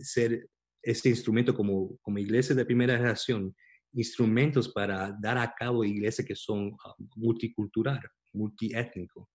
ser 0.03 0.47
este 0.83 1.09
instrumento 1.09 1.53
como, 1.53 1.97
como 2.01 2.19
iglesia 2.19 2.55
de 2.55 2.65
primera 2.65 2.95
generación, 2.95 3.55
instrumentos 3.93 4.69
para 4.69 5.15
dar 5.19 5.37
a 5.37 5.53
cabo 5.53 5.83
iglesias 5.83 6.27
que 6.27 6.35
son 6.35 6.77
multicultural, 7.15 7.99
multiétnico, 8.33 9.29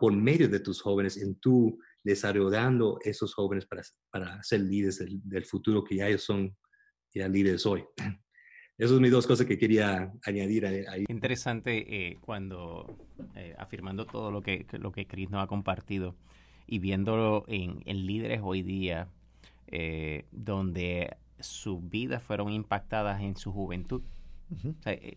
por 0.00 0.12
medio 0.12 0.48
de 0.48 0.60
tus 0.60 0.80
jóvenes, 0.80 1.16
en 1.16 1.38
tu 1.38 1.78
desarrollando 2.02 2.98
esos 3.02 3.34
jóvenes 3.34 3.66
para, 3.66 3.82
para 4.10 4.42
ser 4.42 4.60
líderes 4.60 4.98
del, 4.98 5.20
del 5.22 5.44
futuro 5.44 5.84
que 5.84 5.96
ya 5.96 6.08
ellos 6.08 6.22
son 6.22 6.56
ya 7.12 7.28
líderes 7.28 7.66
hoy. 7.66 7.84
Esas 8.80 8.92
son 8.92 9.02
mis 9.02 9.10
dos 9.10 9.26
cosas 9.26 9.46
que 9.46 9.58
quería 9.58 10.10
añadir 10.24 10.64
ahí. 10.64 11.04
Interesante 11.08 11.84
eh, 11.86 12.16
cuando, 12.22 12.86
eh, 13.36 13.54
afirmando 13.58 14.06
todo 14.06 14.30
lo 14.30 14.40
que, 14.40 14.64
lo 14.72 14.90
que 14.90 15.04
Chris 15.04 15.28
nos 15.28 15.44
ha 15.44 15.46
compartido 15.46 16.16
y 16.66 16.78
viéndolo 16.78 17.44
en, 17.46 17.82
en 17.84 18.06
líderes 18.06 18.40
hoy 18.42 18.62
día, 18.62 19.06
eh, 19.66 20.24
donde 20.32 21.14
sus 21.40 21.90
vidas 21.90 22.22
fueron 22.22 22.50
impactadas 22.50 23.20
en 23.20 23.36
su 23.36 23.52
juventud. 23.52 24.00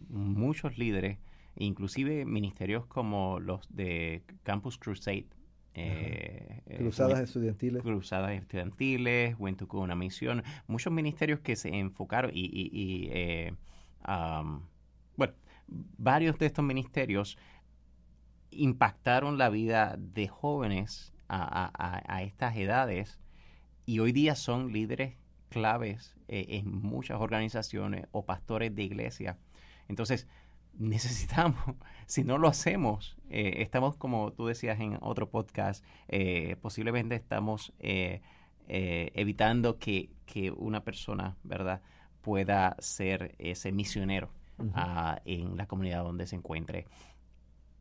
muchos 0.10 0.78
líderes, 0.78 1.20
inclusive 1.56 2.26
ministerios 2.26 2.86
como 2.88 3.40
los 3.40 3.66
de 3.74 4.24
Campus 4.44 4.78
Crusade, 4.78 5.28
eh, 5.76 6.62
cruzadas 6.78 7.20
estudiantiles. 7.20 7.82
Cruzadas 7.82 8.32
estudiantiles, 8.34 9.36
Went 9.40 9.60
to 9.60 9.78
una 9.78 9.96
misión, 9.96 10.44
muchos 10.68 10.94
ministerios 10.94 11.40
que 11.40 11.56
se 11.56 11.70
enfocaron 11.70 12.32
y, 12.34 13.10
eh, 13.12 13.54
bueno, 15.16 15.34
varios 15.68 16.38
de 16.38 16.46
estos 16.46 16.64
ministerios 16.64 17.38
impactaron 18.52 19.38
la 19.38 19.50
vida 19.50 19.96
de 19.98 20.28
jóvenes 20.28 21.14
a, 21.28 22.22
estas 22.24 22.56
edades 22.56 23.20
y 23.86 24.00
hoy 24.00 24.12
día 24.12 24.36
son 24.36 24.72
líderes 24.72 25.16
claves 25.50 26.16
eh, 26.28 26.46
en 26.50 26.82
muchas 26.82 27.20
organizaciones 27.20 28.06
o 28.12 28.26
pastores 28.26 28.76
de 28.76 28.84
iglesia. 28.84 29.38
Entonces, 29.88 30.28
necesitamos, 30.78 31.76
si 32.06 32.24
no 32.24 32.38
lo 32.38 32.48
hacemos, 32.48 33.18
eh, 33.30 33.56
estamos 33.62 33.96
como 33.96 34.32
tú 34.34 34.48
decías 34.48 34.80
en 34.80 34.98
otro 35.02 35.30
podcast, 35.30 35.84
eh, 36.08 36.56
posiblemente 36.62 37.16
estamos 37.16 37.74
eh, 37.80 38.22
evitando 38.68 39.78
que, 39.78 40.10
una 40.58 40.84
persona, 40.84 41.38
¿verdad?, 41.44 41.82
pueda 42.22 42.76
ser 42.80 43.36
ese 43.38 43.72
misionero 43.72 44.32
ah, 44.74 45.22
en 45.26 45.58
la 45.58 45.68
comunidad 45.68 46.04
donde 46.04 46.26
se 46.26 46.38
encuentre. 46.38 46.88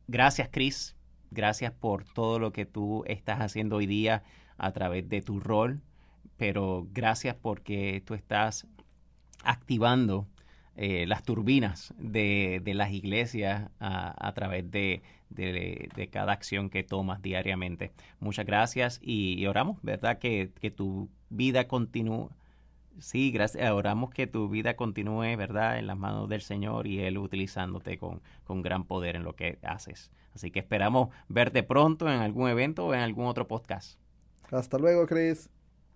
Gracias, 0.07 0.49
Chris. 0.51 0.95
Gracias 1.31 1.71
por 1.71 2.03
todo 2.03 2.37
lo 2.37 2.51
que 2.51 2.65
tú 2.65 3.03
estás 3.07 3.39
haciendo 3.39 3.77
hoy 3.77 3.87
día 3.87 4.23
a 4.57 4.71
través 4.71 5.09
de 5.09 5.21
tu 5.21 5.39
rol, 5.39 5.81
pero 6.37 6.85
gracias 6.91 7.35
porque 7.35 8.03
tú 8.05 8.13
estás 8.13 8.67
activando 9.43 10.27
eh, 10.75 11.05
las 11.05 11.21
turbinas 11.21 11.93
de, 11.99 12.61
las 12.65 12.91
iglesias 12.91 13.69
a, 13.79 14.31
través 14.33 14.71
de, 14.71 15.03
cada 16.11 16.33
acción 16.33 16.71
que 16.71 16.83
tomas 16.83 17.21
diariamente. 17.21 17.91
Muchas 18.19 18.45
gracias 18.45 18.99
y, 19.01 19.45
oramos, 19.45 19.77
¿verdad? 19.83 20.17
Que, 20.17 20.49
tu 20.75 21.09
vida 21.29 21.67
continúe. 21.67 22.29
Sí, 22.99 23.31
gracias. 23.31 23.71
Oramos 23.71 24.09
que 24.11 24.25
tu 24.25 24.49
vida 24.49 24.75
continúe, 24.75 25.37
¿verdad? 25.37 25.77
En 25.77 25.87
las 25.87 25.97
manos 25.97 26.27
del 26.27 26.41
Señor 26.41 26.87
y 26.87 27.01
Él 27.01 27.19
utilizándote 27.19 27.99
con, 27.99 28.21
con 28.43 28.63
gran 28.63 28.83
poder 28.85 29.15
en 29.15 29.23
lo 29.23 29.35
que 29.35 29.59
haces. 29.61 30.11
Así 30.33 30.49
que 30.49 30.59
esperamos 30.59 31.09
verte 31.27 31.61
pronto 31.61 32.07
en 32.07 32.19
algún 32.19 32.49
evento 32.49 32.87
o 32.87 32.93
en 32.95 33.01
algún 33.01 33.27
otro 33.27 33.47
podcast. 33.47 33.99
Hasta 34.49 34.79
luego, 34.79 35.05
Chris. 35.05 35.49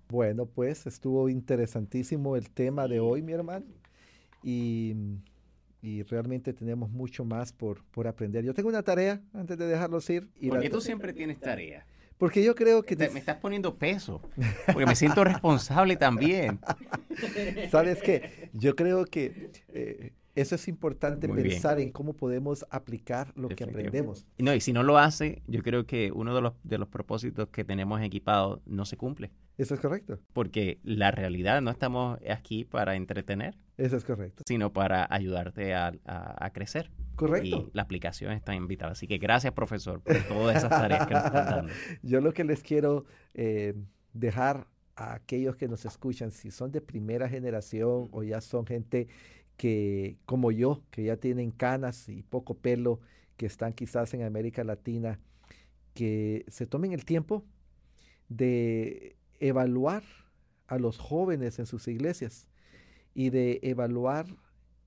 Bueno, 0.09 0.45
pues 0.45 0.85
estuvo 0.85 1.29
interesantísimo 1.29 2.35
el 2.35 2.51
tema 2.51 2.87
de 2.87 2.99
hoy, 2.99 3.23
mi 3.23 3.33
hermano 3.33 3.65
y, 4.47 6.03
realmente 6.09 6.53
tenemos 6.53 6.89
mucho 6.89 7.23
más 7.25 7.53
por, 7.53 7.83
por 7.91 8.07
aprender. 8.07 8.43
Yo 8.43 8.53
tengo 8.53 8.69
una 8.69 8.83
tarea 8.83 9.21
antes 9.33 9.57
de 9.57 9.67
dejarlos 9.67 10.09
ir. 10.09 10.27
Y 10.39 10.49
¿Por 10.49 10.59
qué 10.59 10.69
tú 10.69 10.81
siempre 10.81 11.13
tienes 11.13 11.39
tarea? 11.39 11.85
Porque 12.17 12.43
yo 12.43 12.55
creo 12.55 12.83
que... 12.83 12.95
me 12.95 13.19
estás 13.19 13.37
poniendo 13.37 13.77
peso, 13.77 14.21
porque 14.65 14.85
me 14.85 14.95
siento 14.95 15.23
responsable 15.23 15.95
también. 15.95 16.59
¿Sabes 17.71 18.01
qué? 18.01 18.49
Yo 18.53 18.75
creo 18.75 19.05
que 19.05 19.51
eh, 19.69 20.11
eso 20.37 20.53
es 20.53 20.67
importante 20.67 21.27
pensar 21.27 21.79
en 21.79 21.91
cómo 21.91 22.13
podemos 22.13 22.63
aplicar 22.69 23.33
lo 23.35 23.49
que 23.49 23.63
aprendemos. 23.63 24.27
No, 24.37 24.53
y 24.53 24.61
si 24.61 24.71
no 24.71 24.83
lo 24.83 24.99
hace, 24.99 25.41
yo 25.47 25.63
creo 25.63 25.87
que 25.87 26.11
uno 26.11 26.35
de 26.35 26.41
los, 26.41 26.53
de 26.63 26.77
los 26.77 26.87
propósitos 26.87 27.49
que 27.49 27.63
tenemos 27.63 28.01
equipados 28.01 28.61
no 28.67 28.85
se 28.85 28.97
cumple. 28.97 29.31
Eso 29.57 29.73
es 29.73 29.79
correcto. 29.79 30.19
Porque 30.33 30.79
la 30.83 31.09
realidad 31.09 31.59
no 31.63 31.71
estamos 31.71 32.19
aquí 32.29 32.65
para 32.65 32.95
entretener. 32.95 33.57
Eso 33.77 33.97
es 33.97 34.05
correcto. 34.05 34.43
Sino 34.47 34.71
para 34.71 35.07
ayudarte 35.09 35.73
a, 35.73 36.51
crecer. 36.53 36.91
Correcto. 37.15 37.47
Y 37.47 37.69
la 37.73 37.81
aplicación 37.81 38.31
está 38.31 38.53
invitada. 38.53 38.91
Así 38.91 39.07
que 39.07 39.17
gracias, 39.17 39.53
profesor, 39.53 40.01
por 40.01 40.21
todas 40.27 40.57
esas 40.57 40.69
tareas 40.69 41.07
que 41.07 41.15
nos 41.15 41.25
están 41.25 41.45
dando. 41.45 41.73
Yo 42.03 42.21
lo 42.21 42.31
que 42.31 42.43
les 42.43 42.61
quiero 42.61 43.05
eh, 43.33 43.73
dejar 44.13 44.67
a 44.95 45.15
aquellos 45.15 45.55
que 45.55 45.67
nos 45.67 45.85
escuchan, 45.85 46.31
si 46.31 46.51
son 46.51 46.71
de 46.71 46.81
primera 46.81 47.27
generación 47.27 48.09
o 48.11 48.23
ya 48.23 48.41
son 48.41 48.65
gente 48.65 49.07
que, 49.57 50.17
como 50.25 50.51
yo, 50.51 50.83
que 50.91 51.03
ya 51.03 51.17
tienen 51.17 51.51
canas 51.51 52.07
y 52.09 52.23
poco 52.23 52.53
pelo, 52.55 52.99
que 53.35 53.45
están 53.45 53.73
quizás 53.73 54.13
en 54.13 54.23
América 54.23 54.63
Latina, 54.63 55.19
que 55.93 56.45
se 56.47 56.65
tomen 56.67 56.93
el 56.93 57.05
tiempo 57.05 57.43
de 58.29 59.15
evaluar 59.39 60.03
a 60.67 60.77
los 60.77 60.97
jóvenes 60.97 61.59
en 61.59 61.65
sus 61.65 61.87
iglesias 61.87 62.47
y 63.13 63.29
de 63.29 63.59
evaluar 63.63 64.27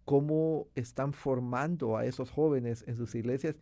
cómo 0.04 0.68
están 0.74 1.12
formando 1.12 1.96
a 1.96 2.04
esos 2.04 2.30
jóvenes 2.30 2.84
en 2.86 2.96
sus 2.96 3.14
iglesias 3.14 3.56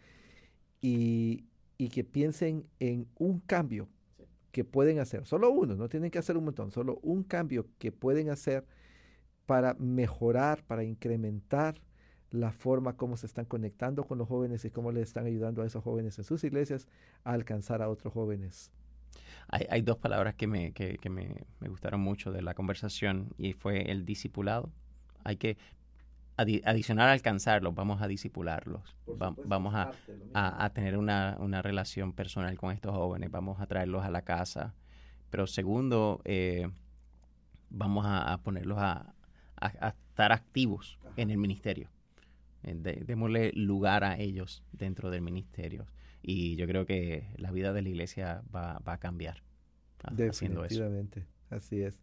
y, 0.81 1.45
que 1.93 2.05
piensen 2.05 2.65
en 2.81 3.07
un 3.19 3.39
cambio 3.41 3.89
que 4.51 4.65
pueden 4.65 4.99
hacer, 4.99 5.27
solo 5.27 5.51
uno, 5.51 5.77
no 5.77 5.89
tienen 5.89 6.11
que 6.11 6.19
hacer 6.19 6.37
un 6.37 6.45
montón, 6.45 6.71
solo 6.73 6.99
un 7.03 7.23
cambio 7.23 7.67
que 7.79 7.93
pueden 7.93 8.31
hacer 8.31 8.67
para 9.49 9.75
mejorar, 9.81 10.63
para 10.63 10.85
incrementar 10.85 11.81
la 12.31 12.53
forma 12.53 12.97
como 12.97 13.17
se 13.17 13.27
están 13.27 13.47
conectando 13.47 14.05
con 14.05 14.19
los 14.19 14.29
jóvenes 14.29 14.65
y 14.65 14.71
cómo 14.71 14.93
le 14.93 15.01
están 15.01 15.27
ayudando 15.27 15.63
a 15.63 15.67
esos 15.67 15.83
jóvenes 15.83 16.19
en 16.19 16.25
sus 16.25 16.45
iglesias 16.45 16.87
a 17.25 17.33
alcanzar 17.33 17.83
a 17.83 17.89
otros 17.89 18.13
jóvenes 18.13 18.71
hay, 19.51 19.81
dos 19.83 19.97
palabras 19.97 20.35
que, 20.35 20.47
me, 20.47 20.73
me, 21.09 21.69
gustaron 21.69 22.01
mucho 22.01 22.33
de 22.33 22.43
la 22.43 22.55
conversación 22.55 23.31
y 23.39 23.55
fue 23.55 23.91
el 23.91 24.05
discipulado. 24.05 24.71
Hay 25.25 25.37
que 25.37 25.57
adicionar 26.37 27.09
a 27.09 27.13
alcanzarlos, 27.13 27.75
vamos 27.75 28.03
a 28.03 28.09
disipularlos, 28.09 28.95
vamos 29.47 29.75
a, 29.75 30.71
tener 30.75 30.99
una, 30.99 31.63
relación 31.63 32.13
personal 32.13 32.57
con 32.59 32.73
estos 32.73 32.95
jóvenes, 32.95 33.31
vamos 33.31 33.61
a 33.61 33.67
traerlos 33.67 34.05
a 34.05 34.11
la 34.11 34.23
casa. 34.23 34.75
Pero 35.31 35.47
segundo, 35.47 36.21
eh, 36.25 36.71
vamos 37.71 38.05
a, 38.07 38.39
ponerlos 38.43 38.79
a, 38.79 39.15
estar 39.63 40.33
activos 40.33 40.99
en 41.17 41.31
el 41.31 41.39
ministerio. 41.39 41.89
Eh, 42.63 43.03
démosle 43.07 43.53
lugar 43.53 44.05
a 44.05 44.19
ellos 44.19 44.63
dentro 44.73 45.11
del 45.11 45.23
ministerio. 45.23 45.87
Y 46.23 46.57
yo 46.57 46.67
creo 46.67 46.85
que 46.87 47.29
la 47.37 47.53
vida 47.53 47.73
de 47.73 47.83
la 47.83 47.89
iglesia 47.89 48.43
va, 48.55 48.79
va 48.81 48.95
a 48.95 48.99
cambiar 48.99 49.43
haciendo 50.03 50.65
eso. 50.65 50.75
Definitivamente, 50.75 51.27
así 51.51 51.81
es. 51.83 52.01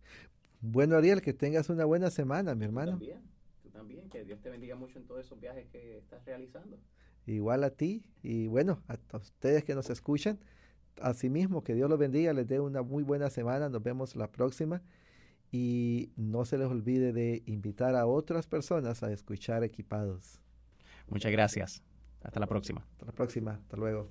Bueno, 0.61 0.95
Ariel, 0.95 1.21
que 1.21 1.33
tengas 1.33 1.69
una 1.69 1.85
buena 1.85 2.09
semana, 2.09 2.55
mi 2.55 2.65
hermano. 2.65 2.93
Tú 2.93 2.99
también, 2.99 3.21
tú 3.61 3.69
también, 3.69 4.09
que 4.09 4.23
Dios 4.23 4.41
te 4.41 4.49
bendiga 4.49 4.75
mucho 4.75 4.97
en 4.97 5.05
todos 5.05 5.25
esos 5.25 5.39
viajes 5.39 5.67
que 5.67 5.97
estás 5.97 6.25
realizando. 6.25 6.79
Igual 7.27 7.63
a 7.63 7.71
ti 7.71 8.05
y 8.23 8.47
bueno, 8.47 8.81
a 8.87 9.17
ustedes 9.17 9.63
que 9.63 9.75
nos 9.75 9.89
escuchan, 9.89 10.39
asimismo, 11.01 11.63
que 11.63 11.73
Dios 11.73 11.89
los 11.89 11.99
bendiga, 11.99 12.33
les 12.33 12.47
dé 12.47 12.59
una 12.59 12.81
muy 12.81 13.03
buena 13.03 13.29
semana, 13.29 13.69
nos 13.69 13.83
vemos 13.83 14.15
la 14.15 14.31
próxima 14.31 14.81
y 15.51 16.11
no 16.15 16.45
se 16.45 16.57
les 16.57 16.67
olvide 16.67 17.13
de 17.13 17.43
invitar 17.45 17.95
a 17.95 18.05
otras 18.05 18.47
personas 18.47 19.03
a 19.03 19.11
escuchar 19.11 19.63
equipados. 19.63 20.39
Muchas 21.07 21.31
gracias. 21.31 21.83
Hasta 22.23 22.39
la 22.39 22.47
próxima. 22.47 22.85
Hasta 22.91 23.05
la 23.05 23.11
próxima. 23.11 23.51
Hasta 23.51 23.77
luego. 23.77 24.09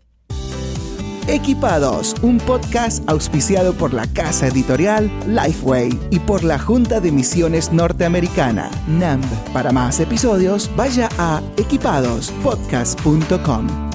Equipados, 1.27 2.15
un 2.23 2.39
podcast 2.39 3.03
auspiciado 3.09 3.73
por 3.73 3.95
la 3.95 4.07
casa 4.13 4.47
editorial 4.47 5.11
Lifeway 5.27 5.99
y 6.11 6.19
por 6.19 6.45
la 6.45 6.59
Junta 6.59 7.01
de 7.01 7.11
Misiones 7.11 7.73
Norteamericana, 7.73 8.71
NAMB. 8.89 9.25
Para 9.55 9.73
más 9.73 10.01
episodios, 10.01 10.71
vaya 10.77 11.09
a 11.19 11.43
equipadospodcast.com. 11.57 13.94